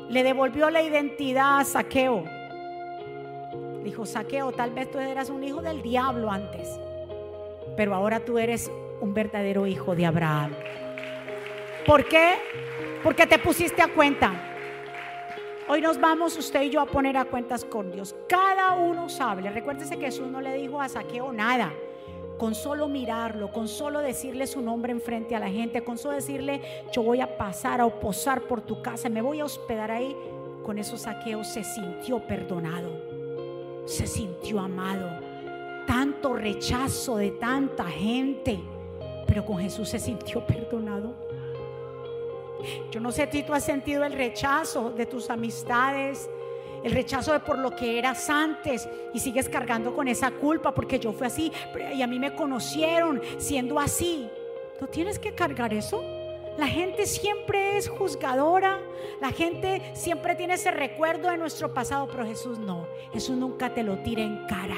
Le 0.10 0.24
devolvió 0.24 0.72
la 0.72 0.82
identidad 0.82 1.60
a 1.60 1.64
Saqueo. 1.64 2.24
Dijo, 3.84 4.06
Saqueo, 4.06 4.52
tal 4.52 4.72
vez 4.72 4.90
tú 4.90 4.98
eras 4.98 5.30
un 5.30 5.44
hijo 5.44 5.62
del 5.62 5.82
diablo 5.82 6.32
antes, 6.32 6.80
pero 7.78 7.94
ahora 7.94 8.20
tú 8.20 8.40
eres 8.40 8.72
un 9.00 9.14
verdadero 9.14 9.68
hijo 9.68 9.96
de 9.96 10.08
Abraham. 10.08 10.52
¿Por 11.86 12.06
qué? 12.06 12.34
Porque 13.04 13.28
te 13.28 13.38
pusiste 13.40 13.82
a 13.82 13.88
cuenta. 13.88 14.49
Hoy 15.72 15.82
nos 15.82 16.02
vamos 16.02 16.36
usted 16.36 16.64
y 16.64 16.72
yo 16.72 16.82
a 16.82 16.88
poner 16.88 17.16
a 17.16 17.26
cuentas 17.26 17.64
con 17.64 17.92
Dios. 17.92 18.16
Cada 18.28 18.74
uno 18.74 19.08
sabe. 19.08 19.48
Recuérdese 19.52 20.00
que 20.00 20.06
Jesús 20.06 20.28
no 20.28 20.42
le 20.42 20.56
dijo 20.56 20.82
a 20.82 20.90
Saqueo 20.90 21.32
nada 21.32 21.72
con 22.40 22.56
solo 22.56 22.88
mirarlo, 22.88 23.52
con 23.52 23.68
solo 23.68 24.00
decirle 24.00 24.48
su 24.48 24.62
nombre 24.62 24.92
enfrente 24.92 25.36
a 25.36 25.40
la 25.40 25.48
gente, 25.48 25.84
con 25.84 26.00
solo 26.00 26.16
decirle, 26.16 26.60
yo 26.92 27.04
voy 27.04 27.22
a 27.22 27.38
pasar 27.38 27.82
a 27.82 27.88
posar 27.88 28.42
por 28.48 28.62
tu 28.62 28.82
casa, 28.82 29.10
me 29.10 29.22
voy 29.22 29.42
a 29.42 29.46
hospedar 29.46 29.92
ahí, 29.92 30.16
con 30.66 30.80
esos 30.80 31.02
saqueos 31.02 31.48
se 31.48 31.64
sintió 31.64 32.20
perdonado, 32.26 33.84
se 33.86 34.08
sintió 34.08 34.62
amado. 34.62 35.20
Tanto 35.86 36.34
rechazo 36.34 37.18
de 37.18 37.30
tanta 37.32 37.84
gente, 37.84 38.60
pero 39.28 39.46
con 39.46 39.60
Jesús 39.60 39.90
se 39.90 40.00
sintió 40.00 40.44
perdonado. 40.48 41.29
Yo 42.92 43.00
no 43.00 43.12
sé 43.12 43.30
si 43.32 43.44
tú 43.44 43.54
has 43.54 43.64
sentido 43.64 44.04
el 44.04 44.14
rechazo 44.14 44.92
de 44.92 45.06
tus 45.06 45.30
amistades, 45.30 46.30
el 46.84 46.92
rechazo 46.92 47.34
de 47.34 47.40
por 47.40 47.58
lo 47.58 47.76
que 47.76 47.98
eras 47.98 48.30
antes 48.30 48.88
y 49.14 49.20
sigues 49.20 49.50
cargando 49.50 49.94
con 49.94 50.08
esa 50.08 50.32
culpa 50.32 50.74
porque 50.74 51.00
yo 51.00 51.12
fui 51.12 51.28
así 51.28 51.52
y 51.94 52.02
a 52.02 52.08
mí 52.08 52.20
me 52.20 52.36
conocieron 52.36 53.22
siendo 53.38 53.80
así. 53.80 54.30
No 54.80 54.88
tienes 54.88 55.20
que 55.20 55.36
cargar 55.36 55.74
eso. 55.74 56.02
La 56.58 56.68
gente 56.68 57.06
siempre 57.06 57.78
es 57.78 57.88
juzgadora, 57.88 58.80
la 59.22 59.32
gente 59.32 59.82
siempre 59.94 60.36
tiene 60.36 60.56
ese 60.56 60.72
recuerdo 60.72 61.30
de 61.30 61.38
nuestro 61.38 61.74
pasado, 61.74 62.08
pero 62.12 62.26
Jesús 62.26 62.60
no, 62.60 62.86
Jesús 63.14 63.38
nunca 63.38 63.74
te 63.74 63.84
lo 63.84 64.00
tira 64.00 64.24
en 64.24 64.46
cara. 64.46 64.76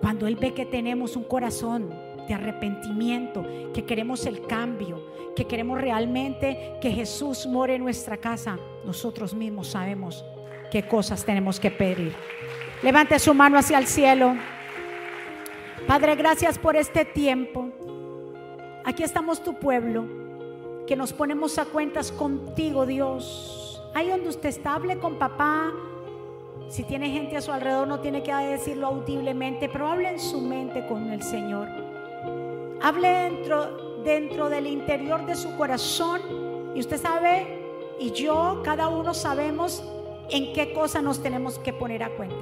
Cuando 0.00 0.28
Él 0.28 0.36
ve 0.36 0.54
que 0.54 0.66
tenemos 0.66 1.16
un 1.16 1.24
corazón 1.24 1.92
de 2.28 2.34
arrepentimiento, 2.34 3.44
que 3.72 3.84
queremos 3.84 4.26
el 4.26 4.46
cambio, 4.46 5.02
que 5.34 5.46
queremos 5.46 5.80
realmente 5.80 6.76
que 6.80 6.90
Jesús 6.90 7.46
more 7.46 7.74
en 7.74 7.82
nuestra 7.82 8.16
casa, 8.16 8.58
nosotros 8.84 9.34
mismos 9.34 9.68
sabemos 9.68 10.24
qué 10.70 10.82
cosas 10.82 11.24
tenemos 11.24 11.58
que 11.58 11.70
pedir. 11.70 12.12
Levante 12.82 13.18
su 13.18 13.34
mano 13.34 13.58
hacia 13.58 13.78
el 13.78 13.86
cielo. 13.86 14.36
Padre, 15.86 16.14
gracias 16.16 16.58
por 16.58 16.76
este 16.76 17.04
tiempo. 17.04 17.70
Aquí 18.84 19.02
estamos 19.02 19.42
tu 19.42 19.58
pueblo, 19.58 20.04
que 20.86 20.96
nos 20.96 21.12
ponemos 21.12 21.58
a 21.58 21.64
cuentas 21.64 22.12
contigo, 22.12 22.86
Dios. 22.86 23.82
Ahí 23.94 24.08
donde 24.08 24.28
usted 24.28 24.48
está, 24.50 24.74
hable 24.74 24.98
con 24.98 25.16
papá. 25.18 25.72
Si 26.68 26.84
tiene 26.84 27.10
gente 27.10 27.36
a 27.36 27.40
su 27.40 27.52
alrededor, 27.52 27.88
no 27.88 28.00
tiene 28.00 28.22
que 28.22 28.34
decirlo 28.34 28.88
audiblemente, 28.88 29.68
pero 29.68 29.88
hable 29.88 30.08
en 30.08 30.20
su 30.20 30.40
mente 30.40 30.86
con 30.86 31.10
el 31.10 31.22
Señor. 31.22 31.87
Hable 32.82 33.08
dentro, 33.08 34.02
dentro 34.04 34.48
del 34.48 34.66
interior 34.66 35.26
de 35.26 35.34
su 35.34 35.56
corazón. 35.56 36.20
Y 36.74 36.80
usted 36.80 37.00
sabe, 37.00 37.46
y 37.98 38.12
yo, 38.12 38.60
cada 38.64 38.88
uno 38.88 39.14
sabemos 39.14 39.82
en 40.30 40.52
qué 40.52 40.72
cosa 40.72 41.02
nos 41.02 41.22
tenemos 41.22 41.58
que 41.58 41.72
poner 41.72 42.02
a 42.02 42.10
cuenta. 42.10 42.36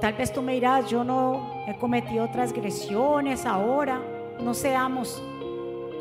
Tal 0.00 0.14
vez 0.14 0.32
tú 0.32 0.40
me 0.40 0.54
dirás, 0.54 0.88
yo 0.88 1.04
no 1.04 1.62
he 1.66 1.76
cometido 1.78 2.28
transgresiones 2.30 3.44
ahora. 3.44 4.00
No 4.40 4.54
seamos 4.54 5.22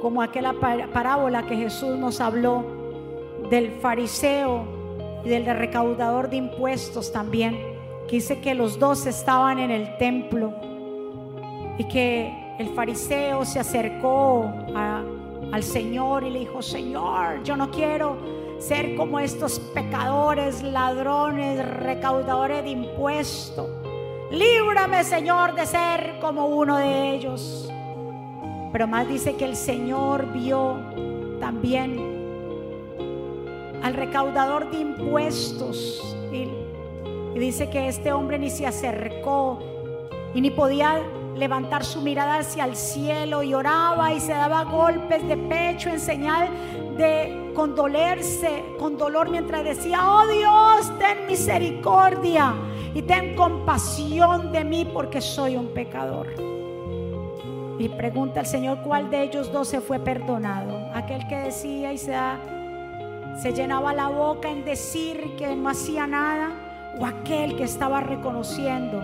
como 0.02 0.22
aquella 0.22 0.54
parábola 0.54 1.46
que 1.46 1.58
Jesús 1.58 1.98
nos 1.98 2.22
habló 2.22 2.64
del 3.50 3.72
fariseo 3.72 4.64
y 5.26 5.30
del 5.30 5.46
recaudador 5.46 6.30
de 6.30 6.38
impuestos 6.38 7.12
también, 7.12 7.60
que 8.08 8.18
dice 8.18 8.40
que 8.40 8.54
los 8.54 8.80
dos 8.80 9.06
estaban 9.06 9.60
en 9.60 9.72
el 9.72 9.98
templo 9.98 10.54
y 11.78 11.84
que 11.86 12.49
el 12.60 12.68
fariseo 12.76 13.46
se 13.46 13.58
acercó 13.58 14.52
al 14.76 15.64
Señor 15.64 16.24
y 16.26 16.30
le 16.30 16.40
dijo, 16.40 16.62
Señor, 16.62 17.42
yo 17.44 17.56
no 17.56 17.72
quiero 17.72 18.18
ser 18.60 18.98
como 18.98 19.18
estos 19.18 19.60
pecadores, 19.74 20.62
ladrones, 20.62 21.66
recaudadores 21.80 22.64
de 22.66 22.72
impuestos. 22.72 23.66
Líbrame, 24.30 25.06
Señor, 25.06 25.56
de 25.56 25.66
ser 25.66 26.20
como 26.20 26.48
uno 26.48 26.78
de 26.78 27.16
ellos. 27.16 27.72
Pero 28.74 28.88
más 28.88 29.08
dice 29.08 29.36
que 29.36 29.46
el 29.46 29.56
Señor 29.56 30.32
vio 30.34 30.76
también 31.40 31.98
al 33.82 33.94
recaudador 33.94 34.70
de 34.70 34.80
impuestos. 34.80 36.18
Y, 36.34 36.50
dice 37.40 37.70
que 37.70 37.88
este 37.88 38.12
hombre 38.12 38.38
ni 38.38 38.50
se 38.50 38.68
acercó 38.68 39.60
y 40.34 40.42
ni 40.42 40.52
podía 40.52 41.02
levantar 41.40 41.84
su 41.84 42.02
mirada 42.02 42.40
hacia 42.40 42.66
el 42.66 42.76
cielo 42.76 43.42
y 43.42 43.54
oraba 43.54 44.14
y 44.14 44.20
se 44.20 44.34
daba 44.34 44.66
golpes 44.66 45.26
de 45.28 45.38
pecho 45.38 45.90
en 45.90 46.00
señal 46.00 46.50
de 46.98 47.52
condolerse, 47.56 48.64
con 48.78 48.98
dolor 48.98 49.30
mientras 49.30 49.64
decía, 49.64 50.00
oh 50.06 50.28
Dios, 50.28 50.92
ten 51.00 51.26
misericordia 51.28 52.54
y 52.94 53.02
ten 53.02 53.36
compasión 53.36 54.52
de 54.52 54.66
mí 54.66 54.86
porque 54.94 55.22
soy 55.22 55.56
un 55.56 55.74
pecador. 55.74 56.28
Y 57.80 57.88
pregunta 57.88 58.42
al 58.42 58.46
Señor 58.46 58.80
cuál 58.84 59.10
de 59.10 59.24
ellos 59.24 59.52
dos 59.54 59.70
se 59.70 59.80
fue 59.80 60.00
perdonado. 60.00 60.78
Aquel 60.94 61.26
que 61.28 61.38
decía 61.38 61.94
y 61.94 61.98
se, 61.98 62.14
se 63.42 63.54
llenaba 63.54 63.94
la 63.94 64.10
boca 64.10 64.50
en 64.50 64.66
decir 64.66 65.36
que 65.38 65.56
no 65.56 65.70
hacía 65.70 66.06
nada 66.06 66.50
o 67.00 67.06
aquel 67.06 67.56
que 67.56 67.64
estaba 67.64 68.02
reconociendo 68.02 69.02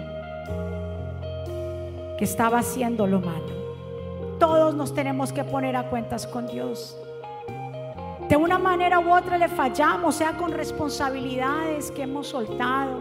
que 2.17 2.25
estaba 2.25 2.59
haciendo 2.59 3.07
lo 3.07 3.19
malo. 3.19 3.65
Todos 4.39 4.75
nos 4.75 4.93
tenemos 4.93 5.31
que 5.31 5.43
poner 5.43 5.75
a 5.75 5.89
cuentas 5.89 6.27
con 6.27 6.47
Dios. 6.47 6.97
De 8.29 8.35
una 8.35 8.57
manera 8.57 8.99
u 8.99 9.13
otra 9.13 9.37
le 9.37 9.47
fallamos, 9.47 10.15
sea 10.15 10.35
con 10.35 10.51
responsabilidades 10.51 11.91
que 11.91 12.03
hemos 12.03 12.27
soltado, 12.27 12.99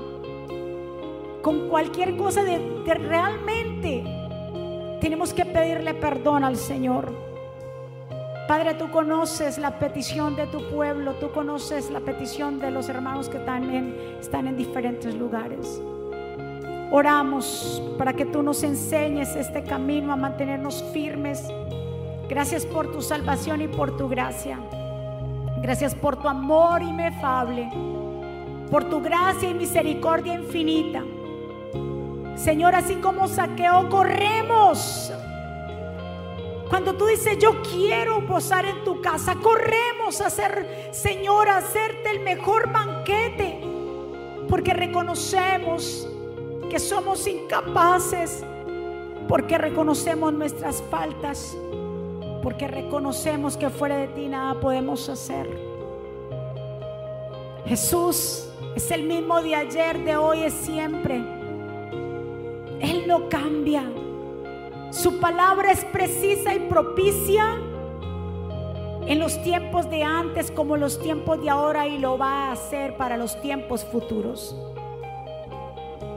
con 1.42 1.68
cualquier 1.68 2.16
cosa 2.16 2.44
de, 2.44 2.58
realmente 2.84 4.04
tenemos 5.00 5.32
que 5.32 5.44
pedirle 5.44 5.94
perdón 5.94 6.44
al 6.44 6.56
Señor. 6.56 7.12
Padre, 8.46 8.74
tú 8.74 8.90
conoces 8.90 9.56
la 9.56 9.78
petición 9.78 10.36
de 10.36 10.46
tu 10.46 10.68
pueblo, 10.70 11.14
tú 11.14 11.30
conoces 11.32 11.90
la 11.90 12.00
petición 12.00 12.58
de 12.60 12.70
los 12.70 12.90
hermanos 12.90 13.30
que 13.30 13.38
también 13.38 13.96
están 14.20 14.46
en 14.46 14.56
diferentes 14.56 15.14
lugares. 15.14 15.80
Oramos 16.96 17.82
para 17.98 18.12
que 18.12 18.24
tú 18.24 18.40
nos 18.40 18.62
enseñes 18.62 19.34
este 19.34 19.64
camino 19.64 20.12
a 20.12 20.16
mantenernos 20.16 20.84
firmes. 20.92 21.42
Gracias 22.28 22.64
por 22.64 22.92
tu 22.92 23.02
salvación 23.02 23.62
y 23.62 23.66
por 23.66 23.96
tu 23.96 24.08
gracia. 24.08 24.60
Gracias 25.60 25.92
por 25.92 26.16
tu 26.16 26.28
amor 26.28 26.84
inefable, 26.84 27.68
por 28.70 28.84
tu 28.84 29.02
gracia 29.02 29.50
y 29.50 29.54
misericordia 29.54 30.34
infinita. 30.34 31.02
Señor, 32.36 32.76
así 32.76 32.94
como 32.94 33.26
saqueó, 33.26 33.88
corremos. 33.88 35.12
Cuando 36.70 36.94
tú 36.94 37.06
dices, 37.06 37.40
yo 37.40 37.60
quiero 37.62 38.24
posar 38.24 38.66
en 38.66 38.84
tu 38.84 39.02
casa, 39.02 39.34
corremos 39.42 40.20
a 40.20 40.28
hacer, 40.28 40.90
Señor, 40.92 41.48
a 41.48 41.56
hacerte 41.56 42.12
el 42.12 42.20
mejor 42.20 42.70
banquete. 42.70 43.58
Porque 44.48 44.72
reconocemos 44.72 46.08
somos 46.78 47.26
incapaces, 47.26 48.44
porque 49.28 49.58
reconocemos 49.58 50.32
nuestras 50.32 50.82
faltas 50.90 51.56
porque 52.44 52.68
reconocemos 52.68 53.56
que 53.56 53.70
fuera 53.70 53.96
de 53.96 54.08
ti 54.08 54.28
nada 54.28 54.60
podemos 54.60 55.08
hacer. 55.08 55.48
Jesús 57.64 58.50
es 58.76 58.90
el 58.90 59.04
mismo 59.04 59.40
de 59.40 59.54
ayer, 59.54 60.04
de 60.04 60.14
hoy, 60.18 60.42
es 60.42 60.52
siempre. 60.52 61.16
Él 62.80 63.04
no 63.06 63.30
cambia. 63.30 63.82
Su 64.90 65.20
palabra 65.20 65.72
es 65.72 65.86
precisa 65.86 66.54
y 66.54 66.68
propicia 66.68 67.56
en 69.06 69.18
los 69.18 69.42
tiempos 69.42 69.88
de 69.88 70.02
antes 70.02 70.50
como 70.50 70.76
los 70.76 71.00
tiempos 71.00 71.40
de 71.40 71.48
ahora 71.48 71.86
y 71.86 71.96
lo 71.96 72.18
va 72.18 72.48
a 72.48 72.52
hacer 72.52 72.98
para 72.98 73.16
los 73.16 73.40
tiempos 73.40 73.86
futuros. 73.86 74.54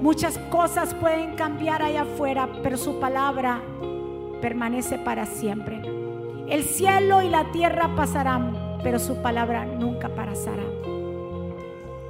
Muchas 0.02 0.38
cosas 0.52 0.94
pueden 0.94 1.36
cambiar 1.36 1.82
allá 1.82 2.04
afuera, 2.04 2.48
pero 2.62 2.78
su 2.78 3.00
palabra 3.00 3.62
permanece 4.42 5.00
para 5.00 5.26
siempre. 5.26 5.82
El 6.48 6.64
cielo 6.64 7.22
y 7.24 7.30
la 7.30 7.52
tierra 7.52 7.96
pasarán, 7.96 8.80
pero 8.84 9.00
su 9.00 9.22
palabra 9.22 9.66
nunca 9.66 10.10
pasará. 10.10 10.64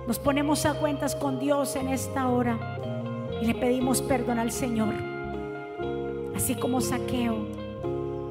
Nos 0.06 0.20
ponemos 0.20 0.66
a 0.66 0.74
cuentas 0.74 1.16
con 1.16 1.40
Dios 1.40 1.76
en 1.76 1.88
esta 1.88 2.28
hora 2.30 2.58
y 3.42 3.46
le 3.46 3.56
pedimos 3.56 4.02
perdón 4.02 4.40
al 4.40 4.52
Señor. 4.52 4.94
Así 6.36 6.56
como 6.56 6.82
saqueo, 6.82 7.36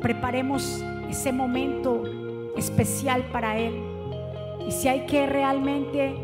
preparemos 0.01 0.83
ese 1.09 1.33
momento 1.33 2.03
especial 2.57 3.25
para 3.33 3.59
Él. 3.59 3.75
Y 4.67 4.71
si 4.73 4.89
hay 4.89 5.07
que 5.07 5.27
realmente, 5.27 6.15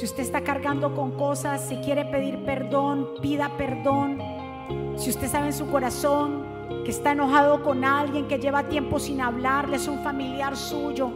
si 0.00 0.06
usted 0.06 0.22
está 0.22 0.40
cargando 0.40 0.94
con 0.94 1.10
cosas, 1.10 1.68
si 1.68 1.76
quiere 1.76 2.06
pedir 2.06 2.42
perdón, 2.46 3.06
pida 3.20 3.58
perdón. 3.58 4.16
Si 4.96 5.10
usted 5.10 5.28
sabe 5.28 5.48
en 5.48 5.52
su 5.52 5.70
corazón 5.70 6.42
que 6.86 6.90
está 6.90 7.12
enojado 7.12 7.62
con 7.62 7.84
alguien 7.84 8.26
que 8.26 8.38
lleva 8.38 8.62
tiempo 8.62 8.98
sin 8.98 9.20
hablarle, 9.20 9.76
es 9.76 9.86
un 9.88 10.02
familiar 10.02 10.56
suyo, 10.56 11.10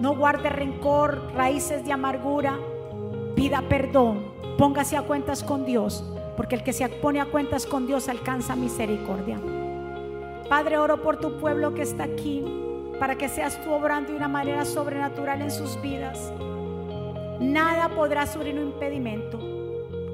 no 0.00 0.14
guarde 0.14 0.48
rencor, 0.48 1.32
raíces 1.34 1.84
de 1.84 1.90
amargura, 1.90 2.56
pida 3.34 3.62
perdón, 3.62 4.26
póngase 4.56 4.96
a 4.96 5.02
cuentas 5.02 5.42
con 5.42 5.64
Dios, 5.64 6.04
porque 6.36 6.54
el 6.54 6.62
que 6.62 6.72
se 6.72 6.88
pone 6.88 7.20
a 7.20 7.26
cuentas 7.26 7.66
con 7.66 7.88
Dios 7.88 8.08
alcanza 8.08 8.54
misericordia. 8.54 9.40
Padre, 10.48 10.78
oro 10.78 11.02
por 11.02 11.16
tu 11.16 11.36
pueblo 11.38 11.74
que 11.74 11.82
está 11.82 12.04
aquí 12.04 12.44
para 13.00 13.16
que 13.18 13.28
seas 13.28 13.60
tú 13.64 13.72
obrando 13.72 14.12
de 14.12 14.18
una 14.18 14.28
manera 14.28 14.64
sobrenatural 14.64 15.42
en 15.42 15.50
sus 15.50 15.82
vidas. 15.82 16.32
Nada 17.40 17.88
podrá 17.90 18.26
ser 18.26 18.42
un 18.42 18.72
impedimento. 18.72 19.38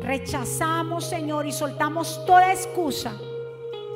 Rechazamos, 0.00 1.04
Señor, 1.04 1.46
y 1.46 1.52
soltamos 1.52 2.24
toda 2.26 2.52
excusa. 2.52 3.12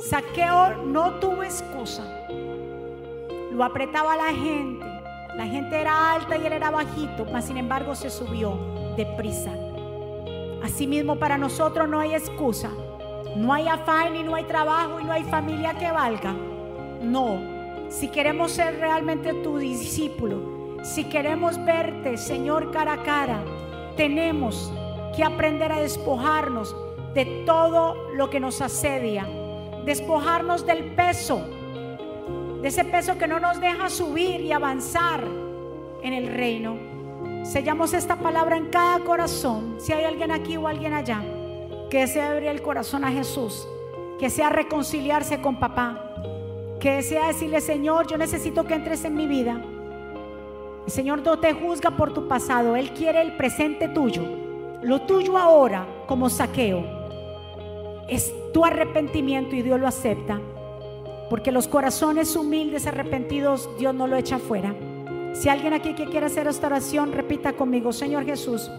Saqueo 0.01 0.85
no 0.85 1.15
tuvo 1.15 1.43
excusa. 1.43 2.05
Lo 3.53 3.65
apretaba 3.65 4.17
la 4.17 4.33
gente. 4.33 4.87
La 5.37 5.47
gente 5.47 5.81
era 5.81 6.13
alta 6.13 6.37
y 6.37 6.47
él 6.47 6.53
era 6.53 6.71
bajito, 6.71 7.27
mas 7.31 7.47
sin 7.47 7.57
embargo 7.57 7.95
se 7.95 8.09
subió 8.09 8.57
deprisa. 8.97 9.53
Asimismo, 10.63 11.19
para 11.19 11.37
nosotros 11.37 11.89
no 11.89 12.01
hay 12.01 12.15
excusa. 12.15 12.71
No 13.37 13.53
hay 13.53 13.69
afán 13.69 14.17
y 14.17 14.23
no 14.23 14.35
hay 14.35 14.45
trabajo 14.45 14.99
y 15.01 15.05
no 15.05 15.13
hay 15.13 15.25
familia 15.25 15.75
que 15.75 15.91
valga. 15.91 16.35
No, 17.03 17.39
si 17.91 18.09
queremos 18.09 18.53
ser 18.53 18.79
realmente 18.79 19.35
tu 19.35 19.59
discípulo, 19.59 20.56
si 20.87 21.05
queremos 21.05 21.63
verte, 21.65 22.17
Señor, 22.17 22.71
cara 22.71 22.95
a 22.95 23.03
cara, 23.03 23.43
tenemos 23.97 24.73
que 25.17 25.25
aprender 25.25 25.73
a 25.73 25.81
despojarnos 25.81 26.75
de 27.13 27.25
todo 27.45 28.13
lo 28.15 28.31
que 28.31 28.39
nos 28.39 28.61
asedia, 28.61 29.27
despojarnos 29.85 30.65
del 30.65 30.85
peso, 30.95 31.43
de 32.63 32.69
ese 32.69 32.85
peso 32.85 33.19
que 33.19 33.27
no 33.27 33.41
nos 33.41 33.61
deja 33.61 33.91
subir 33.91 34.41
y 34.41 34.53
avanzar 34.53 35.25
en 36.03 36.13
el 36.13 36.29
reino. 36.29 36.77
Sellamos 37.45 37.93
esta 37.93 38.17
palabra 38.17 38.57
en 38.57 38.67
cada 38.67 39.01
corazón. 39.01 39.77
Si 39.79 39.93
hay 39.93 40.05
alguien 40.05 40.31
aquí 40.31 40.57
o 40.57 40.69
alguien 40.69 40.95
allá 40.95 41.21
que 41.91 42.01
desea 42.01 42.31
abrir 42.31 42.49
el 42.49 42.63
corazón 42.63 43.05
a 43.05 43.11
Jesús, 43.11 43.67
que 44.21 44.31
sea 44.31 44.51
reconciliarse 44.51 45.41
con 45.41 45.59
papá, 45.59 46.15
que 46.79 46.93
desea 46.93 47.27
decirle, 47.27 47.61
Señor, 47.61 48.07
yo 48.07 48.17
necesito 48.17 48.65
que 48.65 48.75
entres 48.75 49.05
en 49.05 49.15
mi 49.15 49.27
vida. 49.27 49.61
Señor 50.87 51.23
no 51.23 51.39
te 51.39 51.53
juzga 51.53 51.91
por 51.91 52.13
tu 52.15 52.29
pasado, 52.29 52.77
Él 52.77 52.91
quiere 52.91 53.21
el 53.21 53.37
presente 53.37 53.89
tuyo. 53.89 54.23
Lo 54.83 55.03
tuyo 55.03 55.37
ahora, 55.37 55.87
como 56.07 56.31
saqueo, 56.31 56.85
es 58.09 58.33
tu 58.53 58.65
arrepentimiento 58.65 59.57
y 59.57 59.63
Dios 59.63 59.81
lo 59.81 59.89
acepta. 59.89 60.41
Porque 61.29 61.51
los 61.51 61.67
corazones 61.67 62.37
humildes, 62.37 62.87
arrepentidos, 62.87 63.69
Dios 63.79 63.95
no 63.95 64.07
lo 64.07 64.17
echa 64.17 64.39
fuera. 64.39 64.75
Si 65.33 65.49
alguien 65.49 65.75
aquí 65.75 65.95
que 65.95 66.07
quiere 66.07 66.27
hacer 66.27 66.47
esta 66.47 66.69
oración, 66.69 67.13
repita 67.13 67.55
conmigo, 67.55 67.93
Señor 67.93 68.25
Jesús, 68.25 68.71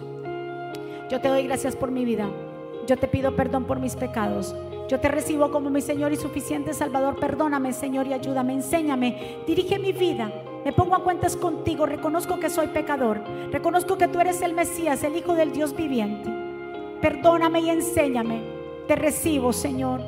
yo 1.09 1.19
te 1.21 1.27
doy 1.27 1.43
gracias 1.43 1.75
por 1.75 1.91
mi 1.91 2.05
vida. 2.05 2.29
Yo 2.87 2.97
te 2.97 3.07
pido 3.07 3.35
perdón 3.35 3.65
por 3.65 3.79
mis 3.79 3.95
pecados. 3.97 4.55
Yo 4.87 5.01
te 5.01 5.09
recibo 5.09 5.51
como 5.51 5.69
mi 5.69 5.81
Señor 5.81 6.13
y 6.13 6.15
suficiente 6.15 6.73
Salvador. 6.73 7.19
Perdóname, 7.19 7.73
Señor, 7.73 8.07
y 8.07 8.13
ayúdame, 8.13 8.53
enséñame, 8.53 9.39
dirige 9.45 9.77
mi 9.77 9.91
vida. 9.91 10.31
Me 10.67 10.73
pongo 10.73 10.95
a 10.95 10.99
cuentas 11.01 11.37
contigo, 11.37 11.85
reconozco 11.85 12.41
que 12.41 12.49
soy 12.49 12.67
pecador, 12.67 13.23
reconozco 13.53 13.97
que 13.97 14.09
tú 14.09 14.19
eres 14.19 14.41
el 14.41 14.53
Mesías, 14.53 15.01
el 15.05 15.15
Hijo 15.15 15.33
del 15.33 15.53
Dios 15.53 15.73
viviente. 15.73 16.29
Perdóname 16.99 17.61
y 17.61 17.69
enséñame. 17.69 18.41
Te 18.85 18.97
recibo, 18.97 19.53
Señor. 19.53 20.01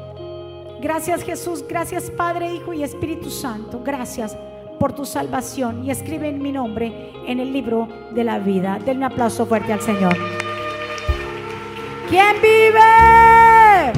Gracias 0.81 1.23
Jesús, 1.23 1.63
gracias 1.65 2.11
Padre, 2.11 2.53
Hijo 2.53 2.73
y 2.73 2.83
Espíritu 2.83 3.29
Santo. 3.29 3.79
Gracias 3.85 4.37
por 4.81 4.91
tu 4.91 5.05
salvación 5.05 5.85
y 5.85 5.91
escribe 5.91 6.27
en 6.27 6.41
mi 6.41 6.51
nombre 6.51 7.13
en 7.25 7.39
el 7.39 7.53
libro 7.53 7.87
de 8.11 8.25
la 8.25 8.37
vida. 8.39 8.79
Denme 8.83 9.05
un 9.05 9.13
aplauso 9.13 9.45
fuerte 9.45 9.71
al 9.71 9.79
Señor. 9.79 10.17
¿Quién 12.09 12.35
vive? 12.41 13.93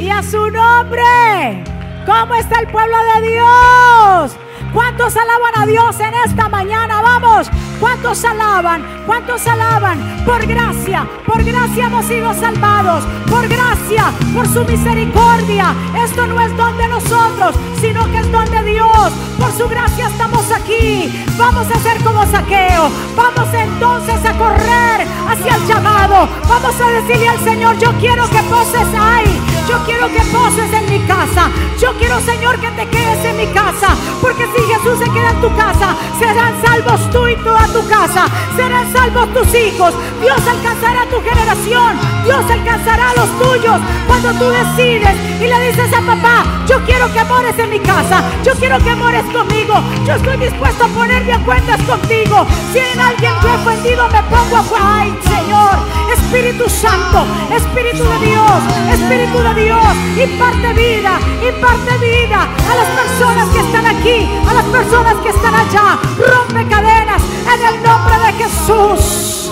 y 0.00 0.10
a 0.10 0.20
su 0.20 0.50
nombre. 0.50 1.62
¿Cómo 2.04 2.34
está 2.34 2.58
el 2.58 2.66
pueblo 2.72 2.96
de 3.14 3.28
Dios? 3.28 4.47
¿Cuántos 4.72 5.16
alaban 5.16 5.62
a 5.62 5.66
Dios 5.66 5.98
en 6.00 6.12
esta 6.26 6.48
mañana? 6.48 7.00
Vamos. 7.00 7.50
¿Cuántos 7.80 8.24
alaban? 8.24 8.84
¿Cuántos 9.06 9.46
alaban? 9.46 10.24
Por 10.26 10.44
gracia, 10.46 11.06
por 11.24 11.42
gracia 11.42 11.86
hemos 11.86 12.04
sido 12.04 12.34
salvados. 12.34 13.04
Por 13.30 13.48
gracia, 13.48 14.12
por 14.34 14.46
su 14.46 14.64
misericordia. 14.64 15.74
Esto 16.04 16.26
no 16.26 16.40
es 16.40 16.54
don 16.56 16.76
de 16.76 16.88
nosotros, 16.88 17.54
sino 17.80 18.10
que 18.10 18.18
es 18.18 18.30
don 18.30 18.50
de 18.50 18.62
Dios. 18.64 19.12
Por 19.38 19.52
su 19.52 19.68
gracia 19.68 20.08
estamos 20.08 20.50
aquí. 20.50 21.24
Vamos 21.38 21.66
a 21.70 21.78
ser 21.78 22.02
como 22.02 22.26
saqueo. 22.26 22.90
Vamos 23.16 23.48
entonces 23.54 24.24
a 24.24 24.32
correr 24.36 25.06
hacia 25.28 25.54
el 25.54 25.66
llamado. 25.66 26.28
Vamos 26.48 26.80
a 26.80 26.88
decirle 26.88 27.28
al 27.28 27.40
Señor, 27.40 27.78
yo 27.78 27.92
quiero 28.00 28.28
que 28.28 28.42
poses 28.42 28.88
ahí. 28.98 29.47
Yo 29.68 29.76
quiero 29.84 30.08
que 30.08 30.20
poses 30.32 30.72
en 30.72 30.88
mi 30.88 30.98
casa. 31.06 31.50
Yo 31.78 31.92
quiero, 31.98 32.18
Señor, 32.20 32.58
que 32.58 32.70
te 32.70 32.86
quedes 32.86 33.22
en 33.22 33.36
mi 33.36 33.46
casa. 33.48 33.88
Porque 34.22 34.46
si 34.56 34.62
Jesús 34.62 34.98
se 34.98 35.10
queda 35.10 35.30
en 35.30 35.40
tu 35.42 35.54
casa, 35.56 35.94
serán 36.18 36.54
salvos 36.64 37.10
tú 37.10 37.28
y 37.28 37.36
toda 37.36 37.66
tu 37.68 37.86
casa. 37.86 38.24
Serán 38.56 38.90
salvos 38.94 39.28
tus 39.34 39.54
hijos. 39.54 39.92
Dios 40.22 40.40
alcanzará 40.48 41.04
tu 41.10 41.20
generación. 41.20 41.98
Dios 42.24 42.50
alcanzará 42.50 43.10
a 43.10 43.14
los 43.14 43.28
tuyos. 43.38 43.78
Cuando 44.06 44.32
tú 44.34 44.48
decides 44.48 45.14
y 45.38 45.46
le 45.46 45.60
dices 45.68 45.92
a 45.92 46.00
papá, 46.00 46.44
yo 46.66 46.82
quiero 46.86 47.12
que 47.12 47.22
mores 47.24 47.58
en 47.58 47.68
mi 47.68 47.80
casa. 47.80 48.22
Yo 48.42 48.54
quiero 48.54 48.78
que 48.78 48.94
mores 48.94 49.24
conmigo. 49.34 49.74
Yo 50.06 50.14
estoy 50.14 50.38
dispuesto 50.38 50.84
a 50.86 50.88
ponerme 50.88 51.34
a 51.34 51.44
cuentas 51.44 51.80
contigo. 51.82 52.46
Si 52.72 52.78
en 52.78 52.98
alguien 52.98 53.34
yo 53.42 53.48
he 53.50 53.54
ofendido, 53.56 54.08
me 54.08 54.22
pongo 54.22 54.56
a 54.56 55.00
Ay, 55.00 55.14
Señor. 55.28 55.97
Espíritu 56.12 56.68
Santo, 56.68 57.24
Espíritu 57.54 58.04
de 58.04 58.18
Dios, 58.26 58.60
Espíritu 58.92 59.38
de 59.38 59.54
Dios. 59.64 59.96
Imparte 60.16 60.72
vida, 60.74 61.18
imparte 61.46 61.98
vida 61.98 62.48
a 62.70 62.74
las 62.74 62.88
personas 62.88 63.48
que 63.50 63.60
están 63.60 63.86
aquí, 63.86 64.28
a 64.48 64.54
las 64.54 64.64
personas 64.64 65.14
que 65.16 65.28
están 65.30 65.54
allá. 65.54 65.98
Rompe 66.18 66.66
cadenas 66.68 67.22
en 67.54 67.74
el 67.74 67.82
nombre 67.82 68.18
de 68.18 68.32
Jesús. 68.44 69.50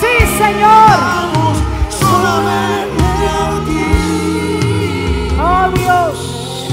Sí, 0.00 0.26
Señor. 0.38 1.24
Oh 5.40 5.68
Dios. 5.74 6.68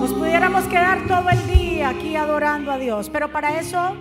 Nos 0.00 0.12
pudiéramos 0.12 0.64
quedar 0.64 1.06
todo 1.06 1.28
el 1.30 1.46
día 1.46 1.88
aquí 1.90 2.16
adorando 2.16 2.72
a 2.72 2.78
Dios, 2.78 3.10
pero 3.10 3.28
para 3.30 3.58
eso, 3.58 3.94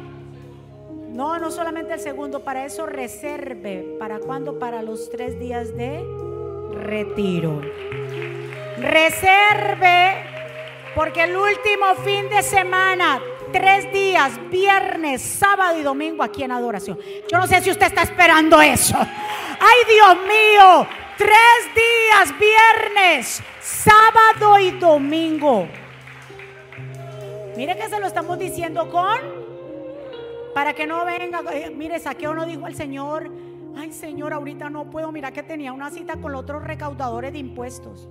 no, 1.20 1.38
no 1.38 1.52
solamente 1.52 1.94
el 1.96 2.00
segundo, 2.00 2.46
para 2.46 2.64
eso 2.64 2.86
reserve. 2.86 3.98
¿Para 4.00 4.20
cuándo? 4.20 4.58
Para 4.58 4.82
los 4.82 5.10
tres 5.10 5.38
días 5.38 5.76
de 5.76 6.02
retiro. 6.72 7.60
Reserve, 8.78 10.24
porque 10.96 11.26
el 11.26 11.36
último 11.36 11.94
fin 12.06 12.30
de 12.30 12.42
semana, 12.42 13.22
tres 13.52 13.92
días, 13.92 14.32
viernes, 14.50 15.22
sábado 15.22 15.78
y 15.78 15.84
domingo 15.84 16.24
aquí 16.24 16.44
en 16.44 16.54
adoración. 16.54 16.98
Yo 17.30 17.38
no 17.38 17.48
sé 17.48 17.60
si 17.60 17.70
usted 17.70 17.88
está 17.88 18.04
esperando 18.04 18.62
eso. 18.62 18.96
Ay, 18.98 19.94
Dios 19.94 20.16
mío, 20.26 20.88
tres 21.18 21.76
días, 21.76 22.34
viernes, 22.40 23.44
sábado 23.60 24.58
y 24.58 24.72
domingo. 24.72 25.68
Mire 27.58 27.76
que 27.76 27.90
se 27.90 28.00
lo 28.00 28.08
estamos 28.08 28.40
diciendo 28.40 28.90
con 28.90 29.49
para 30.54 30.74
que 30.74 30.88
no 30.88 31.06
venga, 31.06 31.42
eh, 31.54 31.72
mire, 31.76 32.00
saqueo 32.00 32.34
no 32.34 32.46
dijo 32.46 32.68
el 32.68 32.76
Señor, 32.76 33.32
ay 33.76 33.92
Señor, 33.92 34.34
ahorita 34.34 34.70
no 34.70 34.90
puedo, 34.90 35.12
mira 35.12 35.32
que 35.32 35.44
tenía 35.44 35.74
una 35.74 35.90
cita 35.90 36.18
con 36.18 36.32
los 36.32 36.42
otros 36.42 36.64
recaudadores 36.64 37.34
de 37.34 37.40
impuestos. 37.40 38.10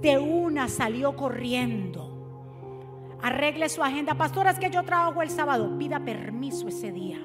De 0.00 0.18
una 0.18 0.68
salió 0.68 1.16
corriendo. 1.16 2.10
Arregle 3.22 3.68
su 3.68 3.82
agenda. 3.82 4.14
Pastor, 4.14 4.46
es 4.46 4.58
que 4.58 4.70
yo 4.70 4.82
trabajo 4.82 5.22
el 5.22 5.30
sábado. 5.30 5.78
Pida 5.78 6.00
permiso 6.00 6.68
ese 6.68 6.92
día. 6.92 7.18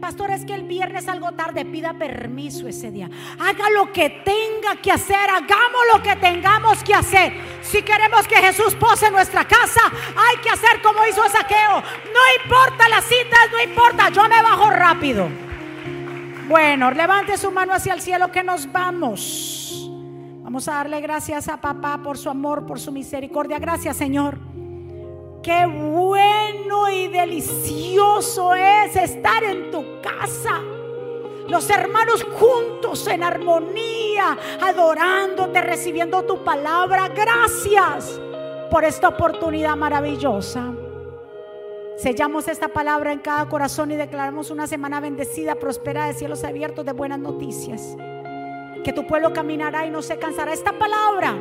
Pastor, 0.00 0.30
es 0.30 0.44
que 0.44 0.54
el 0.54 0.62
viernes 0.62 1.08
algo 1.08 1.32
tarde, 1.32 1.64
pida 1.64 1.94
permiso 1.94 2.68
ese 2.68 2.90
día. 2.90 3.10
Haga 3.38 3.70
lo 3.70 3.92
que 3.92 4.22
tenga 4.24 4.80
que 4.80 4.92
hacer, 4.92 5.28
hagamos 5.30 5.82
lo 5.92 6.02
que 6.02 6.16
tengamos 6.16 6.82
que 6.82 6.94
hacer. 6.94 7.32
Si 7.62 7.82
queremos 7.82 8.26
que 8.26 8.36
Jesús 8.36 8.74
pose 8.74 9.10
nuestra 9.10 9.44
casa, 9.44 9.80
hay 10.16 10.36
que 10.42 10.50
hacer 10.50 10.80
como 10.82 11.06
hizo 11.06 11.28
Saqueo. 11.28 11.82
No 11.82 12.42
importa 12.44 12.88
las 12.88 13.04
citas, 13.04 13.48
no 13.52 13.62
importa, 13.62 14.08
yo 14.10 14.22
me 14.28 14.42
bajo 14.42 14.70
rápido. 14.70 15.28
Bueno, 16.48 16.90
levante 16.90 17.36
su 17.36 17.50
mano 17.50 17.74
hacia 17.74 17.94
el 17.94 18.00
cielo 18.00 18.32
que 18.32 18.42
nos 18.42 18.70
vamos. 18.72 19.88
Vamos 20.42 20.66
a 20.66 20.72
darle 20.72 21.00
gracias 21.00 21.48
a 21.48 21.60
papá 21.60 22.00
por 22.02 22.18
su 22.18 22.28
amor, 22.28 22.66
por 22.66 22.80
su 22.80 22.90
misericordia. 22.90 23.60
Gracias, 23.60 23.96
Señor. 23.96 24.36
Qué 25.42 25.64
bueno 25.64 26.90
y 26.90 27.08
delicioso 27.08 28.54
es 28.54 28.94
estar 28.94 29.42
en 29.42 29.70
tu 29.70 30.00
casa. 30.02 30.60
Los 31.48 31.70
hermanos 31.70 32.24
juntos 32.24 33.06
en 33.08 33.22
armonía, 33.22 34.36
adorándote, 34.60 35.62
recibiendo 35.62 36.22
tu 36.24 36.44
palabra. 36.44 37.08
Gracias 37.08 38.20
por 38.70 38.84
esta 38.84 39.08
oportunidad 39.08 39.76
maravillosa. 39.76 40.74
Sellamos 41.96 42.46
esta 42.46 42.68
palabra 42.68 43.12
en 43.12 43.18
cada 43.20 43.48
corazón 43.48 43.90
y 43.90 43.96
declaramos 43.96 44.50
una 44.50 44.66
semana 44.66 45.00
bendecida, 45.00 45.54
próspera 45.54 46.06
de 46.06 46.14
cielos 46.14 46.44
abiertos, 46.44 46.84
de 46.84 46.92
buenas 46.92 47.18
noticias. 47.18 47.96
Que 48.84 48.92
tu 48.92 49.06
pueblo 49.06 49.32
caminará 49.32 49.86
y 49.86 49.90
no 49.90 50.02
se 50.02 50.18
cansará. 50.18 50.52
Esta 50.52 50.72
palabra 50.78 51.34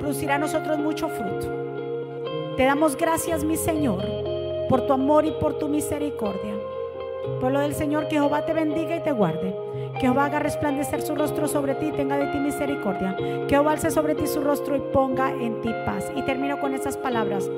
producirá 0.00 0.36
a 0.36 0.38
nosotros 0.38 0.78
mucho 0.78 1.08
fruto. 1.08 1.57
Te 2.58 2.64
damos 2.64 2.96
gracias, 2.96 3.44
mi 3.44 3.56
Señor, 3.56 4.02
por 4.68 4.84
tu 4.84 4.92
amor 4.92 5.24
y 5.24 5.30
por 5.30 5.60
tu 5.60 5.68
misericordia. 5.68 6.56
Pueblo 7.38 7.60
del 7.60 7.72
Señor, 7.72 8.08
que 8.08 8.16
Jehová 8.16 8.46
te 8.46 8.52
bendiga 8.52 8.96
y 8.96 9.00
te 9.04 9.12
guarde. 9.12 9.54
Que 9.94 10.00
Jehová 10.00 10.24
haga 10.24 10.40
resplandecer 10.40 11.02
su 11.02 11.14
rostro 11.14 11.46
sobre 11.46 11.76
ti 11.76 11.86
y 11.86 11.92
tenga 11.92 12.18
de 12.18 12.26
ti 12.32 12.38
misericordia. 12.38 13.14
Que 13.16 13.46
Jehová 13.48 13.70
alce 13.70 13.92
sobre 13.92 14.16
ti 14.16 14.26
su 14.26 14.40
rostro 14.40 14.74
y 14.74 14.80
ponga 14.80 15.30
en 15.30 15.60
ti 15.60 15.70
paz. 15.86 16.10
Y 16.16 16.22
termino 16.22 16.58
con 16.58 16.74
esas 16.74 16.96
palabras. 16.96 17.48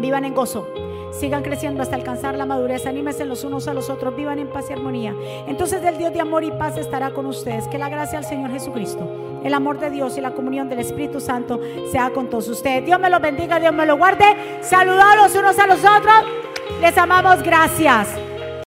Vivan 0.00 0.24
en 0.24 0.34
gozo. 0.34 0.66
Sigan 1.12 1.44
creciendo 1.44 1.80
hasta 1.80 1.94
alcanzar 1.94 2.34
la 2.34 2.46
madurez. 2.46 2.84
Anímense 2.84 3.24
los 3.26 3.44
unos 3.44 3.68
a 3.68 3.74
los 3.74 3.90
otros. 3.90 4.16
Vivan 4.16 4.40
en 4.40 4.48
paz 4.48 4.68
y 4.70 4.72
armonía. 4.72 5.14
Entonces 5.46 5.84
el 5.84 5.98
Dios 5.98 6.12
de 6.12 6.20
amor 6.20 6.42
y 6.42 6.50
paz 6.50 6.76
estará 6.76 7.12
con 7.12 7.26
ustedes. 7.26 7.68
Que 7.68 7.78
la 7.78 7.88
gracia 7.88 8.18
del 8.18 8.28
Señor 8.28 8.50
Jesucristo 8.50 9.08
el 9.46 9.54
amor 9.54 9.78
de 9.78 9.90
Dios 9.90 10.16
y 10.18 10.20
la 10.20 10.32
comunión 10.32 10.68
del 10.68 10.80
Espíritu 10.80 11.20
Santo 11.20 11.60
sea 11.90 12.10
con 12.10 12.28
todos 12.28 12.48
ustedes. 12.48 12.84
Dios 12.84 12.98
me 12.98 13.10
los 13.10 13.20
bendiga, 13.20 13.60
Dios 13.60 13.72
me 13.72 13.86
lo 13.86 13.96
guarde. 13.96 14.24
Saludados 14.60 15.32
los 15.32 15.36
unos 15.36 15.58
a 15.58 15.66
los 15.66 15.78
otros. 15.78 16.24
Les 16.80 16.96
amamos, 16.98 17.42
gracias. 17.42 18.25